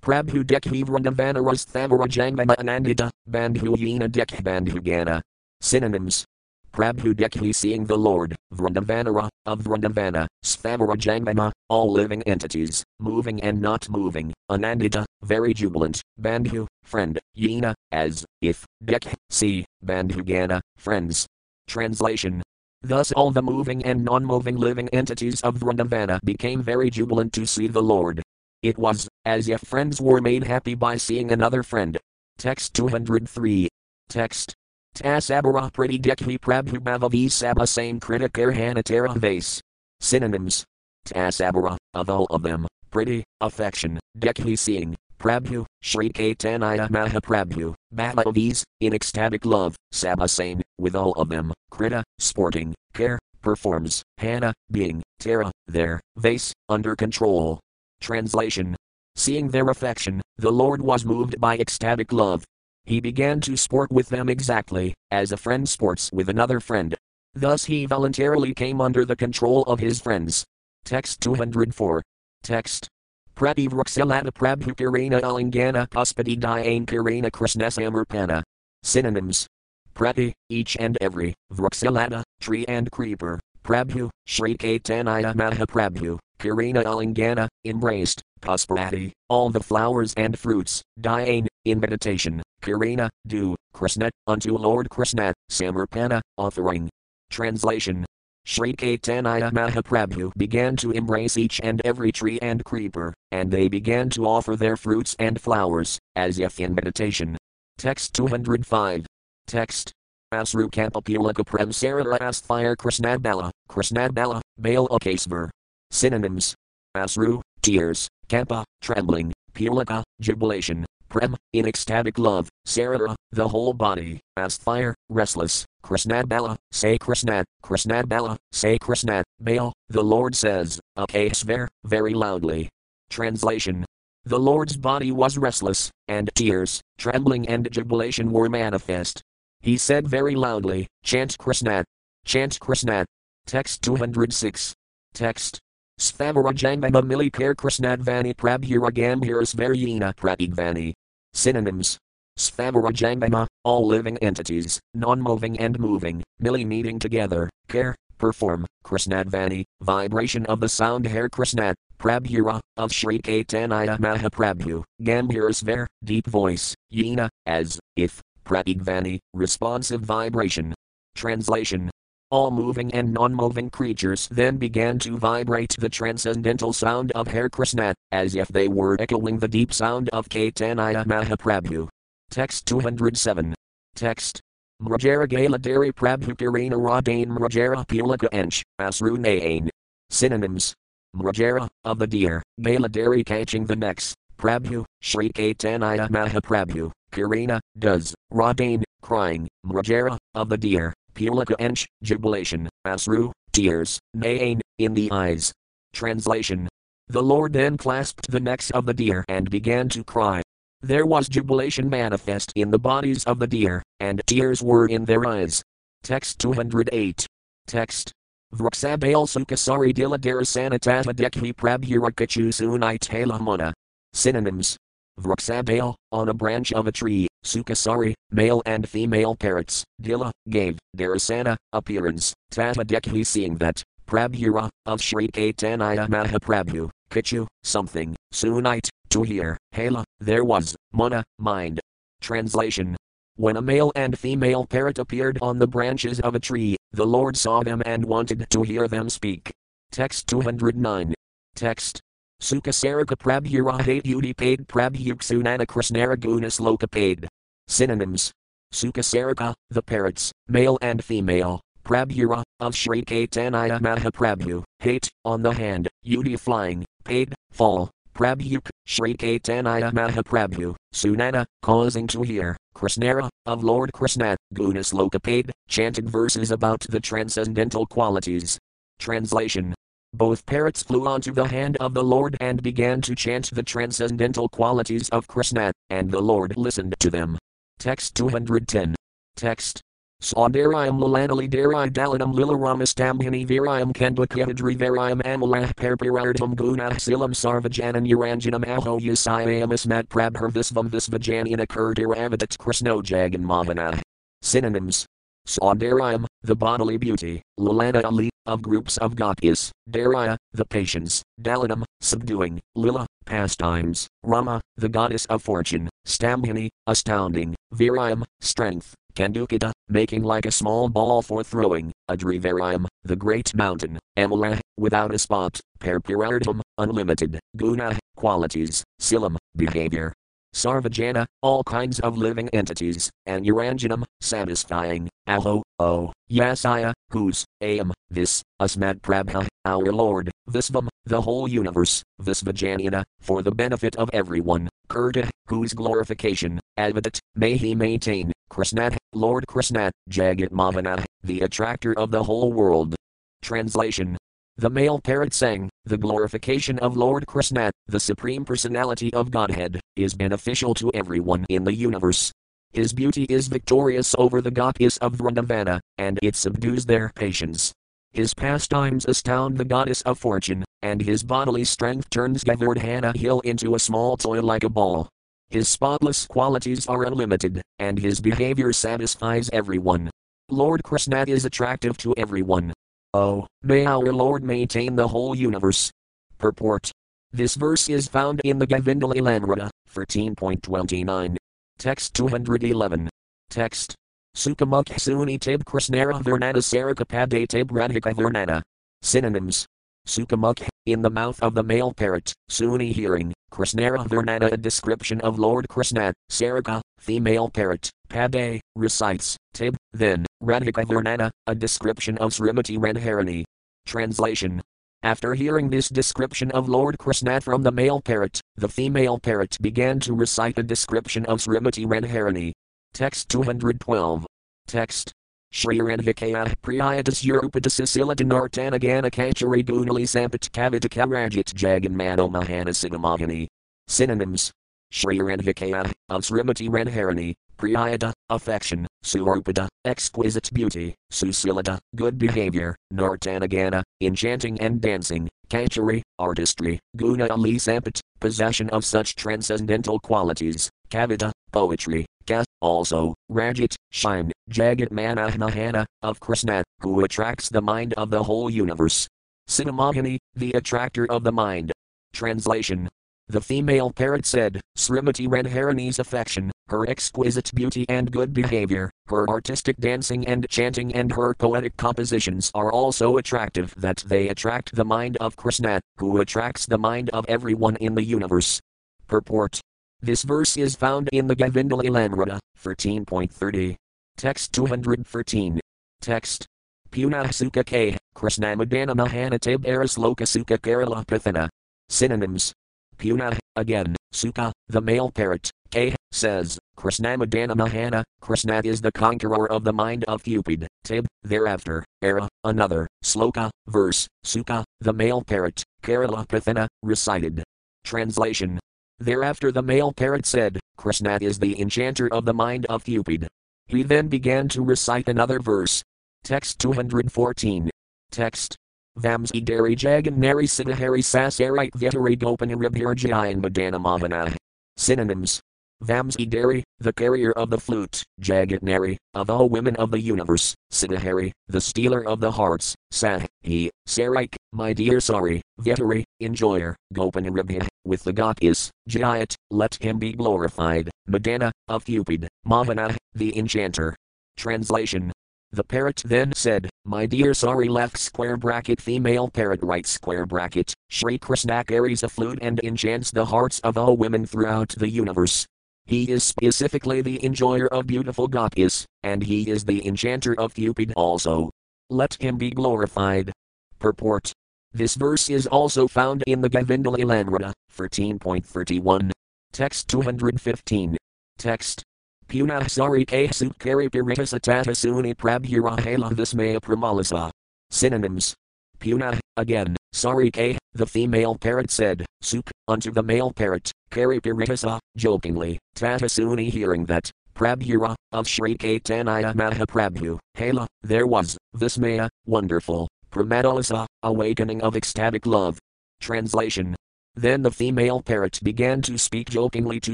Prabhu 0.08 0.42
Dekhi 0.42 0.86
Thamara 0.86 2.08
Jangmama 2.08 2.56
Anandita, 2.56 3.10
Bandhu 3.30 3.76
Yena 3.76 4.08
Dekh 4.08 4.42
Bandhugana. 4.42 5.22
Synonyms. 5.60 6.24
Prabhu 6.72 7.14
Dekhi 7.14 7.54
seeing 7.54 7.84
the 7.84 7.98
Lord, 7.98 8.34
Vrindavanara, 8.54 9.28
of 9.46 9.64
Vrindavana, 9.64 10.26
Sthamara 10.46 10.96
Jangmama, 10.96 11.52
all 11.68 11.92
living 11.92 12.24
entities, 12.24 12.86
moving 13.02 13.44
and 13.44 13.60
not 13.62 13.90
moving, 13.90 14.34
Anandita, 14.50 15.04
very 15.24 15.54
jubilant, 15.54 16.02
Bandhu, 16.22 16.68
friend, 16.84 17.20
Yena, 17.38 17.74
as, 17.92 18.24
if, 18.42 18.64
Dekh, 18.86 19.14
see, 19.30 19.66
Bandhugana, 19.84 20.62
friends. 20.78 21.28
Translation. 21.68 22.42
Thus 22.82 23.12
all 23.12 23.32
the 23.32 23.42
moving 23.42 23.84
and 23.84 24.06
non-moving 24.06 24.56
living 24.56 24.88
entities 24.90 25.42
of 25.42 25.56
Vrindavana 25.56 26.22
became 26.24 26.64
very 26.64 26.90
jubilant 26.90 27.34
to 27.34 27.46
see 27.46 27.68
the 27.68 27.84
Lord. 27.84 28.24
It 28.64 28.78
was, 28.78 29.08
as 29.26 29.48
if 29.50 29.62
friends 29.62 30.02
were 30.02 30.22
made 30.22 30.44
happy 30.44 30.76
by 30.76 30.98
seeing 30.98 31.32
another 31.32 31.64
friend. 31.64 31.98
Text 32.38 32.74
203. 32.74 33.68
Text. 34.10 34.56
Tasabara 34.96 35.72
Priti 35.72 36.02
Dekhi 36.02 36.40
Prabhu 36.40 36.80
Bhavavi 36.80 37.28
Sabha 37.28 37.68
Same 37.68 38.00
Kritikar 38.00 38.56
Hanatara 38.56 39.16
Vase. 39.16 39.62
Synonyms. 40.00 40.66
Tasabara, 41.08 41.78
of 41.94 42.10
all 42.10 42.26
of 42.30 42.42
them, 42.44 42.68
pretty, 42.90 43.24
affection, 43.42 44.00
Dekhi 44.18 44.58
seeing, 44.58 44.96
Prabhu, 45.20 45.66
Sri 45.82 46.10
Caitanya 46.10 46.90
Mahaprabhu, 46.90 47.74
Bhavavis, 47.94 48.64
in 48.82 48.94
ecstatic 48.94 49.46
love, 49.46 49.76
Sabha 49.94 50.30
Same, 50.30 50.62
with 50.78 50.96
all 50.96 51.14
of 51.14 51.30
them, 51.30 51.54
Krita, 51.72 52.04
sporting, 52.20 52.74
care, 52.94 53.20
performs, 53.42 54.04
Hana, 54.18 54.54
being, 54.70 55.02
Tara, 55.20 55.52
there, 55.68 56.02
Vase, 56.18 56.54
under 56.70 56.96
control. 56.96 57.60
Translation 58.02 58.76
Seeing 59.16 59.50
their 59.50 59.70
affection, 59.70 60.22
the 60.38 60.52
Lord 60.52 60.80
was 60.80 61.04
moved 61.04 61.42
by 61.42 61.58
ecstatic 61.58 62.14
love. 62.14 62.44
He 62.86 63.02
began 63.02 63.42
to 63.42 63.58
sport 63.58 63.92
with 63.92 64.10
them 64.10 64.30
exactly 64.30 64.94
as 65.10 65.32
a 65.32 65.38
friend 65.38 65.68
sports 65.68 66.12
with 66.14 66.30
another 66.30 66.60
friend. 66.60 66.96
Thus 67.34 67.66
he 67.66 67.88
voluntarily 67.88 68.54
came 68.54 68.80
under 68.80 69.06
the 69.06 69.16
control 69.16 69.64
of 69.64 69.80
his 69.80 70.00
friends. 70.00 70.46
Text 70.86 71.20
204. 71.22 72.04
Text. 72.44 72.88
Prati 73.34 73.68
Vruksalata 73.68 74.32
Prabhu 74.32 74.76
Kirana 74.76 75.20
Alingana 75.22 75.88
Puspati 75.90 76.40
Diane 76.40 76.86
Kirana 76.86 77.32
Krishnasamurpana. 77.32 78.44
Synonyms. 78.84 79.48
Prati, 79.96 80.32
each 80.50 80.78
and 80.80 80.96
every, 81.02 81.34
Vruksalata, 81.52 82.22
tree 82.40 82.66
and 82.68 82.92
creeper, 82.92 83.40
Prabhu, 83.64 84.12
Sri 84.28 84.56
Caitanya 84.56 85.34
Mahaprabhu, 85.34 86.20
Kirina 86.40 86.84
Alingana, 86.84 87.48
embraced, 87.66 88.22
Puspati, 88.42 89.12
all 89.30 89.50
the 89.50 89.60
flowers 89.60 90.14
and 90.16 90.38
fruits, 90.38 90.82
Diane, 91.02 91.48
in 91.66 91.80
meditation, 91.80 92.42
Kirina, 92.62 93.10
do, 93.26 93.56
Krishna, 93.74 94.10
unto 94.28 94.56
Lord 94.58 94.90
Krishna, 94.90 95.34
Samarpana, 95.52 96.22
offering. 96.38 96.90
Translation 97.30 98.06
Sri 98.46 98.74
Caitanya 98.74 99.52
Mahaprabhu 99.52 100.32
began 100.38 100.78
to 100.78 100.92
embrace 100.92 101.36
each 101.36 101.60
and 101.62 101.82
every 101.84 102.14
tree 102.14 102.40
and 102.42 102.64
creeper, 102.64 103.14
and 103.32 103.52
they 103.52 103.68
began 103.68 104.10
to 104.12 104.26
offer 104.26 104.56
their 104.56 104.78
fruits 104.78 105.18
and 105.20 105.42
flowers, 105.42 106.00
as 106.16 106.40
if 106.40 106.58
in 106.60 106.74
meditation. 106.74 107.38
Text 107.78 108.14
205. 108.14 109.06
Text. 109.48 109.92
Asru 110.34 110.70
Kapapulaka 110.70 111.46
Prem 111.46 111.72
Sarara 111.72 112.20
Asfire 112.20 112.76
Krishnadala, 112.78 113.52
Krishnadala, 113.70 114.42
Bale 114.60 114.88
Akasvar. 114.88 115.50
Synonyms. 115.92 116.56
Asru, 116.96 117.42
tears, 117.62 118.08
Kappa, 118.28 118.66
trembling, 118.82 119.34
Pulaka, 119.54 120.04
jubilation, 120.20 120.86
Prem, 121.10 121.36
in 121.54 121.68
ecstatic 121.68 122.18
love, 122.20 122.50
Sarara, 122.66 123.16
the 123.32 123.48
whole 123.48 123.74
body, 123.74 124.20
Asfire, 124.38 124.94
restless, 125.10 125.66
Krishnadala, 125.84 126.58
say 126.72 126.98
Krishnad, 126.98 127.46
Krishnadala, 127.64 128.38
say 128.52 128.78
Krishnad, 128.78 129.24
Baal, 129.40 129.74
the 129.90 130.04
Lord 130.04 130.36
says, 130.36 130.80
Akasvar, 130.98 131.68
very 131.86 132.14
loudly. 132.14 132.70
Translation 133.10 133.86
The 134.26 134.40
Lord's 134.40 134.76
body 134.76 135.12
was 135.12 135.38
restless, 135.38 135.90
and 136.08 136.30
tears, 136.36 136.82
trembling, 136.98 137.48
and 137.48 137.72
jubilation 137.72 138.32
were 138.32 138.50
manifest. 138.50 139.22
He 139.62 139.78
said 139.78 140.08
very 140.08 140.36
loudly, 140.36 140.88
Chant 141.04 141.38
Krishnad, 141.38 141.86
chant 142.26 142.60
Krishnad. 142.60 143.06
Text 143.46 143.82
206. 143.82 144.74
Text. 145.14 145.60
Svamarajangama 146.00 147.02
Milikar 147.02 147.56
Krishnadvani 147.56 148.36
Prabhura 148.36 148.92
Gambhiras 148.92 149.56
Varyina 149.56 150.16
Pratigvani. 150.16 150.94
Synonyms 151.34 151.98
Svamarajangama, 152.38 153.48
all 153.64 153.88
living 153.88 154.18
entities, 154.20 154.80
non 154.94 155.20
moving 155.20 155.60
and 155.60 155.80
moving, 155.80 156.24
mili 156.42 156.66
meeting 156.68 157.00
together, 157.00 157.50
care, 157.68 157.96
perform, 158.20 158.68
Krishnadvani, 158.86 159.64
vibration 159.82 160.46
of 160.46 160.60
the 160.60 160.70
sound 160.70 161.08
hair 161.08 161.30
Krishnat, 161.30 161.74
Prabhura, 161.98 162.60
of 162.78 162.92
Sri 162.92 163.18
Caitanya 163.20 163.98
Mahaprabhu, 163.98 164.84
Gambhirsvar, 165.02 165.88
deep 166.04 166.28
voice, 166.28 166.76
Yena, 166.94 167.28
as, 167.48 167.80
if, 167.96 168.22
Pratigvani, 168.46 169.18
responsive 169.34 170.02
vibration. 170.02 170.76
Translation 171.16 171.90
all 172.30 172.52
moving 172.52 172.94
and 172.94 173.14
non 173.14 173.34
moving 173.34 173.70
creatures 173.70 174.28
then 174.30 174.58
began 174.58 175.00
to 175.00 175.18
vibrate 175.18 175.76
the 175.80 175.90
transcendental 175.90 176.74
sound 176.74 177.12
of 177.14 177.28
Hare 177.28 177.50
Krishna, 177.50 177.94
as 178.12 178.36
if 178.36 178.48
they 178.50 178.68
were 178.68 178.98
echoing 179.00 179.40
the 179.40 179.48
deep 179.48 179.74
sound 179.74 180.10
of 180.10 180.28
Caitanya 180.30 181.06
Mahaprabhu. 181.06 181.88
Text 182.30 182.66
207. 182.66 183.54
Text. 183.96 184.42
Mrajara 184.82 185.28
Gala 185.28 185.58
Dari 185.58 185.92
Prabhu 185.92 186.36
Kirina 186.36 186.74
Radane 186.74 187.28
Mrajara 187.28 187.88
Pulaka 187.88 188.30
Ench, 188.32 188.62
Asrunaane. 188.80 189.70
Synonyms. 190.10 190.76
Mrajara, 191.16 191.68
of 191.84 191.98
the 191.98 192.06
deer, 192.06 192.44
Gala 192.62 192.90
Dari 192.90 193.24
catching 193.24 193.66
the 193.66 193.76
necks, 193.76 194.14
Prabhu, 194.38 194.86
Sri 195.02 195.30
Caitanya 195.30 196.08
Mahaprabhu, 196.10 196.92
Kirina, 197.12 197.60
does, 197.80 198.14
Radane, 198.32 198.84
crying, 199.02 199.48
Mrajara, 199.66 200.18
of 200.36 200.50
the 200.50 200.58
deer, 200.58 200.94
Pulaka 201.18 201.56
Ench, 201.58 201.86
jubilation, 202.04 202.70
Asru, 202.86 203.32
tears, 203.52 204.00
Naane, 204.16 204.62
in 204.78 204.94
the 204.94 205.12
eyes. 205.12 205.52
Translation. 205.94 206.70
The 207.08 207.24
Lord 207.24 207.54
then 207.54 207.76
clasped 207.76 208.30
the 208.30 208.40
necks 208.40 208.70
of 208.70 208.86
the 208.86 208.94
deer 208.94 209.26
and 209.28 209.50
began 209.50 209.90
to 209.90 210.04
cry. 210.04 210.44
There 210.82 211.08
was 211.08 211.28
jubilation 211.28 211.90
manifest 211.90 212.54
in 212.56 212.70
the 212.70 212.78
bodies 212.78 213.24
of 213.24 213.40
the 213.40 213.48
deer, 213.48 213.82
and 214.00 214.22
tears 214.28 214.62
were 214.62 214.88
in 214.88 215.06
their 215.06 215.26
eyes. 215.26 215.64
Text 216.04 216.38
208. 216.40 217.26
Text. 217.66 218.12
Vrksabale 218.54 219.26
Sukasari 219.28 219.94
Dila 219.94 220.20
Darasanatata 220.20 221.14
Dekhi 221.14 221.52
Prabhurakachu 221.54 222.50
Sunai 222.50 223.00
Talamuna. 223.00 223.74
Synonyms. 224.14 224.78
Vrksabale, 225.20 225.96
on 226.12 226.30
a 226.30 226.34
branch 226.34 226.74
of 226.74 226.88
a 226.88 226.92
tree, 226.92 227.28
Sukasari, 227.44 228.14
male 228.32 228.62
and 228.66 228.88
female 228.88 229.36
parrots, 229.36 229.84
Dila, 230.02 230.32
gave, 230.50 230.78
Darasana, 230.96 231.56
appearance, 231.74 232.34
Tata 232.52 232.84
Dekhi 232.86 233.26
seeing 233.26 233.56
that, 233.58 233.82
Prabhura, 234.08 234.70
of 234.86 235.02
Sri 235.02 235.28
Caitanya 235.30 236.08
Mahaprabhu, 236.08 236.90
Kichu, 237.10 237.48
something, 237.64 238.16
Sunite, 238.34 238.90
to 239.10 239.24
hear, 239.24 239.58
Hala, 239.74 240.04
there 240.20 240.44
was, 240.44 240.76
Muna, 240.94 241.24
mind. 241.40 241.80
Translation 242.22 242.96
When 243.36 243.58
a 243.58 243.62
male 243.62 243.92
and 243.96 244.18
female 244.18 244.66
parrot 244.66 245.00
appeared 245.00 245.38
on 245.42 245.60
the 245.60 245.68
branches 245.68 246.20
of 246.20 246.36
a 246.36 246.40
tree, 246.40 246.76
the 246.92 247.06
Lord 247.06 247.38
saw 247.38 247.62
them 247.62 247.82
and 247.86 248.06
wanted 248.06 248.50
to 248.50 248.62
hear 248.64 248.88
them 248.88 249.10
speak. 249.10 249.52
Text 249.92 250.28
209. 250.28 251.14
Text. 251.56 252.02
Sukasaraka 252.42 253.18
Prabhura 253.18 253.82
Hate 253.82 254.04
Yudi 254.04 254.36
Paid 254.36 254.68
Prabhuksunana 254.68 255.66
Krishnara 255.66 256.16
Gunas 256.16 256.60
Loka 256.60 256.90
Paid. 256.90 257.28
Synonyms. 257.68 258.32
Sukasaraka, 258.74 259.54
the 259.70 259.82
parrots, 259.82 260.32
male 260.48 260.78
and 260.82 261.04
female, 261.04 261.62
Prabhura, 261.84 262.44
of 262.60 262.76
Sri 262.76 263.02
Caitanya 263.02 263.80
Mahaprabhu, 263.80 264.64
hate, 264.80 265.10
on 265.26 265.42
the 265.42 265.54
hand, 265.54 265.88
Yudi 266.06 266.40
flying, 266.40 266.86
paid, 267.06 267.34
fall, 267.52 267.90
Prabhuk, 268.14 268.70
Sri 268.86 269.14
Caitanya 269.16 269.92
Mahaprabhu, 269.92 270.76
Sunana, 270.94 271.46
causing 271.62 272.08
to 272.08 272.22
hear, 272.22 272.58
Krishnara, 272.76 273.30
of 273.46 273.64
Lord 273.64 273.92
Krishna, 273.94 274.36
Gunas 274.54 274.94
Lokapade, 274.94 275.52
chanted 275.68 276.10
verses 276.10 276.52
about 276.52 276.82
the 276.90 277.00
transcendental 277.00 277.86
qualities. 277.86 278.60
Translation 279.00 279.74
Both 280.18 280.48
parrots 280.48 280.82
flew 280.82 281.08
onto 281.08 281.32
the 281.32 281.48
hand 281.48 281.78
of 281.78 281.94
the 281.94 282.04
Lord 282.04 282.36
and 282.42 282.64
began 282.64 283.02
to 283.02 283.14
chant 283.14 283.52
the 283.52 283.62
transcendental 283.62 284.50
qualities 284.50 285.10
of 285.10 285.28
Krishna, 285.28 285.72
and 285.92 286.10
the 286.10 286.20
Lord 286.20 286.58
listened 286.58 286.96
to 287.02 287.12
them. 287.12 287.38
Text 287.78 288.16
210. 288.16 288.96
Text. 289.36 289.80
Saudarayam 290.20 290.98
Lalanali 290.98 291.48
Darai 291.48 291.92
Dalanam 291.92 292.34
Lilaramastambhini 292.34 293.46
Virayam 293.48 293.94
Kendakahadri 293.94 294.76
Virayam 294.76 295.22
Amalah 295.22 295.72
Perpirardam 295.76 296.56
Gunah 296.56 296.94
Silam 296.94 297.36
Sarvajanan 297.36 298.10
Uranjanam 298.10 298.68
Aho 298.68 299.00
Yasayam 299.00 299.72
Ismat 299.72 300.08
Prabhar 300.08 300.50
Visvam 300.50 300.90
Visvajanina 300.90 301.68
Kurdiravadat 301.68 302.58
Krishno 302.58 303.04
Jagan 303.04 303.44
Mavana. 303.44 304.02
Synonyms. 304.42 305.06
Saudarayam, 305.48 306.26
the 306.44 306.56
bodily 306.56 306.98
beauty, 306.98 307.42
Lalana 307.60 308.04
Ali, 308.04 308.30
of 308.46 308.62
groups 308.62 308.98
of 308.98 309.16
gopis, 309.16 309.72
Daraya, 309.90 310.36
the 310.52 310.66
patience, 310.66 311.24
Dalanam, 311.42 311.84
subduing, 312.02 312.60
Lila, 312.76 313.06
pastimes, 313.26 314.08
Rama, 314.24 314.62
the 314.76 314.90
goddess 314.90 315.26
of 315.26 315.42
fortune, 315.42 315.90
Stambhini, 316.06 316.70
astounding, 316.86 317.56
Virayam, 317.74 318.24
strength, 318.42 318.94
Kandukita, 319.16 319.72
making 319.90 320.24
like 320.24 320.46
a 320.46 320.52
small 320.52 320.90
ball 320.90 321.22
for 321.22 321.44
throwing, 321.44 321.92
Adrivarayam, 322.10 322.86
the 323.04 323.16
great 323.16 323.56
mountain, 323.56 323.98
Amala, 324.18 324.60
without 324.78 325.14
a 325.14 325.18
spot, 325.18 325.60
Perpirardam, 325.80 326.62
unlimited, 326.78 327.40
Guna, 327.56 327.98
qualities, 328.16 328.84
Silam, 329.02 329.38
behavior. 329.56 330.14
Sarvajana, 330.54 331.26
all 331.42 331.64
kinds 331.64 332.00
of 332.00 332.18
living 332.18 332.50
entities, 332.50 333.10
and 333.26 333.46
Uranjanam, 333.46 334.04
satisfying, 334.22 335.10
Aho, 335.28 335.62
O, 335.78 336.14
Yasaya, 336.32 336.94
whose, 337.12 337.44
Am, 337.62 337.92
this, 338.10 338.42
Asmat 338.62 339.02
Prabha, 339.02 339.46
our 339.66 339.92
Lord, 339.92 340.32
Visvam, 340.50 340.88
the 341.06 341.22
whole 341.22 341.50
universe, 341.50 342.02
Visvajanina, 342.22 343.04
for 343.20 343.44
the 343.44 343.52
benefit 343.52 343.98
of 343.98 344.10
everyone, 344.14 344.70
Kurta, 344.90 345.30
whose 345.48 345.74
glorification, 345.74 346.62
Avadat, 346.80 347.20
may 347.36 347.58
he 347.58 347.76
maintain, 347.76 348.32
Krishnat, 348.50 348.96
Lord 349.14 349.44
Krishnat, 349.50 349.92
Jagat 350.10 350.50
Mavana, 350.50 351.04
the 351.24 351.42
attractor 351.42 351.94
of 352.00 352.10
the 352.12 352.24
whole 352.24 352.54
world. 352.54 352.96
Translation 353.42 354.18
the 354.60 354.72
male 354.72 355.00
parrot 355.00 355.36
sang, 355.36 355.70
The 355.86 356.00
glorification 356.00 356.80
of 356.80 356.98
Lord 356.98 357.28
Krishna, 357.28 357.70
the 357.86 358.00
Supreme 358.00 358.44
Personality 358.44 359.14
of 359.14 359.30
Godhead, 359.30 359.80
is 359.96 360.16
beneficial 360.16 360.74
to 360.74 360.90
everyone 360.96 361.46
in 361.48 361.64
the 361.64 361.76
universe. 361.76 362.32
His 362.74 362.94
beauty 362.94 363.24
is 363.26 363.48
victorious 363.48 364.16
over 364.18 364.42
the 364.42 364.52
gopis 364.52 364.98
of 364.98 365.16
Vrindavana, 365.16 365.80
and 365.98 366.20
it 366.22 366.36
subdues 366.36 366.86
their 366.86 367.12
patience. 367.16 367.74
His 368.12 368.34
pastimes 368.34 369.06
astound 369.06 369.58
the 369.58 369.66
goddess 369.66 370.02
of 370.02 370.20
fortune, 370.20 370.66
and 370.82 371.02
his 371.02 371.24
bodily 371.24 371.64
strength 371.64 372.10
turns 372.10 372.44
Govardhana 372.44 373.16
hill 373.16 373.40
into 373.42 373.76
a 373.76 373.80
small 373.80 374.18
toy 374.18 374.42
like 374.42 374.64
a 374.64 374.70
ball. 374.70 375.08
His 375.50 375.70
spotless 375.70 376.26
qualities 376.26 376.88
are 376.88 377.06
unlimited, 377.06 377.62
and 377.80 377.98
his 377.98 378.20
behavior 378.20 378.74
satisfies 378.74 379.50
everyone. 379.54 380.10
Lord 380.50 380.84
Krishna 380.84 381.26
is 381.28 381.46
attractive 381.46 381.98
to 381.98 382.14
everyone. 382.18 382.74
Oh, 383.14 383.48
may 383.64 383.86
our 383.86 384.12
Lord 384.12 384.44
maintain 384.44 384.96
the 384.96 385.08
whole 385.08 385.36
universe. 385.36 385.92
Purport. 386.38 386.92
This 387.32 387.56
verse 387.56 387.90
is 387.90 388.08
found 388.08 388.42
in 388.44 388.60
the 388.60 388.68
Govindalilamrita, 388.68 389.70
14.29. 389.94 391.37
Text 391.78 392.16
211. 392.16 393.08
Text. 393.52 393.94
Sukamukh 394.36 394.90
Suni 394.98 395.40
Tib 395.40 395.64
Krishnara 395.64 396.24
Vernana 396.24 396.58
Sarika 396.58 397.06
Pade 397.06 397.48
Tib 397.48 397.70
Radhika 397.70 398.16
Vernana. 398.16 398.64
Synonyms. 399.04 399.68
Sukamukh, 400.08 400.68
in 400.88 401.04
the 401.04 401.10
mouth 401.12 401.40
of 401.44 401.54
the 401.54 401.62
male 401.62 401.94
parrot, 401.94 402.34
Suni 402.50 402.92
hearing, 402.92 403.32
Krishnara 403.52 404.08
Vernana 404.08 404.48
a 404.52 404.58
description 404.58 405.22
of 405.22 405.38
Lord 405.38 405.68
Krishna, 405.70 406.14
Sarika, 406.32 406.82
female 406.98 407.48
parrot, 407.48 407.92
Pade, 408.10 408.60
recites, 408.76 409.38
Tib, 409.54 409.76
then, 409.94 410.26
Radhika 410.42 410.88
Vernana, 410.88 411.30
a 411.46 411.54
description 411.54 412.18
of 412.18 412.32
Srimati 412.32 412.80
Radharani. 412.80 413.44
Translation. 413.86 414.62
After 415.04 415.36
hearing 415.36 415.70
this 415.70 415.90
description 415.90 416.50
of 416.52 416.68
Lord 416.68 416.98
Krishna 416.98 417.40
from 417.40 417.62
the 417.62 417.72
male 417.72 418.02
parrot, 418.02 418.42
the 418.56 418.68
female 418.68 419.20
parrot 419.20 419.56
began 419.62 420.00
to 420.02 420.14
recite 420.14 420.58
a 420.58 420.64
description 420.64 421.24
of 421.28 421.40
Srimati 421.40 421.86
Radharani. 421.86 422.52
Text 422.94 423.30
212. 423.30 424.26
Text. 424.66 425.14
Shri 425.52 425.78
Radhikaya 425.80 426.54
Priyatas 426.62 427.24
Urupadasasila 427.24 428.16
Dinartanagana 428.16 429.12
Kachari 429.12 429.64
Gunali 429.64 430.04
Sampat 430.04 430.50
Kavitaka 430.50 431.06
Rajit 431.08 431.54
Jaganmano 431.54 432.30
Mahana 432.30 432.70
Sinamahani. 432.70 433.48
Synonyms. 433.88 434.52
Shri 434.90 435.20
Radhikaya, 435.20 435.94
of 436.10 436.24
Srimati 436.24 436.70
Radharani, 436.70 437.36
Priyada, 437.58 438.14
affection, 438.30 438.86
Surupada, 439.04 439.68
exquisite 439.86 440.50
beauty, 440.54 440.94
Susilada, 441.12 441.80
good 441.96 442.20
behavior, 442.20 442.76
Nartanagana, 442.94 443.82
enchanting 444.02 444.60
and 444.62 444.80
dancing, 444.80 445.28
Kachari, 445.50 446.02
artistry, 446.20 446.80
Guna 446.96 447.28
Ali 447.30 447.56
Sampat, 447.56 448.00
possession 448.20 448.70
of 448.70 448.86
such 448.86 449.16
transcendental 449.16 450.00
qualities, 450.00 450.70
Kavita, 450.90 451.32
poetry, 451.52 452.06
Ka, 452.28 452.44
also, 452.62 453.16
Rajit, 453.32 453.76
shine, 453.92 454.32
Jagat 454.52 454.90
Manahana, 454.90 455.86
of 456.04 456.20
Krishna, 456.20 456.64
who 456.82 457.04
attracts 457.04 457.50
the 457.50 457.62
mind 457.62 457.94
of 457.96 458.10
the 458.10 458.22
whole 458.22 458.50
universe. 458.50 459.08
Sinamahani, 459.50 460.18
the 460.36 460.52
attractor 460.52 461.06
of 461.10 461.24
the 461.24 461.32
mind. 461.32 461.72
Translation 462.14 462.90
the 463.30 463.42
female 463.42 463.92
parrot 463.92 464.26
said, 464.26 464.62
Srimati 464.78 465.28
Radharani's 465.28 466.00
affection, 466.00 466.50
her 466.68 466.88
exquisite 466.90 467.52
beauty 467.54 467.86
and 467.90 468.10
good 468.10 468.34
behavior, 468.34 468.90
her 469.08 469.28
artistic 469.28 469.76
dancing 469.78 470.26
and 470.26 470.48
chanting 470.50 470.96
and 470.96 471.12
her 471.12 471.34
poetic 471.34 471.76
compositions 471.76 472.52
are 472.54 472.72
also 472.72 473.18
attractive 473.18 473.74
that 473.76 473.98
they 474.08 474.30
attract 474.30 474.76
the 474.76 474.86
mind 474.86 475.18
of 475.18 475.36
Krishna, 475.36 475.82
who 475.98 476.22
attracts 476.22 476.66
the 476.66 476.78
mind 476.78 477.10
of 477.10 477.26
everyone 477.28 477.76
in 477.78 477.96
the 477.96 478.04
universe. 478.04 478.62
Purport. 479.08 479.60
This 480.02 480.24
verse 480.24 480.56
is 480.56 480.76
found 480.76 481.10
in 481.12 481.28
the 481.28 481.36
Govindalilamrita, 481.36 482.40
13.30. 482.64 483.76
Text 484.16 484.54
213. 484.54 485.60
Text. 486.02 486.46
Puna 486.92 487.24
Sukha 487.26 487.66
K. 487.66 487.98
Krishna 488.14 488.56
Madana 488.56 488.96
Mahanatib 488.96 489.68
Eris 489.68 489.98
Loka 489.98 490.24
Sukha 490.24 490.58
Kerala 490.58 491.06
Pathana. 491.06 491.50
Synonyms 491.90 492.54
Puna, 492.98 493.38
again, 493.56 493.96
Sukha, 494.14 494.52
the 494.68 494.82
male 494.82 495.12
parrot, 495.12 495.52
K, 495.70 495.96
says, 496.12 496.60
Krishnammadana 496.78 497.54
Mahana, 497.54 498.04
Krishna 498.22 498.62
is 498.64 498.82
the 498.82 498.92
conqueror 498.92 499.50
of 499.52 499.64
the 499.64 499.74
mind 499.74 500.04
of 500.06 500.24
Cupid, 500.24 500.68
Tib, 500.84 501.06
thereafter, 501.24 501.84
Era, 502.02 502.28
another, 502.44 502.88
Sloka, 503.04 503.50
verse, 503.68 504.08
Sukha, 504.26 504.64
the 504.80 504.94
male 504.94 505.22
parrot, 505.22 505.64
Kerala 505.84 506.28
Pathana, 506.28 506.68
recited. 506.82 507.44
Translation. 507.84 508.60
Thereafter 509.00 509.52
the 509.52 509.62
male 509.62 509.94
parrot 509.94 510.26
said, 510.26 510.60
Krishna 510.78 511.20
is 511.22 511.40
the 511.40 511.60
enchanter 511.62 512.12
of 512.12 512.26
the 512.26 512.34
mind 512.34 512.66
of 512.68 512.84
Cupid. 512.84 513.28
He 513.68 513.84
then 513.84 514.08
began 514.08 514.48
to 514.50 514.62
recite 514.62 515.10
another 515.10 515.40
verse. 515.40 515.84
Text 516.24 516.60
214. 516.60 517.70
Text. 518.12 518.56
Vamsi 518.98 519.46
Dari 519.46 519.76
Jagan 519.76 520.18
Nari 520.18 520.48
Siddhahari 520.48 521.04
Sasarite 521.04 522.18
Gopanarabhirjayan 522.18 523.40
Madana 523.40 523.80
Mahana. 523.80 524.36
Synonyms. 524.76 525.40
Vamsi 525.84 526.28
Dari, 526.28 526.64
the 526.80 526.92
carrier 526.92 527.32
of 527.34 527.52
the 527.52 527.60
flute, 527.60 528.02
Jagatnari, 528.20 528.98
of 529.14 529.30
all 529.30 529.48
women 529.48 529.76
of 529.76 529.92
the 529.92 530.00
universe, 530.00 530.56
Siddhahari, 530.74 531.32
the 531.48 531.62
stealer 531.62 532.04
of 532.08 532.20
the 532.20 532.32
hearts, 532.32 532.74
Sah, 532.90 533.22
he, 533.42 533.70
Sarik, 533.88 534.34
my 534.52 534.74
dear 534.74 535.00
Sari, 535.00 535.44
Vyatari, 535.62 536.04
enjoyer, 536.20 536.76
Gopanarabhya, 536.96 537.68
with 537.86 538.04
the 538.04 538.36
is, 538.42 538.72
Jayat, 538.90 539.36
let 539.52 539.76
him 539.76 540.00
be 540.00 540.14
glorified, 540.14 540.90
Madana, 541.08 541.52
of 541.68 541.86
Cupid, 541.86 542.28
Mahana, 542.44 542.98
the 543.14 543.38
enchanter. 543.38 543.96
Translation 544.36 545.12
the 545.52 545.64
parrot 545.64 546.02
then 546.06 546.34
said, 546.34 546.70
My 546.86 547.06
dear 547.06 547.34
Sari 547.34 547.70
left 547.70 547.98
square 547.98 548.38
bracket 548.38 548.82
female 548.82 549.30
parrot 549.30 549.62
right 549.64 549.86
square 549.86 550.26
bracket, 550.26 550.74
Shri 550.90 551.18
Krishna 551.18 551.64
carries 551.64 552.04
a 552.04 552.10
flute 552.10 552.40
and 552.42 552.60
enchants 552.64 553.12
the 553.12 553.26
hearts 553.26 553.60
of 553.62 553.78
all 553.78 553.98
women 553.98 554.26
throughout 554.26 554.70
the 554.78 554.90
universe. 554.90 555.46
He 555.86 556.12
is 556.12 556.24
specifically 556.24 557.02
the 557.02 557.24
enjoyer 557.26 557.68
of 557.68 557.88
beautiful 557.88 558.28
goddess, 558.28 558.86
and 559.04 559.24
he 559.24 559.50
is 559.50 559.64
the 559.64 559.86
enchanter 559.88 560.38
of 560.38 560.54
Cupid 560.54 560.94
also. 560.98 561.50
Let 561.90 562.22
him 562.22 562.38
be 562.38 562.52
glorified. 562.52 563.32
Purport. 563.80 564.34
This 564.74 564.96
verse 564.96 565.30
is 565.30 565.48
also 565.48 565.88
found 565.88 566.24
in 566.28 566.42
the 566.42 566.50
Govindalilamrita, 566.50 567.54
13.31. 567.74 569.12
Text 569.54 569.88
215. 569.88 570.98
Text 571.38 571.84
Punah 572.28 572.70
sari 572.70 573.06
ke 573.06 573.32
sutkari 573.32 573.90
piritas 573.90 574.36
atata 574.36 574.76
suni 574.76 575.16
prabhurahela 575.16 576.12
vismaya 576.12 576.60
pramalasa. 576.60 577.32
Synonyms. 577.72 578.36
Punah, 578.80 579.18
again, 579.38 579.78
sari 579.94 580.30
ke, 580.30 580.58
the 580.74 580.86
female 580.86 581.36
parrot 581.36 581.72
said, 581.72 582.06
suk, 582.22 582.52
unto 582.68 582.92
the 582.92 583.02
male 583.02 583.32
parrot, 583.32 583.72
kari 583.92 584.20
piritasa, 584.20 584.72
ah, 584.72 584.80
jokingly, 584.98 585.58
tata 585.74 586.06
suni 586.06 586.52
hearing 586.52 586.84
that, 586.86 587.10
Prabhura, 587.34 587.96
of 588.12 588.28
Sri 588.28 588.58
Caitanya 588.58 589.34
Mahaprabhu, 589.34 590.20
Hela, 590.34 590.68
there 590.82 591.08
was, 591.08 591.38
Vismaya, 591.56 592.10
wonderful, 592.26 592.90
Pramadalasa, 593.10 593.86
ah, 593.86 593.88
awakening 594.04 594.62
of 594.62 594.76
ecstatic 594.76 595.26
love. 595.26 595.58
Translation 596.02 596.76
then 597.18 597.42
the 597.42 597.52
female 597.52 598.02
parrot 598.02 598.40
began 598.44 598.82
to 598.84 598.98
speak 598.98 599.30
jokingly 599.30 599.80
to 599.80 599.94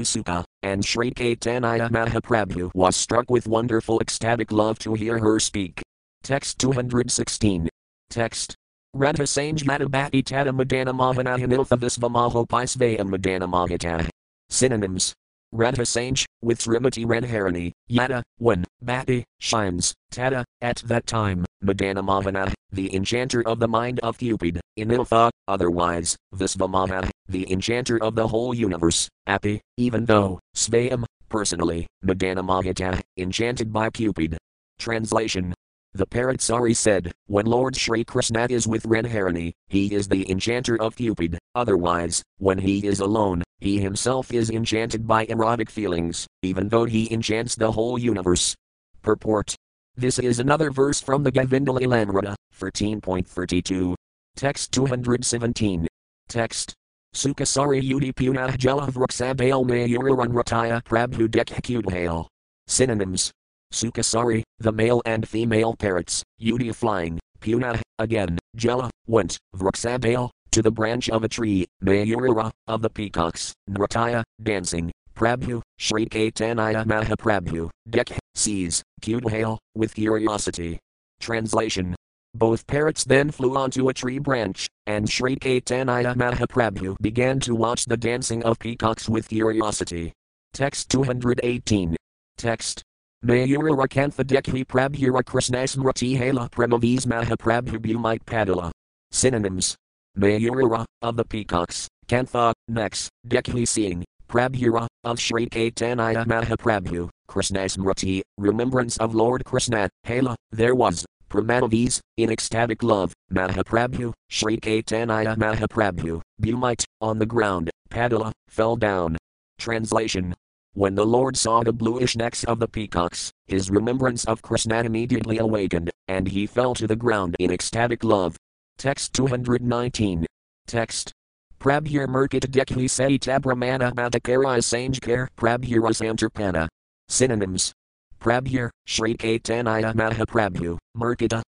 Sukha, 0.00 0.44
and 0.62 0.84
Sri 0.84 1.10
Caitanya 1.10 1.90
Mahaprabhu 1.90 2.70
was 2.74 2.94
struck 2.94 3.30
with 3.30 3.48
wonderful 3.48 3.98
ecstatic 4.00 4.52
love 4.52 4.78
to 4.80 4.94
hear 4.94 5.18
her 5.18 5.40
speak. 5.40 5.82
Text 6.22 6.58
216. 6.58 7.68
Text. 8.10 8.54
Radha 8.92 9.22
Sanj 9.22 9.64
Madhabhati 9.64 10.24
Tata 10.24 10.52
Madana 10.52 10.94
Mahanahaniltha 10.94 11.78
Visvamaho 11.78 12.46
Paisvayam 12.46 13.08
Madana 13.08 13.48
Mahata. 13.50 14.08
Synonyms. 14.50 15.14
Radha 15.54 15.82
Sanj, 15.82 16.24
with 16.42 16.58
Srimati 16.58 17.06
Radharani, 17.06 17.70
Yada, 17.86 18.24
1, 18.38 18.64
Bhati, 18.84 19.22
shines, 19.38 19.94
Tata, 20.10 20.44
at 20.60 20.78
that 20.86 21.06
time, 21.06 21.44
Madana 21.64 22.02
Mahana, 22.02 22.52
the 22.72 22.92
enchanter 22.92 23.46
of 23.46 23.60
the 23.60 23.68
mind 23.68 24.00
of 24.00 24.18
Cupid, 24.18 24.60
Iniltha, 24.76 25.30
otherwise, 25.46 26.16
Visvamaha, 26.34 27.08
the 27.28 27.48
enchanter 27.52 28.02
of 28.02 28.16
the 28.16 28.26
whole 28.26 28.52
universe, 28.52 29.08
Api, 29.28 29.60
even 29.76 30.04
though, 30.06 30.40
Svayam, 30.56 31.04
personally, 31.28 31.86
Madana 32.04 32.44
Mahata, 32.44 33.00
enchanted 33.16 33.72
by 33.72 33.90
Cupid. 33.90 34.36
Translation 34.80 35.54
the 35.96 36.06
parrot 36.06 36.40
Sari 36.40 36.74
said, 36.74 37.12
When 37.26 37.46
Lord 37.46 37.76
Sri 37.76 38.02
Krishna 38.02 38.48
is 38.50 38.66
with 38.66 38.82
Radharani, 38.82 39.52
he 39.68 39.94
is 39.94 40.08
the 40.08 40.28
enchanter 40.28 40.76
of 40.82 40.96
Cupid, 40.96 41.38
otherwise, 41.54 42.20
when 42.38 42.58
he 42.58 42.84
is 42.84 42.98
alone, 42.98 43.43
he 43.58 43.80
himself 43.80 44.32
is 44.32 44.50
enchanted 44.50 45.06
by 45.06 45.24
erotic 45.26 45.70
feelings, 45.70 46.26
even 46.42 46.68
though 46.68 46.84
he 46.84 47.12
enchants 47.12 47.54
the 47.54 47.72
whole 47.72 47.98
universe. 47.98 48.54
Purport 49.02 49.54
This 49.96 50.18
is 50.18 50.40
another 50.40 50.70
verse 50.70 51.00
from 51.00 51.22
the 51.22 51.32
Govindalilamrita, 51.32 52.34
13.32. 52.58 53.94
Text 54.36 54.72
217. 54.72 55.86
Text 56.28 56.74
Sukasari 57.14 57.82
Yudi 57.82 58.12
Punah 58.12 58.56
Jalavruksabale 58.56 59.64
Mayuraran 59.64 60.32
Rataya 60.32 60.82
Prabhu 60.82 61.28
Dekhakudhale. 61.28 62.26
Synonyms 62.66 63.30
Sukasari, 63.72 64.42
the 64.58 64.72
male 64.72 65.02
and 65.04 65.28
female 65.28 65.74
parrots, 65.74 66.22
Yudi 66.40 66.72
flying, 66.72 67.18
Puna, 67.40 67.82
again, 67.98 68.38
Jela, 68.56 68.88
went, 69.06 69.36
Vruksabale, 69.56 70.30
to 70.54 70.62
the 70.62 70.70
branch 70.70 71.10
of 71.10 71.24
a 71.24 71.28
tree, 71.28 71.66
Mayura, 71.82 72.48
of 72.68 72.80
the 72.80 72.88
peacocks, 72.88 73.52
Nrataya, 73.68 74.22
dancing, 74.40 74.92
Prabhu, 75.16 75.60
Sri 75.80 76.06
Caitanya 76.06 76.84
Mahaprabhu, 76.84 77.70
Dekh, 77.90 78.16
sees, 78.36 78.80
Kudhale, 79.02 79.58
with 79.74 79.92
curiosity. 79.96 80.78
Translation 81.18 81.96
both 82.36 82.66
parrots 82.66 83.04
then 83.04 83.30
flew 83.30 83.56
onto 83.56 83.88
a 83.88 83.94
tree 83.94 84.18
branch, 84.18 84.68
and 84.86 85.08
Sri 85.08 85.36
Caitanya 85.36 86.14
Mahaprabhu 86.14 86.96
began 87.00 87.40
to 87.40 87.54
watch 87.54 87.84
the 87.86 87.96
dancing 87.96 88.44
of 88.44 88.58
peacocks 88.58 89.08
with 89.08 89.28
curiosity. 89.28 90.12
Text 90.52 90.88
218. 90.90 91.96
Text. 92.36 92.82
Mayura 93.24 93.88
Kantha 93.88 94.24
Dekhi 94.24 94.64
Prabhura 94.64 95.22
Krishnasmriti 95.22 96.16
Hala 96.16 96.48
Premavis 96.50 97.06
Mahaprabhu 97.06 97.78
Bhumite 97.78 98.24
Padala. 98.24 98.70
Synonyms. 99.12 99.76
Mayura, 100.18 100.84
of 101.02 101.16
the 101.16 101.24
peacocks, 101.24 101.88
Kantha, 102.06 102.52
necks, 102.68 103.08
Dekhi 103.26 103.66
seeing, 103.66 104.04
Prabhura, 104.28 104.86
of 105.02 105.18
Sri 105.18 105.46
Caitanya 105.48 106.24
Mahaprabhu, 106.24 107.08
Krishnasmriti, 107.28 108.22
remembrance 108.38 108.96
of 108.98 109.14
Lord 109.14 109.44
Krishna, 109.44 109.88
Hala, 110.06 110.36
there 110.52 110.74
was, 110.74 111.04
Pramanavis, 111.28 111.98
in 112.16 112.30
ecstatic 112.30 112.82
love, 112.82 113.12
Mahaprabhu, 113.32 114.12
Sri 114.30 114.56
Caitanya 114.58 115.36
Mahaprabhu, 115.36 116.20
Bhumite, 116.40 116.84
on 117.00 117.18
the 117.18 117.26
ground, 117.26 117.70
Padala, 117.90 118.32
fell 118.48 118.76
down. 118.76 119.16
Translation. 119.58 120.34
When 120.74 120.94
the 120.94 121.06
Lord 121.06 121.36
saw 121.36 121.62
the 121.62 121.72
bluish 121.72 122.16
necks 122.16 122.44
of 122.44 122.58
the 122.58 122.66
peacocks, 122.66 123.30
his 123.46 123.70
remembrance 123.70 124.24
of 124.24 124.42
Krishna 124.42 124.82
immediately 124.82 125.38
awakened, 125.38 125.90
and 126.08 126.26
he 126.26 126.46
fell 126.46 126.74
to 126.74 126.86
the 126.86 126.96
ground 126.96 127.36
in 127.38 127.52
ecstatic 127.52 128.02
love. 128.02 128.36
Text 128.78 129.12
219. 129.14 130.26
Text. 130.66 131.12
Prabhir 131.58 132.06
Murkit 132.06 132.50
Dekhi 132.50 132.84
Saita 132.84 133.40
Brahmana 133.40 133.92
Madhakara 133.92 134.58
Sanjkar 134.60 135.28
Prabhira 135.36 135.90
Santarpana. 135.90 136.68
Synonyms. 137.08 137.72
Prabhir, 138.20 138.70
Sri 138.86 139.14
Caitanya 139.16 139.94
Mahaprabhu, 139.94 140.78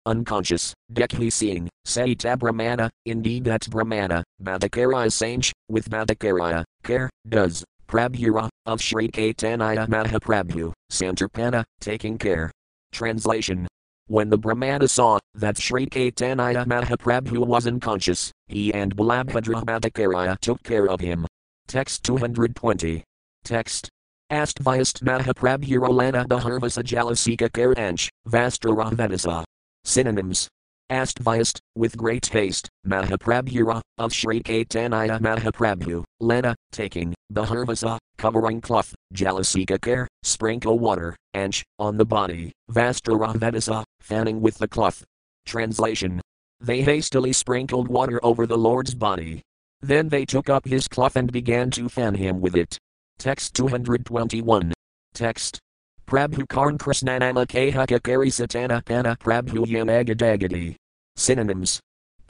unconscious, 0.05 0.73
Dekhi 0.93 1.31
seeing, 1.31 1.69
Saita 1.85 2.39
Brahmana, 2.39 2.89
indeed 3.05 3.43
that's 3.43 3.67
Brahmana, 3.67 4.23
Madhakara 4.41 5.07
Sanj, 5.07 5.51
with 5.67 5.89
Madhakara, 5.89 6.63
care, 6.83 7.09
does, 7.27 7.65
Prabhura, 7.87 8.47
of 8.65 8.81
Sri 8.81 9.09
Caitanya 9.09 9.85
Mahaprabhu, 9.87 10.71
Santarpana, 10.89 11.63
taking 11.81 12.17
care. 12.17 12.51
Translation 12.93 13.67
When 14.07 14.29
the 14.29 14.37
Brahmana 14.37 14.87
saw 14.87 15.19
that 15.35 15.57
Sri 15.57 15.85
Caitanya 15.85 16.65
Mahaprabhu 16.65 17.45
was 17.45 17.67
unconscious, 17.67 18.31
he 18.47 18.73
and 18.73 18.95
Balabhadra 18.95 20.39
took 20.39 20.63
care 20.63 20.89
of 20.89 20.99
him. 20.99 21.25
Text 21.67 22.03
220. 22.03 23.03
Text. 23.43 23.89
Astvayast 24.31 25.03
Mahaprabhuralana 25.03 26.25
Baharvasa 26.25 26.83
Jalasika 26.83 27.49
Karanch, 27.49 28.09
Vastra 28.27 28.91
Vedasa. 28.93 29.43
Synonyms 29.83 30.47
asked 30.91 31.23
Astvayast, 31.23 31.59
with 31.75 31.95
great 31.95 32.25
haste, 32.25 32.67
Mahaprabhura, 32.85 33.81
of 33.97 34.13
Sri 34.13 34.41
Caitanya 34.41 35.19
Mahaprabhu, 35.19 36.03
Lena, 36.19 36.53
taking, 36.73 37.13
Baharvasa, 37.31 37.97
covering 38.17 38.61
cloth, 38.61 38.93
Jalasika 39.13 39.79
care, 39.81 40.07
sprinkle 40.23 40.79
water, 40.79 41.15
Anch, 41.33 41.63
on 41.79 41.97
the 41.97 42.05
body, 42.05 42.51
Vastara 42.69 43.33
Vedasa, 43.35 43.83
fanning 44.01 44.41
with 44.41 44.57
the 44.57 44.67
cloth. 44.67 45.03
Translation 45.45 46.21
They 46.59 46.81
hastily 46.81 47.33
sprinkled 47.33 47.87
water 47.87 48.19
over 48.23 48.45
the 48.45 48.57
Lord's 48.57 48.93
body. 48.93 49.41
Then 49.81 50.09
they 50.09 50.25
took 50.25 50.49
up 50.49 50.65
his 50.65 50.87
cloth 50.87 51.15
and 51.15 51.31
began 51.31 51.71
to 51.71 51.89
fan 51.89 52.15
him 52.15 52.41
with 52.41 52.55
it. 52.55 52.77
Text 53.17 53.55
221. 53.55 54.73
Text 55.13 55.59
Prabhu 56.07 56.47
Karn 56.47 56.77
Krishnanama 56.77 57.47
Kahakakari 57.47 58.29
Satana 58.29 58.83
Pana 58.85 59.15
Prabhu 59.19 59.65
Yamagadagadi. 59.65 60.75
Synonyms. 61.15 61.79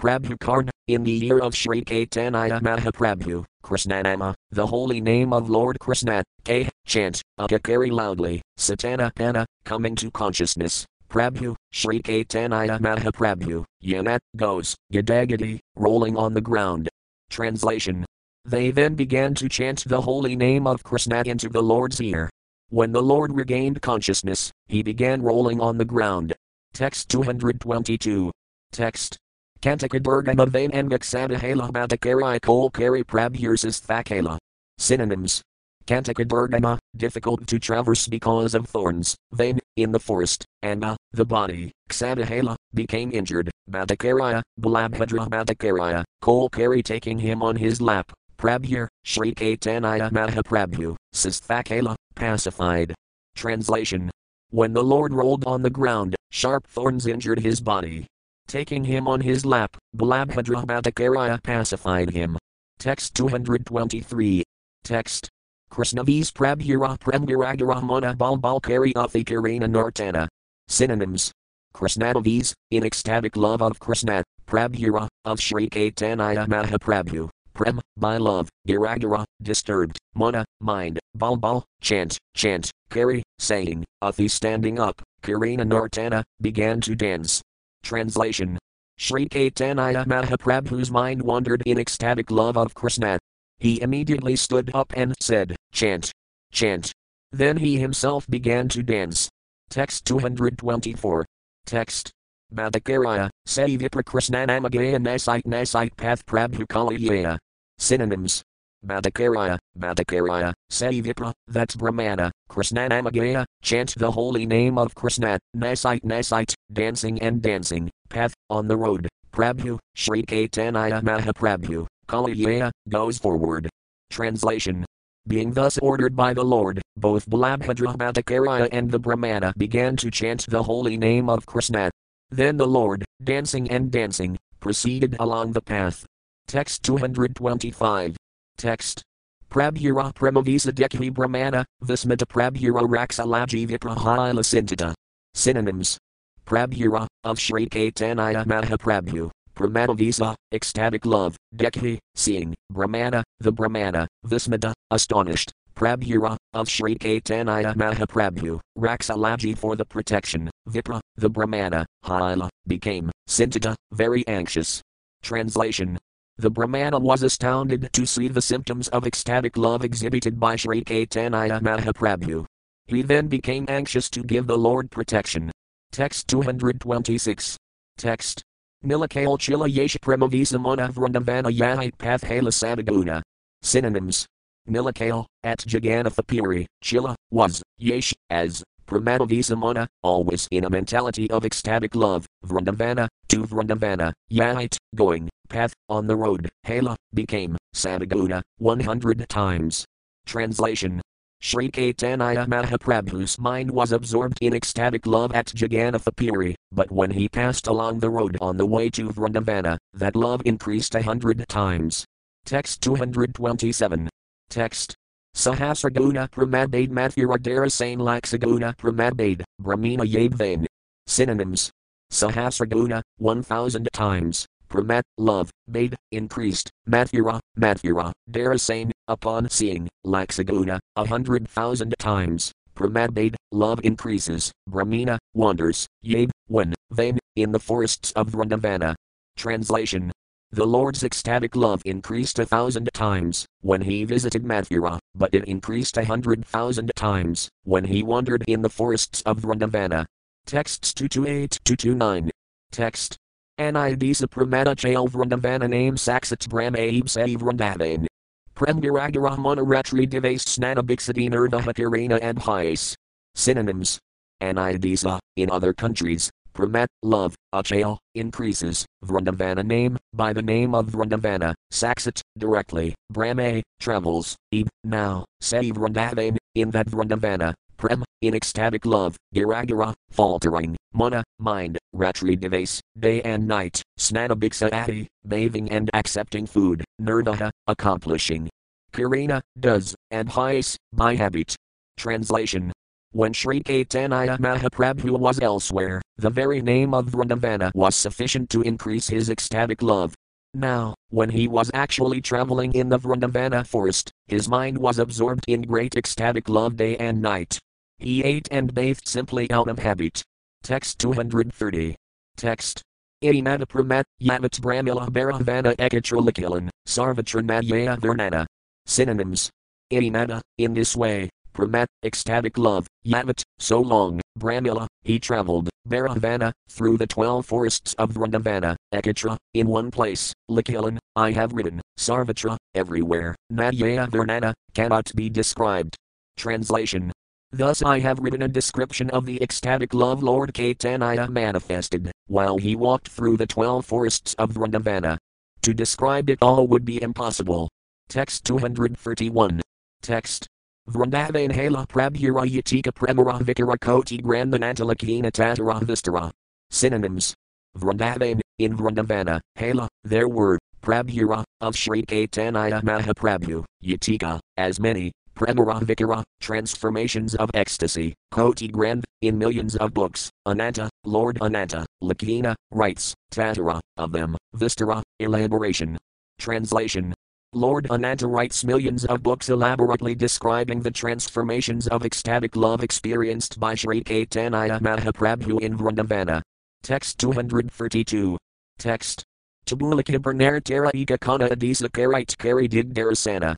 Prabhukarn, 0.02 0.71
in 0.94 1.04
the 1.04 1.12
year 1.12 1.40
of 1.40 1.56
Sri 1.56 1.84
Caitanya 1.84 2.62
Mahaprabhu, 2.62 3.46
Krishnanama, 3.64 4.34
the 4.52 4.68
holy 4.68 5.00
name 5.00 5.32
of 5.32 5.50
Lord 5.50 5.80
Krishna, 5.80 6.24
K, 6.44 6.70
chant, 6.86 7.22
Akakari 7.40 7.92
loudly, 7.92 8.42
Satana 8.58 9.14
Pana, 9.16 9.46
coming 9.64 9.96
to 9.96 10.12
consciousness, 10.12 10.86
Prabhu, 11.10 11.56
Sri 11.72 12.02
Caitanya 12.02 12.80
Mahaprabhu, 12.80 13.64
Yanat, 13.84 14.20
goes, 14.36 14.76
Gadagadi, 14.94 15.60
rolling 15.76 16.18
on 16.18 16.34
the 16.34 16.42
ground. 16.42 16.90
Translation. 17.30 18.06
They 18.44 18.72
then 18.72 18.96
began 18.96 19.34
to 19.36 19.48
chant 19.48 19.84
the 19.86 20.02
holy 20.02 20.36
name 20.36 20.68
of 20.68 20.84
Krishna 20.84 21.24
into 21.26 21.48
the 21.48 21.64
Lord's 21.64 22.02
ear. 22.02 22.30
When 22.70 22.92
the 22.92 23.02
Lord 23.02 23.36
regained 23.36 23.82
consciousness, 23.82 24.52
he 24.68 24.82
began 24.84 25.22
rolling 25.22 25.62
on 25.62 25.78
the 25.78 25.86
ground. 25.86 26.34
Text 26.74 27.10
222. 27.10 28.32
Text. 28.72 29.18
Kantakadurgama 29.62 30.48
Angaksadahela 30.72 31.72
Madakari 31.72 32.40
Kolkari 32.40 33.04
Prabhursas 33.04 33.80
Thakala. 33.86 34.40
Synonyms. 34.80 35.44
Kantakadurgama, 35.86 36.80
difficult 36.98 37.46
to 37.46 37.60
traverse 37.60 38.08
because 38.08 38.56
of 38.56 38.68
thorns, 38.68 39.16
vain, 39.34 39.60
in 39.76 39.92
the 39.92 40.00
forest, 40.00 40.46
Anga, 40.64 40.88
uh, 40.88 40.96
the 41.12 41.26
body, 41.26 41.72
Ksadahala, 41.90 42.56
became 42.74 43.12
injured, 43.12 43.52
Bhattacarya, 43.70 44.40
uh, 44.40 44.42
Balabhadra 44.60 45.30
Bhattacarya, 45.30 46.04
Kolkari 46.24 46.80
uh, 46.80 46.82
taking 46.82 47.20
him 47.20 47.44
on 47.44 47.56
his 47.56 47.82
lap, 47.82 48.12
Prabhur, 48.38 48.88
Sri 49.04 49.34
Caitanya 49.34 50.12
Mahaprabhu, 50.12 50.96
Sasthakala, 51.14 51.96
pacified. 52.16 52.96
Translation. 53.36 54.10
When 54.50 54.74
the 54.74 54.84
Lord 54.84 55.14
rolled 55.14 55.46
on 55.46 55.62
the 55.62 55.70
ground, 55.70 56.16
sharp 56.32 56.66
thorns 56.68 57.06
injured 57.06 57.40
his 57.40 57.62
body, 57.62 58.08
Taking 58.52 58.84
him 58.84 59.08
on 59.08 59.22
his 59.22 59.46
lap, 59.46 59.78
Balabhadra 59.96 61.42
pacified 61.42 62.10
him. 62.10 62.38
Text 62.80 63.16
223. 63.16 64.44
Text. 64.84 65.30
Krishnavis 65.72 66.34
Prabhura 66.34 67.00
Premgiragaramana 67.00 68.18
Balbalkari 68.18 68.92
Athikarana 68.92 69.70
Nartana. 69.70 70.28
Synonyms. 70.68 71.32
Krishnadavis, 71.74 72.52
in 72.72 72.84
ecstatic 72.84 73.38
love 73.38 73.62
of 73.62 73.80
Krishna, 73.80 74.22
Prabhura, 74.46 75.08
of 75.24 75.40
Sri 75.40 75.70
Caitanya 75.70 76.46
Mahaprabhu, 76.46 77.30
Prem, 77.54 77.80
by 77.96 78.18
love, 78.18 78.50
Giragara, 78.68 79.24
disturbed, 79.42 79.98
Mana, 80.14 80.44
mind, 80.60 81.00
Balbal, 81.18 81.64
chant, 81.80 82.18
chant, 82.36 82.70
Kari, 82.90 83.24
saying, 83.40 83.86
Athi 84.02 84.28
standing 84.28 84.78
up, 84.78 85.02
Karina 85.22 85.64
Nartana, 85.64 86.26
began 86.42 86.82
to 86.82 86.96
dance. 86.96 87.42
Translation 87.84 88.58
Sri 88.98 89.28
Caitanya 89.28 90.06
Mahaprabhu's 90.06 90.92
mind 90.92 91.22
wandered 91.22 91.64
in 91.66 91.80
ecstatic 91.80 92.30
love 92.30 92.58
of 92.58 92.74
Krishna. 92.74 93.18
He 93.58 93.82
immediately 93.82 94.36
stood 94.36 94.70
up 94.74 94.94
and 94.96 95.16
said, 95.20 95.56
Chant, 95.72 96.12
chant. 96.52 96.92
Then 97.32 97.58
he 97.58 97.78
himself 97.78 98.28
began 98.28 98.68
to 98.70 98.84
dance. 98.84 99.30
Text 99.70 100.06
224. 100.06 101.26
Text. 101.66 102.12
Bhattacarya, 102.54 103.30
Savipra 103.48 104.04
Krishnanamagaya 104.04 104.98
Nasite 104.98 105.44
Nasite 105.44 105.96
Path 105.96 106.26
Prabhu 106.26 106.68
Kaliyaya. 106.68 107.38
Synonyms 107.78 108.44
Bhattacarya, 108.86 109.58
Bhattacarya, 109.78 110.54
Savipra, 110.72 111.34
that's 111.48 111.76
Brahmana, 111.76 112.32
Krishnanamagaya, 112.50 113.46
chant 113.62 113.94
the 113.98 114.12
holy 114.12 114.46
name 114.46 114.78
of 114.78 114.96
Krishna, 114.96 115.40
Nasite 115.56 116.02
Nasite, 116.02 116.54
dancing 116.72 117.22
and 117.22 117.42
dancing, 117.42 117.90
path, 118.10 118.34
on 118.50 118.68
the 118.68 118.78
road, 118.78 119.08
Prabhu, 119.32 119.78
Sri 119.96 120.24
Caitanya 120.24 121.02
Mahaprabhu, 121.02 121.88
Kaliyaya, 122.08 122.72
goes 122.90 123.18
forward. 123.18 123.70
Translation 124.10 124.86
being 125.28 125.54
thus 125.54 125.78
ordered 125.78 126.16
by 126.16 126.34
the 126.34 126.44
Lord, 126.44 126.82
both 126.98 127.30
Balabhadra 127.30 127.96
Bhattacarya 127.96 128.70
and 128.72 128.90
the 128.90 128.98
Brahmana 128.98 129.54
began 129.56 129.96
to 129.98 130.10
chant 130.10 130.48
the 130.50 130.64
holy 130.64 130.98
name 130.98 131.30
of 131.30 131.46
Krishna. 131.46 131.92
Then 132.32 132.58
the 132.58 132.66
Lord, 132.66 133.06
dancing 133.24 133.70
and 133.70 133.92
dancing, 133.92 134.40
proceeded 134.60 135.16
along 135.20 135.52
the 135.52 135.62
path. 135.62 136.06
Text 136.48 136.84
225. 136.84 138.18
Text. 138.62 139.02
Prabhura 139.50 140.14
Premavisa 140.14 140.72
Dekhi 140.72 141.12
Brahmana, 141.12 141.66
Vismata 141.84 142.28
Prabhura 142.28 142.88
Raksalaji 142.88 143.68
Viprahila 143.68 144.44
Sintita. 144.46 144.94
Synonyms. 145.34 145.98
Prabhura, 146.46 147.08
of 147.24 147.40
Sri 147.40 147.68
Caitanya 147.68 148.46
Mahaprabhu, 148.46 149.32
Pramanavisa, 149.56 150.36
ecstatic 150.54 151.08
love, 151.08 151.36
Dekhi, 151.56 151.98
seeing, 152.14 152.54
Brahmana, 152.70 153.24
the 153.40 153.52
Brahmana, 153.52 154.08
Vismata, 154.28 154.74
astonished, 154.92 155.52
Prabhura, 155.76 156.38
of 156.54 156.70
Sri 156.70 156.96
Caitanya 156.96 157.74
Mahaprabhu, 157.76 158.60
Raksalaji 158.78 159.58
for 159.58 159.76
the 159.76 159.86
protection, 159.86 160.52
Vipra, 160.70 161.00
the 161.16 161.30
Brahmana, 161.30 161.84
Hila, 162.06 162.48
became, 162.68 163.10
Sintita, 163.28 163.74
very 163.92 164.28
anxious. 164.28 164.84
Translation 165.24 165.98
the 166.42 166.50
Brahmana 166.50 167.00
was 167.00 167.22
astounded 167.22 167.94
to 167.94 168.06
see 168.06 168.28
the 168.28 168.42
symptoms 168.42 168.88
of 168.90 169.06
ecstatic 169.06 169.58
love 169.58 169.84
exhibited 169.84 170.40
by 170.40 170.56
Sri 170.56 170.84
Caitanya 170.84 171.62
Mahaprabhu. 171.62 172.46
He 172.88 173.04
then 173.04 173.28
became 173.28 173.66
anxious 173.70 174.10
to 174.10 174.24
give 174.24 174.48
the 174.48 174.58
Lord 174.58 174.90
protection. 174.90 175.52
Text 175.92 176.28
226. 176.28 177.58
Text. 177.98 178.42
Nilakale 178.84 179.38
Chila 179.38 179.72
Yesh 179.72 179.98
Premavisa 179.98 180.60
Mona 180.60 180.90
Vrindavana 180.90 181.56
Yahit 181.56 181.96
Pathhala 181.98 182.50
Sadaguna. 182.50 183.22
Synonyms. 183.62 184.26
Nilakale, 184.68 185.26
at 185.44 185.60
Jagannatha 185.60 186.26
Puri, 186.26 186.68
Chila, 186.84 187.16
was, 187.30 187.64
Yesh, 187.78 188.14
as, 188.30 188.64
Pramadavisamana, 188.88 189.88
always 190.04 190.48
in 190.52 190.66
a 190.66 190.70
mentality 190.70 191.30
of 191.32 191.46
ecstatic 191.46 191.96
love, 191.96 192.26
Vrindavana, 192.46 193.08
to 193.30 193.44
Vrindavana, 193.44 194.14
Yait, 194.32 194.78
going, 194.96 195.30
path, 195.52 195.74
on 195.90 196.08
the 196.08 196.16
road, 196.16 196.50
Hala, 196.66 196.96
became, 197.14 197.58
Sadaguna, 197.76 198.42
100 198.58 199.28
times. 199.30 199.86
Translation 200.26 201.02
Sri 201.44 201.70
Caitanya 201.70 202.48
Mahaprabhu's 202.48 203.40
mind 203.40 203.72
was 203.72 203.92
absorbed 203.92 204.38
in 204.42 204.54
ecstatic 204.54 205.08
love 205.08 205.34
at 205.34 205.48
Jagannatha 205.48 206.56
but 206.72 206.92
when 206.92 207.10
he 207.10 207.28
passed 207.28 207.66
along 207.66 208.00
the 208.00 208.10
road 208.12 208.38
on 208.40 208.58
the 208.58 208.66
way 208.66 208.92
to 208.92 209.10
Vrindavana, 209.10 209.78
that 209.94 210.16
love 210.16 210.44
increased 210.46 210.94
a 210.94 211.02
hundred 211.02 211.44
times. 211.50 212.06
Text 212.46 212.82
227. 212.82 214.08
Text. 214.50 214.96
Sahasraguna 215.36 216.30
Pramabade 216.30 216.90
Mathura 216.90 217.38
Darasane 217.38 217.98
Laksaguna 217.98 218.76
Pramabade, 218.78 219.44
Brahmina. 219.62 220.66
Synonyms. 221.08 221.72
Sahasraguna, 222.12 223.02
1000 223.18 223.90
times. 223.94 224.46
Pramat, 224.72 225.04
love, 225.18 225.50
made, 225.68 225.98
increased, 226.12 226.72
Mathura, 226.88 227.42
Mathura, 227.60 228.14
Darasane, 228.32 228.92
upon 229.10 229.50
seeing, 229.50 229.90
Laksaguna, 230.06 230.80
a 230.96 231.06
hundred 231.06 231.50
thousand 231.50 231.94
times. 232.00 232.54
Pramadbade, 232.74 233.36
love 233.52 233.82
increases, 233.84 234.50
Brahmina, 234.70 235.18
wanders, 235.34 235.88
Yade, 236.06 236.32
when, 236.48 236.74
vain, 236.90 237.20
in 237.36 237.52
the 237.52 237.60
forests 237.60 238.14
of 238.14 238.30
Vrindavana. 238.30 238.96
Translation 239.36 240.10
The 240.52 240.66
Lord's 240.66 241.04
ecstatic 241.04 241.58
love 241.58 241.82
increased 241.84 242.40
a 242.40 242.46
thousand 242.46 242.90
times 242.94 243.46
when 243.60 243.82
he 243.82 244.06
visited 244.06 244.44
Mathura, 244.44 245.00
but 245.14 245.34
it 245.34 245.44
increased 245.50 245.98
a 245.98 246.06
hundred 246.06 246.46
thousand 246.46 246.94
times 246.96 247.50
when 247.66 247.84
he 247.84 248.04
wandered 248.04 248.46
in 248.48 248.62
the 248.62 248.70
forests 248.70 249.22
of 249.24 249.42
Vrindavana. 249.42 250.06
Texts 250.46 250.94
228 250.94 251.60
229. 251.66 252.32
Text 252.72 253.18
Anidisa 253.62 254.26
Pramana 254.26 254.76
Chail 254.76 255.08
Vrindavana 255.08 255.70
name 255.70 255.96
Saksat 255.96 256.50
Brahmaib 256.50 257.08
Sai 257.08 257.36
Vrindavan. 257.36 258.08
Premgiragara 258.56 259.38
Monaratri 259.38 260.10
Deves 260.10 260.44
Snana 260.46 260.82
Bixadin 260.82 261.32
Urdhahakarina 261.32 262.18
and 262.24 262.40
Hais. 262.40 262.96
Synonyms. 263.36 264.00
Anidisa, 264.42 265.20
in 265.36 265.52
other 265.52 265.74
countries, 265.74 266.32
Pramat, 266.56 266.88
love, 267.04 267.36
Achal, 267.54 268.00
increases, 268.16 268.84
Vrindavana 269.06 269.64
name, 269.64 269.96
by 270.12 270.34
the 270.34 270.42
name 270.42 270.74
of 270.74 270.88
Vrindavana, 270.88 271.54
Saksat, 271.72 272.20
directly, 272.40 272.96
Brahme, 273.12 273.62
travels, 273.80 274.36
Eb, 274.52 274.68
now, 274.84 275.24
Sai 275.40 275.70
Vrindavan, 275.70 276.36
in 276.56 276.72
that 276.72 276.88
Vrindavana, 276.88 277.54
Prem, 277.78 278.04
in 278.22 278.36
ecstatic 278.36 278.86
love, 278.86 279.18
Giragara, 279.36 279.94
faltering, 280.12 280.76
Mana, 280.94 281.24
mind, 281.40 281.78
Ratri 281.96 282.40
Deves, 282.40 282.80
day 283.00 283.22
and 283.24 283.48
night, 283.48 283.82
Snanabhiksa 284.00 284.74
Adi, 284.74 285.08
bathing 285.28 285.70
and 285.72 285.90
accepting 285.94 286.46
food, 286.46 286.84
Nirdaha, 287.02 287.50
accomplishing. 287.68 288.50
Karina, 288.94 289.42
does, 289.60 289.96
and 290.12 290.30
Hais, 290.30 290.78
by 290.94 291.16
habit. 291.16 291.56
Translation 291.98 292.72
when 293.14 293.34
Sri 293.34 293.62
Caitanya 293.62 294.38
Mahaprabhu 294.38 295.20
was 295.20 295.42
elsewhere, 295.42 296.02
the 296.16 296.30
very 296.30 296.62
name 296.62 296.94
of 296.94 297.08
Vrindavana 297.08 297.70
was 297.76 297.94
sufficient 297.94 298.50
to 298.52 298.62
increase 298.62 299.10
his 299.10 299.30
ecstatic 299.30 299.82
love. 299.82 300.14
Now, 300.54 300.96
when 301.10 301.30
he 301.30 301.50
was 301.50 301.70
actually 301.74 302.22
traveling 302.22 302.72
in 302.72 302.88
the 302.88 302.98
Vrindavana 302.98 303.68
forest, 303.68 304.12
his 304.28 304.48
mind 304.48 304.78
was 304.78 304.98
absorbed 304.98 305.44
in 305.50 305.62
great 305.64 305.96
ecstatic 305.96 306.48
love 306.48 306.78
day 306.78 306.96
and 306.98 307.22
night. 307.22 307.60
He 308.02 308.24
ate 308.24 308.48
and 308.50 308.74
bathed 308.74 309.08
simply 309.08 309.50
out 309.52 309.68
of 309.68 309.78
habit. 309.78 310.24
Text 310.64 310.98
230. 310.98 311.96
Text. 312.36 312.82
Inada 313.24 313.68
pramat 313.68 314.06
yavat 314.20 314.60
brahmila 314.60 315.08
bharavana 315.12 315.76
ekatralikilan, 315.76 316.70
sarvatranadya 316.88 318.00
vernana. 318.00 318.48
Synonyms. 318.88 319.52
Inada, 319.94 320.42
in 320.58 320.74
this 320.74 320.96
way, 320.98 321.30
pramat, 321.54 321.86
ecstatic 322.04 322.58
love, 322.58 322.88
yavat, 323.06 323.44
so 323.60 323.80
long, 323.80 324.20
brahmila, 324.40 324.88
he 325.04 325.20
traveled, 325.20 325.70
Bharavana, 325.88 326.52
through 326.70 326.98
the 326.98 327.06
twelve 327.06 327.46
forests 327.46 327.94
of 327.96 328.14
Vrindavana, 328.14 328.76
Ekatra, 328.94 329.38
in 329.54 329.68
one 329.68 329.92
place, 329.92 330.34
Likilan, 330.50 330.98
I 331.16 331.32
have 331.32 331.54
ridden, 331.54 331.82
Sarvatra, 332.00 332.58
everywhere, 332.74 333.36
Nadyaya 333.52 334.10
Vernana, 334.10 334.54
cannot 334.74 335.12
be 335.16 335.30
described. 335.30 335.96
Translation 336.38 337.12
Thus 337.54 337.84
I 337.84 338.00
have 338.00 338.20
written 338.20 338.44
a 338.44 338.48
description 338.48 339.10
of 339.10 339.26
the 339.26 339.42
ecstatic 339.44 339.94
love 339.94 340.24
Lord 340.24 340.54
Caitanya 340.54 341.30
manifested, 341.30 342.10
while 342.28 342.58
he 342.58 342.78
walked 342.78 343.10
through 343.10 343.36
the 343.36 343.46
twelve 343.46 343.86
forests 343.86 344.34
of 344.36 344.52
Vrindavana. 344.52 345.18
To 345.64 345.74
describe 345.74 346.30
it 346.30 346.40
all 346.42 346.66
would 346.68 346.86
be 346.86 347.02
impossible. 347.02 347.70
Text 348.08 348.46
231. 348.46 349.62
Text. 350.02 350.48
Vrindavan 350.90 351.52
hala 351.52 351.86
prabhura 351.88 352.50
yatika 352.50 352.92
premara 352.94 353.40
vikara 353.42 353.78
koti 353.80 354.20
grandhanantalakina 354.20 355.32
tatara 355.32 355.82
vistara. 355.82 356.32
Synonyms. 356.70 357.36
Vrindavan, 357.78 358.40
in 358.60 358.78
Vrindavana, 358.78 359.40
hala, 359.58 359.88
there 360.04 360.28
were, 360.28 360.58
prabhura, 360.82 361.44
of 361.60 361.76
Sri 361.76 362.04
Caitanya 362.04 362.82
Mahaprabhu, 362.82 363.64
yatika, 363.84 364.40
as 364.58 364.80
many, 364.80 365.12
Premaravikara, 365.36 366.24
transformations 366.40 367.36
of 367.36 367.50
ecstasy, 367.54 368.14
Koti 368.32 368.68
Grand, 368.68 369.06
in 369.22 369.38
millions 369.38 369.76
of 369.78 369.94
books, 369.94 370.30
Ananta, 370.46 370.90
Lord 371.04 371.38
Ananta, 371.42 371.86
Lakina, 372.04 372.56
writes, 372.72 373.14
Tatara, 373.32 373.80
of 373.98 374.12
them, 374.12 374.38
Vistara, 374.56 375.02
elaboration. 375.20 375.98
Translation 376.40 377.14
Lord 377.54 377.88
Ananta 377.92 378.28
writes 378.28 378.64
millions 378.64 379.04
of 379.06 379.22
books 379.22 379.50
elaborately 379.50 380.16
describing 380.16 380.82
the 380.82 380.90
transformations 380.90 381.86
of 381.90 382.06
ecstatic 382.06 382.56
love 382.56 382.82
experienced 382.82 383.60
by 383.60 383.76
Sri 383.76 384.02
Caitanya 384.02 384.80
Mahaprabhu 384.80 385.60
in 385.60 385.78
Vrindavana. 385.78 386.42
Text 386.82 387.20
232. 387.20 388.38
Text. 388.80 389.24
Tabulika 389.66 390.18
Bernar 390.18 390.64
Tera 390.64 390.92
Ika 390.94 391.18
Kana 391.18 391.50
Adisa 391.50 391.90
Karit 391.90 392.38
Kari 392.38 392.70
Dig 392.70 392.94
Darasana. 392.94 393.56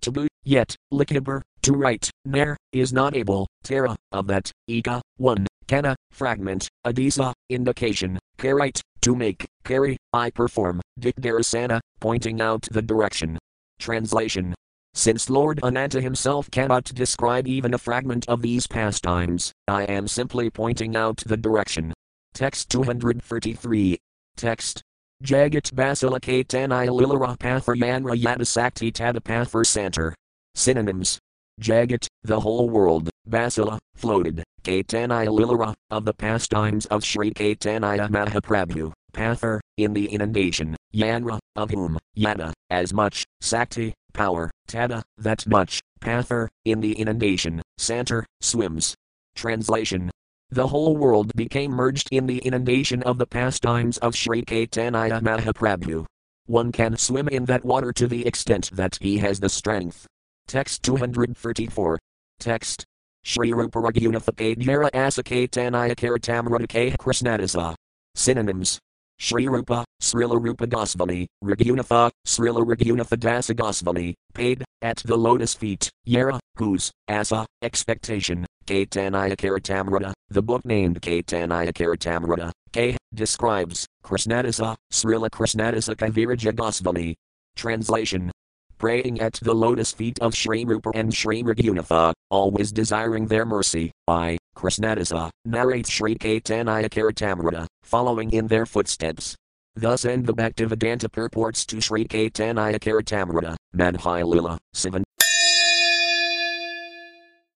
Tabu, 0.00 0.26
yet, 0.44 0.76
Likaber, 0.92 1.42
to 1.62 1.72
write, 1.72 2.10
Nair, 2.24 2.56
is 2.72 2.92
not 2.92 3.16
able, 3.16 3.46
Tara, 3.62 3.96
of 4.12 4.26
that, 4.28 4.50
Ika, 4.66 5.02
1, 5.18 5.46
Kana, 5.66 5.96
fragment, 6.10 6.68
Adisa, 6.86 7.32
indication, 7.48 8.18
Karite, 8.38 8.80
to 9.02 9.14
make, 9.14 9.46
carry, 9.64 9.96
I 10.12 10.30
perform, 10.30 10.80
Dikdarasana, 10.98 11.80
pointing 12.00 12.40
out 12.40 12.66
the 12.70 12.82
direction. 12.82 13.38
Translation 13.78 14.54
since 14.92 15.30
Lord 15.30 15.60
Ananta 15.62 16.00
himself 16.00 16.50
cannot 16.50 16.84
describe 16.84 17.46
even 17.46 17.74
a 17.74 17.78
fragment 17.78 18.28
of 18.28 18.42
these 18.42 18.66
pastimes, 18.66 19.52
I 19.68 19.84
am 19.84 20.08
simply 20.08 20.50
pointing 20.50 20.96
out 20.96 21.18
the 21.18 21.36
direction. 21.36 21.94
Text 22.34 22.70
233. 22.70 23.98
Text 24.36 24.82
Jagat 25.22 25.72
Basilicatani 25.74 26.88
Lilara 26.88 27.36
Patharyanra 27.36 28.18
Yadasakti 28.18 28.90
Tadapathar 28.90 29.66
Center. 29.66 30.14
Synonyms. 30.54 31.18
Jagat, 31.60 32.06
the 32.22 32.40
whole 32.40 32.70
world, 32.70 33.10
Basila, 33.28 33.78
floated, 33.94 34.42
Caitanya 34.62 35.28
Lilara, 35.28 35.74
of 35.90 36.06
the 36.06 36.14
pastimes 36.14 36.86
of 36.86 37.04
Sri 37.04 37.32
Caitanya 37.32 38.08
Mahaprabhu, 38.08 38.92
Pathar, 39.12 39.60
in 39.76 39.92
the 39.92 40.10
inundation, 40.10 40.74
Yanra, 40.94 41.38
of 41.56 41.70
whom, 41.70 41.98
Yada, 42.14 42.54
as 42.70 42.94
much, 42.94 43.24
Sakti, 43.42 43.92
power, 44.14 44.50
Tada, 44.68 45.02
that 45.18 45.46
much, 45.46 45.80
Pathar, 46.00 46.48
in 46.64 46.80
the 46.80 46.98
inundation, 46.98 47.60
Santer, 47.78 48.24
swims. 48.40 48.94
Translation 49.36 50.10
the 50.50 50.66
whole 50.66 50.96
world 50.96 51.32
became 51.34 51.70
merged 51.70 52.08
in 52.10 52.26
the 52.26 52.38
inundation 52.38 53.02
of 53.04 53.18
the 53.18 53.26
pastimes 53.26 53.98
of 53.98 54.16
Sri 54.16 54.42
Caitanya 54.42 55.20
Mahaprabhu. 55.20 56.04
One 56.46 56.72
can 56.72 56.96
swim 56.96 57.28
in 57.28 57.44
that 57.44 57.64
water 57.64 57.92
to 57.92 58.08
the 58.08 58.26
extent 58.26 58.70
that 58.72 58.98
he 59.00 59.18
has 59.18 59.38
the 59.38 59.48
strength. 59.48 60.06
Text 60.48 60.82
234. 60.82 61.98
Text. 62.40 62.84
Sri 63.22 63.52
Rupa 63.52 63.78
Raghunathapadhyara 63.78 64.90
Asakaitanya 64.90 65.94
Karitamradake 65.94 66.96
Krishnadasa. 66.96 67.74
Synonyms. 68.16 68.80
Sri 69.20 69.48
Rupa, 69.48 69.84
Srila 70.00 70.42
Rupa 70.42 70.66
Goswami, 70.66 71.28
Raghunatha, 71.44 72.10
Srila 72.26 72.64
Raghunatha 72.64 73.18
Dasa 73.18 73.54
Goswami, 73.54 74.14
paid, 74.32 74.64
at 74.80 74.96
the 75.04 75.14
lotus 75.14 75.52
feet, 75.52 75.90
Yara, 76.06 76.40
whose, 76.56 76.90
asa, 77.06 77.44
expectation, 77.60 78.46
Caitanya 78.70 79.34
Karitamrita, 79.34 80.12
the 80.28 80.40
book 80.40 80.64
named 80.64 81.02
Caitanya 81.02 81.72
Karitamrita, 81.72 82.52
K, 82.72 82.96
describes, 83.12 83.84
Krishnadasa, 84.04 84.76
Srila 84.92 85.28
Krishnadasa 85.28 85.96
Kaviraja 85.96 86.54
Goswami. 86.54 87.16
Translation 87.56 88.30
praying 88.78 89.20
at 89.20 89.34
the 89.42 89.52
lotus 89.52 89.92
feet 89.92 90.18
of 90.20 90.36
Sri 90.36 90.64
Rupa 90.64 90.92
and 90.94 91.12
Sri 91.12 91.42
Raghunatha, 91.42 92.14
always 92.30 92.70
desiring 92.70 93.26
their 93.26 93.44
mercy. 93.44 93.90
I, 94.06 94.38
Krishnadasa, 94.56 95.30
narrates 95.44 95.90
Sri 95.90 96.14
Caitanya 96.14 97.66
following 97.82 98.30
in 98.30 98.46
their 98.46 98.66
footsteps. 98.66 99.34
Thus 99.74 100.04
end 100.04 100.26
the 100.26 100.32
Bhaktivedanta 100.32 101.10
purports 101.10 101.66
to 101.66 101.80
Sri 101.80 102.06
Caitanya 102.06 102.78
Charitamrita, 102.78 103.56
Madhya 103.74 104.24
Lila, 104.24 104.58
7. 104.74 105.02